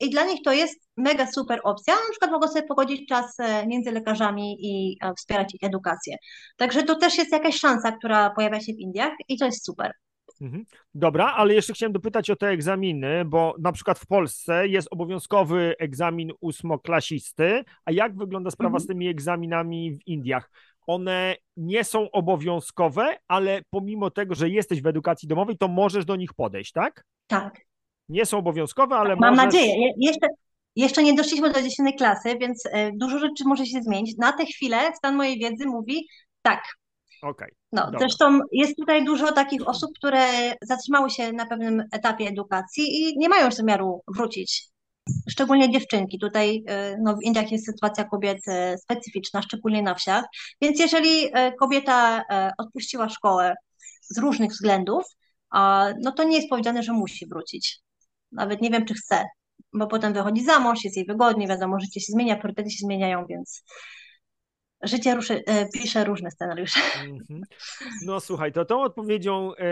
i 0.00 0.10
dla 0.10 0.24
nich 0.24 0.42
to 0.44 0.52
jest 0.52 0.80
mega 0.96 1.26
super 1.32 1.60
opcja, 1.64 1.94
na 1.94 2.10
przykład 2.10 2.30
mogą 2.30 2.48
sobie 2.48 2.62
pogodzić 2.62 3.08
czas 3.08 3.36
między 3.66 3.92
lekarzami 3.92 4.56
i 4.60 4.98
wspierać 5.16 5.54
ich 5.54 5.62
edukację. 5.62 6.16
Także 6.56 6.82
to 6.82 6.94
też 6.94 7.18
jest 7.18 7.32
jakaś 7.32 7.58
szansa, 7.58 7.92
która 7.92 8.30
pojawia 8.30 8.60
się 8.60 8.72
w 8.72 8.78
Indiach 8.78 9.12
i 9.28 9.38
to 9.38 9.44
jest 9.44 9.66
super. 9.66 9.92
Mhm. 10.40 10.64
Dobra, 10.94 11.32
ale 11.36 11.54
jeszcze 11.54 11.72
chciałem 11.72 11.92
dopytać 11.92 12.30
o 12.30 12.36
te 12.36 12.48
egzaminy, 12.48 13.24
bo 13.24 13.54
na 13.58 13.72
przykład 13.72 13.98
w 13.98 14.06
Polsce 14.06 14.68
jest 14.68 14.88
obowiązkowy 14.90 15.74
egzamin 15.78 16.32
ósmoklasisty, 16.40 17.64
a 17.84 17.92
jak 17.92 18.16
wygląda 18.16 18.50
sprawa 18.50 18.76
mhm. 18.76 18.84
z 18.84 18.86
tymi 18.86 19.08
egzaminami 19.08 19.92
w 19.92 20.06
Indiach? 20.06 20.50
One 20.86 21.36
nie 21.56 21.84
są 21.84 22.10
obowiązkowe, 22.10 23.16
ale 23.28 23.62
pomimo 23.70 24.10
tego, 24.10 24.34
że 24.34 24.48
jesteś 24.48 24.82
w 24.82 24.86
edukacji 24.86 25.28
domowej, 25.28 25.58
to 25.58 25.68
możesz 25.68 26.04
do 26.04 26.16
nich 26.16 26.34
podejść, 26.34 26.72
tak? 26.72 27.04
Tak. 27.26 27.60
Nie 28.08 28.26
są 28.26 28.38
obowiązkowe, 28.38 28.96
ale 28.96 29.16
Mam 29.16 29.30
możesz... 29.30 29.44
nadzieję. 29.44 29.80
Je 29.80 29.92
jeszcze, 29.96 30.26
jeszcze 30.76 31.02
nie 31.02 31.14
doszliśmy 31.14 31.52
do 31.52 31.62
dziesiątej 31.62 31.94
klasy, 31.94 32.38
więc 32.40 32.62
e, 32.72 32.92
dużo 32.92 33.18
rzeczy 33.18 33.44
może 33.46 33.66
się 33.66 33.82
zmienić. 33.82 34.16
Na 34.16 34.32
tę 34.32 34.46
chwilę 34.46 34.78
stan 34.96 35.16
mojej 35.16 35.38
wiedzy 35.38 35.66
mówi 35.66 36.08
tak, 36.42 36.62
Okay, 37.22 37.48
no, 37.72 37.84
dobra. 37.84 37.98
zresztą 37.98 38.40
jest 38.52 38.76
tutaj 38.76 39.04
dużo 39.04 39.32
takich 39.32 39.68
osób, 39.68 39.90
które 39.96 40.54
zatrzymały 40.62 41.10
się 41.10 41.32
na 41.32 41.46
pewnym 41.46 41.84
etapie 41.92 42.28
edukacji 42.28 42.84
i 42.84 43.18
nie 43.18 43.28
mają 43.28 43.50
zamiaru 43.50 44.02
wrócić. 44.16 44.68
Szczególnie 45.30 45.70
dziewczynki. 45.70 46.18
Tutaj 46.18 46.56
y, 46.56 46.96
no, 47.02 47.16
w 47.16 47.22
Indiach 47.22 47.52
jest 47.52 47.66
sytuacja 47.66 48.04
kobiet 48.04 48.38
y, 48.48 48.78
specyficzna, 48.78 49.42
szczególnie 49.42 49.82
na 49.82 49.94
wsiach. 49.94 50.24
Więc 50.60 50.80
jeżeli 50.80 51.26
y, 51.26 51.30
kobieta 51.60 52.22
odpuściła 52.58 53.08
szkołę 53.08 53.54
z 54.00 54.18
różnych 54.18 54.50
względów, 54.50 55.04
no 56.02 56.12
to 56.16 56.24
nie 56.24 56.36
jest 56.36 56.48
powiedziane, 56.48 56.82
że 56.82 56.92
musi 56.92 57.26
wrócić. 57.26 57.80
Nawet 58.32 58.60
nie 58.60 58.70
wiem, 58.70 58.84
czy 58.84 58.94
chce, 58.94 59.24
bo 59.72 59.86
potem 59.86 60.12
wychodzi 60.12 60.44
za 60.44 60.58
mąż, 60.58 60.84
jest 60.84 60.96
jej 60.96 61.06
wygodnie, 61.06 61.48
wiadomo, 61.48 61.80
życie 61.80 62.00
się 62.00 62.12
zmienia, 62.12 62.36
priorytety 62.36 62.70
się 62.70 62.86
zmieniają, 62.86 63.26
więc 63.26 63.64
życie 64.82 65.14
ruszy, 65.14 65.44
e, 65.46 65.68
pisze 65.68 66.04
różne 66.04 66.30
scenariusze. 66.30 66.80
Mm-hmm. 66.80 67.40
No 68.06 68.20
słuchaj, 68.20 68.52
to 68.52 68.64
tą 68.64 68.82
odpowiedzią 68.82 69.54
e, 69.54 69.64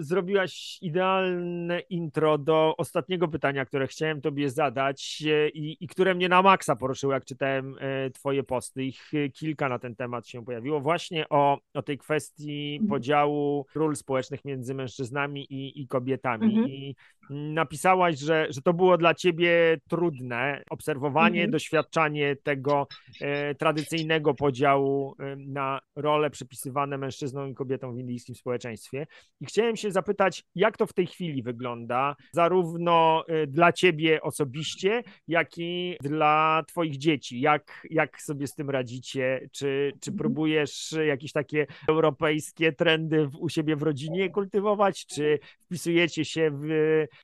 zrobiłaś 0.00 0.78
idealne 0.80 1.80
intro 1.80 2.38
do 2.38 2.74
ostatniego 2.78 3.28
pytania, 3.28 3.64
które 3.64 3.86
chciałem 3.86 4.20
tobie 4.20 4.50
zadać 4.50 5.22
e, 5.26 5.48
i, 5.48 5.84
i, 5.84 5.88
które 5.88 6.14
mnie 6.14 6.28
na 6.28 6.42
maksa 6.42 6.76
poruszyło, 6.76 7.12
jak 7.12 7.24
czytałem 7.24 7.76
twoje 8.14 8.42
posty. 8.42 8.84
Ich 8.84 9.10
kilka 9.34 9.68
na 9.68 9.78
ten 9.78 9.96
temat 9.96 10.28
się 10.28 10.44
pojawiło. 10.44 10.80
Właśnie 10.80 11.28
o, 11.28 11.58
o 11.74 11.82
tej 11.82 11.98
kwestii 11.98 12.80
mm-hmm. 12.82 12.88
podziału 12.88 13.66
ról 13.74 13.96
społecznych 13.96 14.44
między 14.44 14.74
mężczyznami 14.74 15.52
i, 15.52 15.82
i 15.82 15.88
kobietami. 15.88 16.46
Mm-hmm. 16.46 16.68
I 16.68 16.96
napisałaś, 17.30 18.18
że, 18.18 18.46
że 18.50 18.62
to 18.62 18.72
było 18.72 18.98
dla 18.98 19.14
ciebie 19.14 19.78
trudne 19.88 20.62
obserwowanie, 20.70 21.40
mhm. 21.40 21.50
doświadczanie 21.50 22.36
tego 22.36 22.86
e, 23.20 23.54
tradycyjnego 23.54 24.34
podziału 24.38 25.14
na 25.36 25.80
role 25.96 26.30
przypisywane 26.30 26.98
mężczyznom 26.98 27.48
i 27.48 27.54
kobietom 27.54 27.94
w 27.94 27.98
indyjskim 27.98 28.34
społeczeństwie. 28.34 29.06
I 29.40 29.46
chciałem 29.46 29.76
się 29.76 29.90
zapytać, 29.90 30.44
jak 30.54 30.76
to 30.76 30.86
w 30.86 30.92
tej 30.92 31.06
chwili 31.06 31.42
wygląda, 31.42 32.16
zarówno 32.32 33.24
e, 33.28 33.46
dla 33.46 33.72
ciebie 33.72 34.22
osobiście, 34.22 35.02
jak 35.28 35.58
i 35.58 35.96
dla 36.00 36.62
twoich 36.68 36.96
dzieci. 36.96 37.40
Jak, 37.40 37.86
jak 37.90 38.22
sobie 38.22 38.46
z 38.46 38.54
tym 38.54 38.70
radzicie? 38.70 39.48
Czy, 39.52 39.92
czy 40.00 40.10
mhm. 40.10 40.18
próbujesz 40.18 40.94
jakieś 41.06 41.32
takie 41.32 41.66
europejskie 41.88 42.72
trendy 42.72 43.26
w, 43.26 43.36
u 43.36 43.48
siebie 43.48 43.76
w 43.76 43.82
rodzinie 43.82 44.30
kultywować, 44.30 45.06
czy 45.06 45.38
wpisujecie 45.64 46.24
się 46.24 46.50
w 46.52 46.68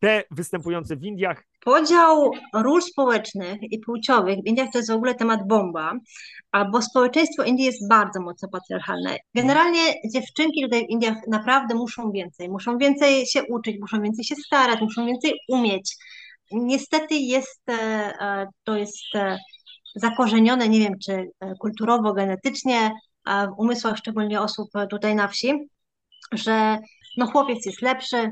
te 0.00 0.24
występujące 0.30 0.96
w 0.96 1.04
Indiach? 1.04 1.44
Podział 1.64 2.30
ról 2.54 2.82
społecznych 2.82 3.56
i 3.62 3.78
płciowych 3.78 4.38
w 4.38 4.46
Indiach 4.46 4.68
to 4.72 4.78
jest 4.78 4.90
w 4.90 4.94
ogóle 4.94 5.14
temat 5.14 5.48
bomba, 5.48 5.92
bo 6.72 6.82
społeczeństwo 6.82 7.44
Indii 7.44 7.66
jest 7.66 7.88
bardzo 7.88 8.20
mocno 8.20 8.48
patriarchalne. 8.48 9.16
Generalnie 9.34 9.94
dziewczynki 10.12 10.62
tutaj 10.62 10.86
w 10.86 10.90
Indiach 10.90 11.16
naprawdę 11.28 11.74
muszą 11.74 12.10
więcej, 12.10 12.48
muszą 12.48 12.78
więcej 12.78 13.26
się 13.26 13.42
uczyć, 13.44 13.76
muszą 13.80 14.02
więcej 14.02 14.24
się 14.24 14.36
starać, 14.36 14.80
muszą 14.80 15.06
więcej 15.06 15.32
umieć. 15.48 15.96
Niestety 16.52 17.14
jest, 17.14 17.62
e, 17.68 17.72
e, 18.20 18.46
to 18.64 18.76
jest 18.76 19.14
e, 19.14 19.38
zakorzenione, 19.94 20.68
nie 20.68 20.78
wiem 20.78 20.98
czy 21.04 21.30
kulturowo, 21.60 22.12
genetycznie, 22.12 22.90
w 23.26 23.58
umysłach 23.58 23.96
szczególnie 23.96 24.40
osób 24.40 24.68
tutaj 24.90 25.14
na 25.14 25.28
wsi, 25.28 25.52
że 26.32 26.78
no 27.16 27.26
chłopiec 27.26 27.66
jest 27.66 27.82
lepszy, 27.82 28.30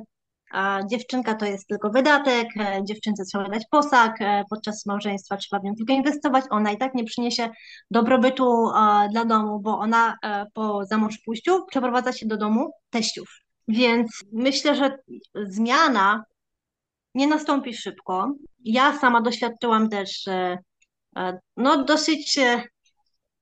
dziewczynka 0.90 1.34
to 1.34 1.46
jest 1.46 1.66
tylko 1.66 1.90
wydatek, 1.90 2.48
e, 2.56 2.80
dziewczynce 2.84 3.24
trzeba 3.24 3.48
dać 3.48 3.62
posag, 3.70 4.20
e, 4.20 4.44
podczas 4.50 4.86
małżeństwa 4.86 5.36
trzeba 5.36 5.60
w 5.60 5.64
nią 5.64 5.74
tylko 5.74 5.92
inwestować, 5.92 6.44
ona 6.50 6.72
i 6.72 6.78
tak 6.78 6.94
nie 6.94 7.04
przyniesie 7.04 7.50
dobrobytu 7.90 8.68
dla 9.10 9.24
domu, 9.24 9.60
bo 9.60 9.78
ona 9.78 10.16
e, 10.24 10.46
po 10.54 10.84
zamąż 10.84 11.18
pójściu 11.18 11.66
przeprowadza 11.66 12.12
się 12.12 12.26
do 12.26 12.36
domu 12.36 12.70
teściów. 12.90 13.28
Więc 13.68 14.24
myślę, 14.32 14.74
że 14.74 14.98
zmiana 15.34 16.24
nie 17.14 17.26
nastąpi 17.26 17.74
szybko. 17.74 18.34
Ja 18.64 18.98
sama 18.98 19.20
doświadczyłam 19.20 19.88
też 19.88 20.24
no, 21.56 21.84
dosyć 21.84 22.38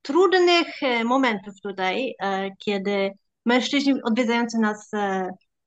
trudnych 0.02 0.66
momentów 1.04 1.54
tutaj, 1.62 2.14
kiedy 2.58 3.10
mężczyźni 3.46 4.02
odwiedzający 4.02 4.58
nas 4.58 4.90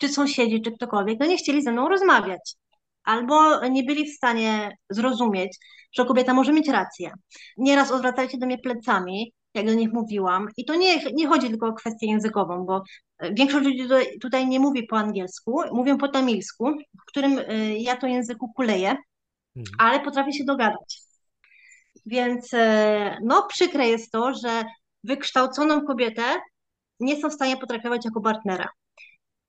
czy 0.03 0.09
sąsiedzi, 0.09 0.61
czy 0.61 0.71
ktokolwiek, 0.71 1.19
no 1.19 1.25
nie 1.25 1.37
chcieli 1.37 1.61
ze 1.61 1.71
mną 1.71 1.89
rozmawiać. 1.89 2.55
Albo 3.03 3.67
nie 3.67 3.83
byli 3.83 4.11
w 4.11 4.15
stanie 4.15 4.77
zrozumieć, 4.89 5.57
że 5.97 6.05
kobieta 6.05 6.33
może 6.33 6.53
mieć 6.53 6.67
rację. 6.67 7.11
Nieraz 7.57 7.91
odwracali 7.91 8.29
się 8.29 8.37
do 8.37 8.45
mnie 8.45 8.57
plecami, 8.57 9.33
jak 9.53 9.65
do 9.65 9.73
nich 9.73 9.93
mówiłam. 9.93 10.47
I 10.57 10.65
to 10.65 10.75
nie, 10.75 11.11
nie 11.13 11.27
chodzi 11.27 11.49
tylko 11.49 11.67
o 11.67 11.73
kwestię 11.73 12.07
językową, 12.07 12.65
bo 12.65 12.83
e, 13.19 13.33
większość 13.33 13.65
ludzi 13.65 13.87
tutaj, 14.21 14.47
nie 14.47 14.59
mówi 14.59 14.87
po 14.87 14.97
angielsku, 14.97 15.61
mówią 15.71 15.97
po 15.97 16.07
tamilsku, 16.07 16.71
w 17.01 17.05
którym 17.07 17.39
e, 17.39 17.77
ja 17.77 17.95
to 17.95 18.07
języku 18.07 18.53
kuleję, 18.53 18.89
mhm. 19.55 19.75
ale 19.77 19.99
potrafię 19.99 20.33
się 20.33 20.43
dogadać. 20.43 21.01
Więc 22.05 22.53
e, 22.53 23.17
no 23.23 23.47
przykre 23.49 23.87
jest 23.87 24.11
to, 24.11 24.33
że 24.33 24.63
wykształconą 25.03 25.85
kobietę 25.85 26.23
nie 26.99 27.21
są 27.21 27.29
w 27.29 27.33
stanie 27.33 27.57
potraktować 27.57 28.05
jako 28.05 28.21
partnera. 28.21 28.69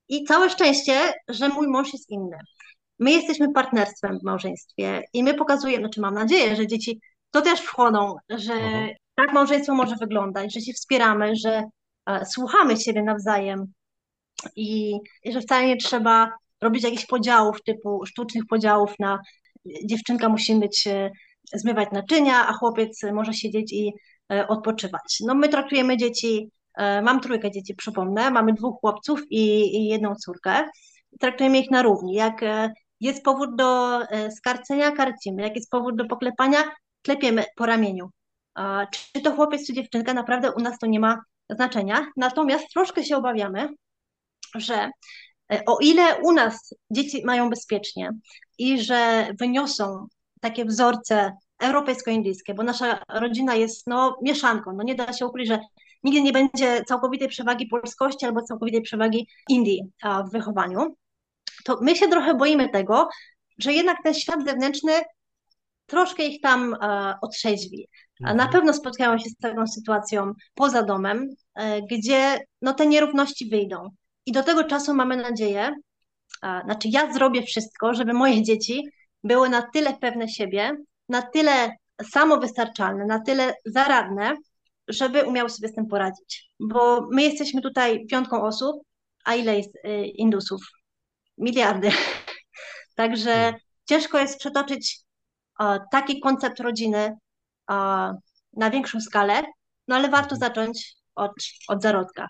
I 0.09 0.25
całe 0.25 0.51
szczęście, 0.51 1.13
że 1.29 1.49
mój 1.49 1.69
mąż 1.69 1.93
jest 1.93 2.11
inny. 2.11 2.37
My 2.99 3.13
jesteśmy 3.13 3.53
partnerstwem 3.53 4.19
w 4.19 4.25
małżeństwie 4.25 5.03
i 5.13 5.23
my 5.23 5.35
pokazujemy, 5.35 5.83
znaczy 5.83 6.01
mam 6.01 6.15
nadzieję, 6.15 6.57
że 6.57 6.67
dzieci 6.67 7.01
to 7.31 7.43
też 7.43 7.61
wchodzą, 7.61 8.15
że 8.29 8.55
Aha. 8.55 8.87
tak 9.15 9.33
małżeństwo 9.33 9.75
może 9.75 9.97
wyglądać, 10.01 10.55
że 10.55 10.61
się 10.61 10.73
wspieramy, 10.73 11.33
że 11.37 11.63
e, 12.07 12.27
słuchamy 12.27 12.77
siebie 12.77 13.03
nawzajem 13.03 13.67
i, 14.57 14.99
i 15.25 15.33
że 15.33 15.41
wcale 15.41 15.67
nie 15.67 15.77
trzeba 15.77 16.31
robić 16.61 16.85
jakichś 16.85 17.07
podziałów 17.07 17.63
typu 17.63 18.07
sztucznych 18.07 18.45
podziałów 18.47 18.95
na 18.99 19.19
dziewczynka 19.85 20.29
musi 20.29 20.55
być 20.55 20.87
e, 20.87 21.11
zmywać 21.55 21.89
naczynia, 21.93 22.49
a 22.49 22.53
chłopiec 22.53 23.01
może 23.13 23.35
siedzieć 23.35 23.73
i 23.73 23.93
e, 24.33 24.49
odpoczywać. 24.49 25.19
No 25.27 25.35
my 25.35 25.49
traktujemy 25.49 25.97
dzieci 25.97 26.51
mam 26.79 27.20
trójkę 27.20 27.51
dzieci, 27.51 27.75
przypomnę. 27.75 28.31
Mamy 28.31 28.53
dwóch 28.53 28.81
chłopców 28.81 29.20
i, 29.31 29.77
i 29.77 29.89
jedną 29.89 30.14
córkę. 30.14 30.68
traktujemy 31.20 31.59
ich 31.59 31.70
na 31.70 31.83
równi. 31.83 32.14
Jak 32.14 32.43
e, 32.43 32.72
jest 33.01 33.25
powód 33.25 33.57
do 33.57 34.03
e, 34.03 34.31
skarcenia, 34.31 34.93
karcimy. 34.93 35.43
Jak 35.43 35.57
jest 35.57 35.70
powód 35.70 35.97
do 35.97 36.05
poklepania, 36.05 36.59
klepiemy 37.03 37.45
po 37.57 37.66
ramieniu. 37.66 38.11
Czy 38.93 39.22
to 39.22 39.33
chłopiec, 39.33 39.66
czy 39.66 39.72
dziewczynka, 39.72 40.14
naprawdę 40.14 40.53
u 40.53 40.61
nas 40.61 40.79
to 40.79 40.87
nie 40.87 41.01
ma 41.01 41.20
znaczenia. 41.51 42.07
Natomiast 42.16 42.64
troszkę 42.72 43.05
się 43.05 43.16
obawiamy, 43.16 43.68
że 44.55 44.91
o 45.66 45.79
ile 45.81 46.16
u 46.22 46.33
nas 46.33 46.75
dzieci 46.91 47.22
mają 47.25 47.51
bezpiecznie 47.51 48.11
i 48.59 48.83
że 48.83 49.29
wyniosą 49.41 50.07
takie 50.41 50.64
wzorce 50.64 51.33
europejsko-indyjskie, 51.59 52.55
bo 52.55 52.62
nasza 52.62 53.03
rodzina 53.09 53.55
jest 53.55 53.87
no, 53.87 54.18
mieszanką. 54.22 54.72
No, 54.72 54.83
nie 54.83 54.95
da 54.95 55.12
się 55.12 55.27
ukryć, 55.27 55.49
że 55.49 55.59
nigdy 56.05 56.23
nie 56.23 56.33
będzie 56.33 56.85
całkowitej 56.85 57.29
przewagi 57.29 57.67
polskości 57.67 58.27
albo 58.27 58.43
całkowitej 58.43 58.83
przewagi 58.83 59.29
Indii 59.49 59.83
w 60.29 60.33
wychowaniu. 60.33 60.97
To 61.65 61.79
my 61.83 61.97
się 61.97 62.09
trochę 62.09 62.35
boimy 62.35 62.69
tego, 62.69 63.09
że 63.59 63.73
jednak 63.73 63.97
ten 64.05 64.15
świat 64.15 64.45
zewnętrzny 64.45 64.93
troszkę 65.87 66.25
ich 66.25 66.41
tam 66.41 66.75
e, 66.75 67.15
otrzeźwi. 67.23 67.89
Mhm. 68.21 68.37
Na 68.37 68.49
pewno 68.49 68.73
spotkają 68.73 69.19
się 69.19 69.31
z 69.31 69.37
taką 69.37 69.67
sytuacją 69.67 70.33
poza 70.55 70.83
domem, 70.83 71.29
e, 71.55 71.83
gdzie 71.83 72.39
no, 72.63 72.75
te 72.75 72.87
nierówności 72.87 73.49
wyjdą. 73.49 73.89
I 74.27 74.33
do 74.33 74.43
tego 74.43 74.65
czasu 74.65 74.95
mamy 74.95 75.17
nadzieję, 75.17 75.75
znaczy 76.65 76.89
ja 76.89 77.13
zrobię 77.13 77.43
wszystko, 77.43 77.95
żeby 77.95 78.13
moje 78.13 78.43
dzieci 78.43 78.83
były 79.25 79.49
na 79.49 79.63
tyle 79.63 79.95
pewne 80.01 80.29
siebie, 80.29 80.71
na 81.09 81.23
tyle 81.23 81.77
samowystarczalne, 82.13 83.07
na 83.07 83.21
tyle 83.21 83.55
zaradne, 83.65 84.35
żeby 84.89 85.22
umiały 85.24 85.51
sobie 85.51 85.68
z 85.68 85.74
tym 85.74 85.87
poradzić. 85.87 86.51
Bo 86.61 87.09
my 87.12 87.22
jesteśmy 87.22 87.62
tutaj 87.62 88.07
piątką 88.07 88.43
osób, 88.43 88.82
a 89.24 89.35
ile 89.35 89.57
jest 89.57 89.76
y, 89.76 90.07
Indusów? 90.07 90.61
Miliardy. 91.39 91.91
Także 92.95 93.35
hmm. 93.35 93.61
ciężko 93.85 94.18
jest 94.18 94.39
przetoczyć 94.39 95.01
taki 95.91 96.20
koncept 96.20 96.61
rodziny 96.61 97.16
na 98.53 98.70
większą 98.70 99.01
skalę, 99.01 99.43
no 99.89 99.97
ale 99.97 100.09
warto 100.09 100.37
hmm. 100.37 100.49
zacząć 100.49 100.95
od, 101.14 101.32
od 101.68 101.82
zarodka. 101.82 102.28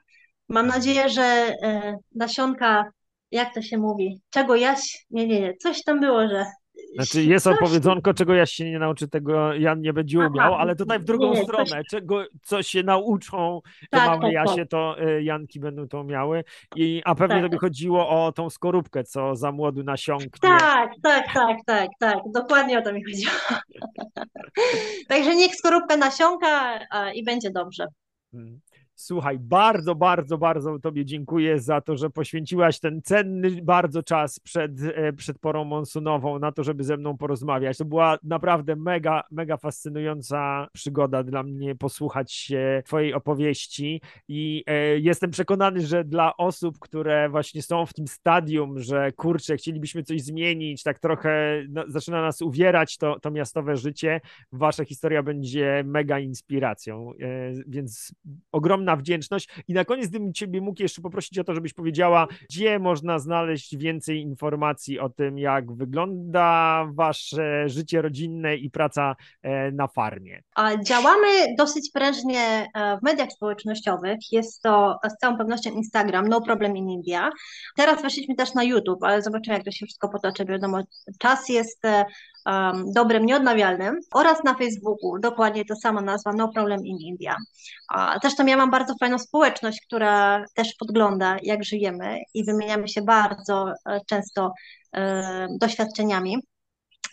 Mam 0.49 0.67
nadzieję, 0.67 1.09
że 1.09 1.57
y, 1.65 1.97
nasionka, 2.15 2.91
jak 3.31 3.55
to 3.55 3.63
się 3.63 3.79
mówi, 3.79 4.21
czego 4.31 4.57
jaś, 4.57 5.07
nie, 5.11 5.27
nie, 5.27 5.41
nie, 5.41 5.57
coś 5.57 5.83
tam 5.85 6.01
było, 6.01 6.29
że 6.29 6.45
znaczy 6.95 7.25
jest 7.25 7.47
opowiedzonko, 7.47 8.15
czego 8.15 8.35
ja 8.35 8.47
się 8.47 8.71
nie 8.71 8.79
nauczy, 8.79 9.09
tego 9.09 9.55
Jan 9.55 9.81
nie 9.81 9.93
będzie 9.93 10.19
umiał, 10.19 10.55
ale 10.55 10.77
tutaj 10.77 10.99
w 10.99 11.05
drugą 11.05 11.35
nie, 11.35 11.43
stronę, 11.43 11.65
coś... 11.65 11.87
czego, 11.91 12.25
co 12.43 12.63
się 12.63 12.83
nauczą 12.83 13.61
to 13.91 13.99
tak, 13.99 14.21
tak, 14.21 14.33
Jasie, 14.33 14.57
tak. 14.57 14.69
to 14.69 15.03
y, 15.03 15.23
Janki 15.23 15.61
będą 15.61 15.89
to 15.89 16.05
miały. 16.05 16.45
I, 16.77 17.03
a 17.05 17.15
pewnie 17.15 17.37
tak. 17.37 17.45
to 17.45 17.49
by 17.49 17.59
chodziło 17.59 18.09
o 18.09 18.33
tą 18.33 18.51
skorupkę, 18.51 19.05
co 19.05 19.37
za 19.37 19.53
młodu 19.53 19.83
nasiąknie. 19.83 20.31
Tak, 20.41 20.91
tak, 21.03 21.27
tak, 21.35 21.57
tak, 21.67 21.91
tak, 21.99 22.19
dokładnie 22.35 22.79
o 22.79 22.83
to 22.83 22.93
mi 22.93 23.05
chodziło. 23.05 23.33
Także 25.09 25.35
niech 25.37 25.55
skorupka 25.55 25.97
nasiąka 25.97 26.81
i 27.15 27.25
będzie 27.25 27.51
dobrze. 27.51 27.87
Hmm. 28.33 28.61
Słuchaj, 28.97 29.39
bardzo, 29.39 29.95
bardzo, 29.95 30.39
bardzo 30.39 30.79
Tobie 30.79 31.05
dziękuję 31.05 31.59
za 31.59 31.81
to, 31.81 31.97
że 31.97 32.11
poświęciłaś 32.11 32.81
ten 32.81 33.03
cenny 33.03 33.63
bardzo 33.63 34.03
czas 34.03 34.41
przed, 34.41 34.73
e, 34.95 35.13
przed 35.13 35.39
porą 35.39 35.65
monsunową 35.65 36.39
na 36.39 36.53
to, 36.53 36.65
żeby 36.65 36.85
ze 36.85 36.97
mną 36.97 37.17
porozmawiać. 37.17 37.79
To 37.79 37.85
była 37.85 38.19
naprawdę 38.23 38.77
mega, 38.77 39.23
mega 39.31 39.57
fascynująca 39.57 40.69
przygoda 40.73 41.23
dla 41.23 41.43
mnie 41.43 41.75
posłuchać 41.75 42.53
Twojej 42.85 43.15
opowieści 43.15 44.01
i 44.29 44.65
e, 44.67 44.99
jestem 44.99 45.31
przekonany, 45.31 45.81
że 45.81 46.05
dla 46.05 46.37
osób, 46.37 46.79
które 46.79 47.29
właśnie 47.29 47.63
są 47.63 47.87
w 47.87 47.95
tym 47.95 48.07
stadium, 48.07 48.79
że 48.81 49.13
kurczę, 49.13 49.57
chcielibyśmy 49.57 50.03
coś 50.03 50.23
zmienić, 50.23 50.83
tak 50.83 50.99
trochę 50.99 51.63
no, 51.69 51.85
zaczyna 51.89 52.23
nas 52.23 52.43
uwierać 52.43 52.97
to, 52.99 53.21
to 53.21 53.31
miastowe 53.31 53.77
życie, 53.77 54.21
Wasza 54.53 54.85
historia 54.85 55.23
będzie 55.23 55.83
mega 55.87 56.19
inspiracją, 56.19 57.13
e, 57.13 57.53
więc 57.67 58.15
ogromna 58.53 58.84
ogromna 58.85 58.97
wdzięczność. 58.97 59.49
I 59.69 59.73
na 59.75 59.85
koniec 59.85 60.09
gdybym 60.09 60.33
Ciebie 60.33 60.61
mógł 60.61 60.83
jeszcze 60.83 61.03
poprosić 61.03 61.39
o 61.39 61.45
to, 61.45 61.55
żebyś 61.55 61.73
powiedziała, 61.73 62.27
gdzie 62.51 62.79
można 62.79 63.19
znaleźć 63.19 63.77
więcej 63.77 64.21
informacji 64.21 64.99
o 64.99 65.09
tym, 65.09 65.39
jak 65.39 65.73
wygląda 65.73 66.85
Wasze 66.95 67.69
życie 67.69 68.03
rodzinne 68.03 68.57
i 68.57 68.71
praca 68.71 69.17
e, 69.43 69.73
na 69.73 69.89
farmie. 69.89 70.43
Działamy 70.85 71.29
dosyć 71.59 71.91
prężnie 71.95 72.41
e, 72.75 72.99
w 72.99 73.03
mediach 73.03 73.33
społecznościowych. 73.33 74.19
Jest 74.33 74.63
to 74.63 74.99
z 75.11 75.17
całą 75.21 75.39
pewnością 75.39 75.71
Instagram, 75.71 76.29
No 76.29 76.41
Problem 76.41 76.77
in 76.77 76.91
India. 76.91 77.31
Teraz 77.77 78.03
weszliśmy 78.03 78.35
też 78.35 78.55
na 78.55 78.65
YouTube, 78.65 79.03
ale 79.03 79.23
zobaczymy, 79.23 79.57
jak 79.57 79.65
to 79.65 79.71
się 79.71 79.87
wszystko 79.87 80.09
potoczy. 80.09 80.45
Wiadomo, 80.45 80.83
czas 81.19 81.49
jest 81.49 81.85
e, 81.85 82.05
um, 82.47 82.93
dobrem 82.93 83.27
nieodnawialnym 83.27 84.01
oraz 84.15 84.45
na 84.45 84.55
Facebooku, 84.55 85.19
dokładnie 85.19 85.65
to 85.65 85.77
sama 85.77 86.01
nazwa 86.01 86.33
No 86.33 86.49
Problem 86.49 86.87
in 86.87 86.99
India. 87.01 87.37
A, 87.89 88.19
zresztą 88.23 88.47
ja 88.47 88.57
mam 88.57 88.71
bardzo 88.71 88.95
fajną 89.01 89.19
społeczność, 89.19 89.81
która 89.87 90.45
też 90.55 90.75
podgląda, 90.79 91.37
jak 91.43 91.65
żyjemy 91.65 92.19
i 92.35 92.45
wymieniamy 92.45 92.89
się 92.89 93.03
bardzo 93.03 93.73
e, 93.87 94.01
często 94.07 94.53
e, 94.97 95.47
doświadczeniami 95.61 96.39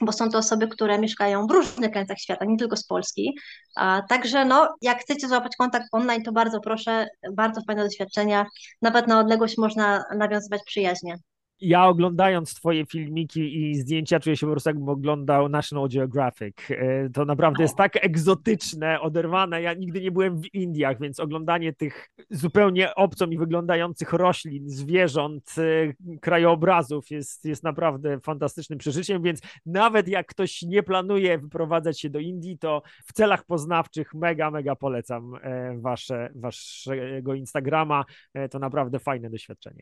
bo 0.01 0.11
są 0.11 0.29
to 0.29 0.37
osoby, 0.37 0.67
które 0.67 0.99
mieszkają 0.99 1.47
w 1.47 1.51
różnych 1.51 1.91
krańcach 1.91 2.17
świata, 2.19 2.45
nie 2.45 2.57
tylko 2.57 2.77
z 2.77 2.83
Polski. 2.83 3.35
A, 3.75 4.01
także 4.09 4.45
no, 4.45 4.75
jak 4.81 5.01
chcecie 5.01 5.27
złapać 5.27 5.55
kontakt 5.55 5.85
online, 5.91 6.23
to 6.23 6.31
bardzo 6.31 6.59
proszę, 6.59 7.07
bardzo 7.33 7.61
fajne 7.67 7.83
doświadczenia. 7.83 8.45
Nawet 8.81 9.07
na 9.07 9.19
odległość 9.19 9.57
można 9.57 10.03
nawiązywać 10.15 10.61
przyjaźnie 10.65 11.17
ja 11.61 11.87
oglądając 11.87 12.53
twoje 12.53 12.85
filmiki 12.85 13.61
i 13.61 13.75
zdjęcia 13.75 14.19
czuję 14.19 14.37
się 14.37 14.47
po 14.47 14.51
prostu 14.51 14.69
jakbym 14.69 14.89
oglądał 14.89 15.49
National 15.49 15.89
Geographic. 15.89 16.55
E, 16.69 17.09
to 17.09 17.25
naprawdę 17.25 17.63
jest 17.63 17.75
tak 17.75 18.05
egzotyczne, 18.05 19.01
oderwane. 19.01 19.61
Ja 19.61 19.73
nigdy 19.73 20.01
nie 20.01 20.11
byłem 20.11 20.41
w 20.41 20.53
Indiach, 20.53 20.99
więc 20.99 21.19
oglądanie 21.19 21.73
tych 21.73 22.09
zupełnie 22.29 22.95
obco 22.95 23.27
mi 23.27 23.37
wyglądających 23.37 24.13
roślin, 24.13 24.69
zwierząt, 24.69 25.55
e, 25.57 26.17
krajobrazów 26.19 27.11
jest, 27.11 27.45
jest 27.45 27.63
naprawdę 27.63 28.19
fantastycznym 28.19 28.79
przeżyciem, 28.79 29.23
więc 29.23 29.39
nawet 29.65 30.07
jak 30.07 30.27
ktoś 30.27 30.61
nie 30.61 30.83
planuje 30.83 31.37
wyprowadzać 31.37 32.01
się 32.01 32.09
do 32.09 32.19
Indii, 32.19 32.57
to 32.57 32.81
w 33.05 33.13
celach 33.13 33.45
poznawczych 33.45 34.13
mega, 34.13 34.51
mega 34.51 34.75
polecam 34.75 35.35
e, 35.35 35.77
wasze, 35.77 36.29
waszego 36.35 37.33
Instagrama. 37.33 38.05
To 38.51 38.59
naprawdę 38.59 38.99
fajne 38.99 39.29
doświadczenie. 39.29 39.81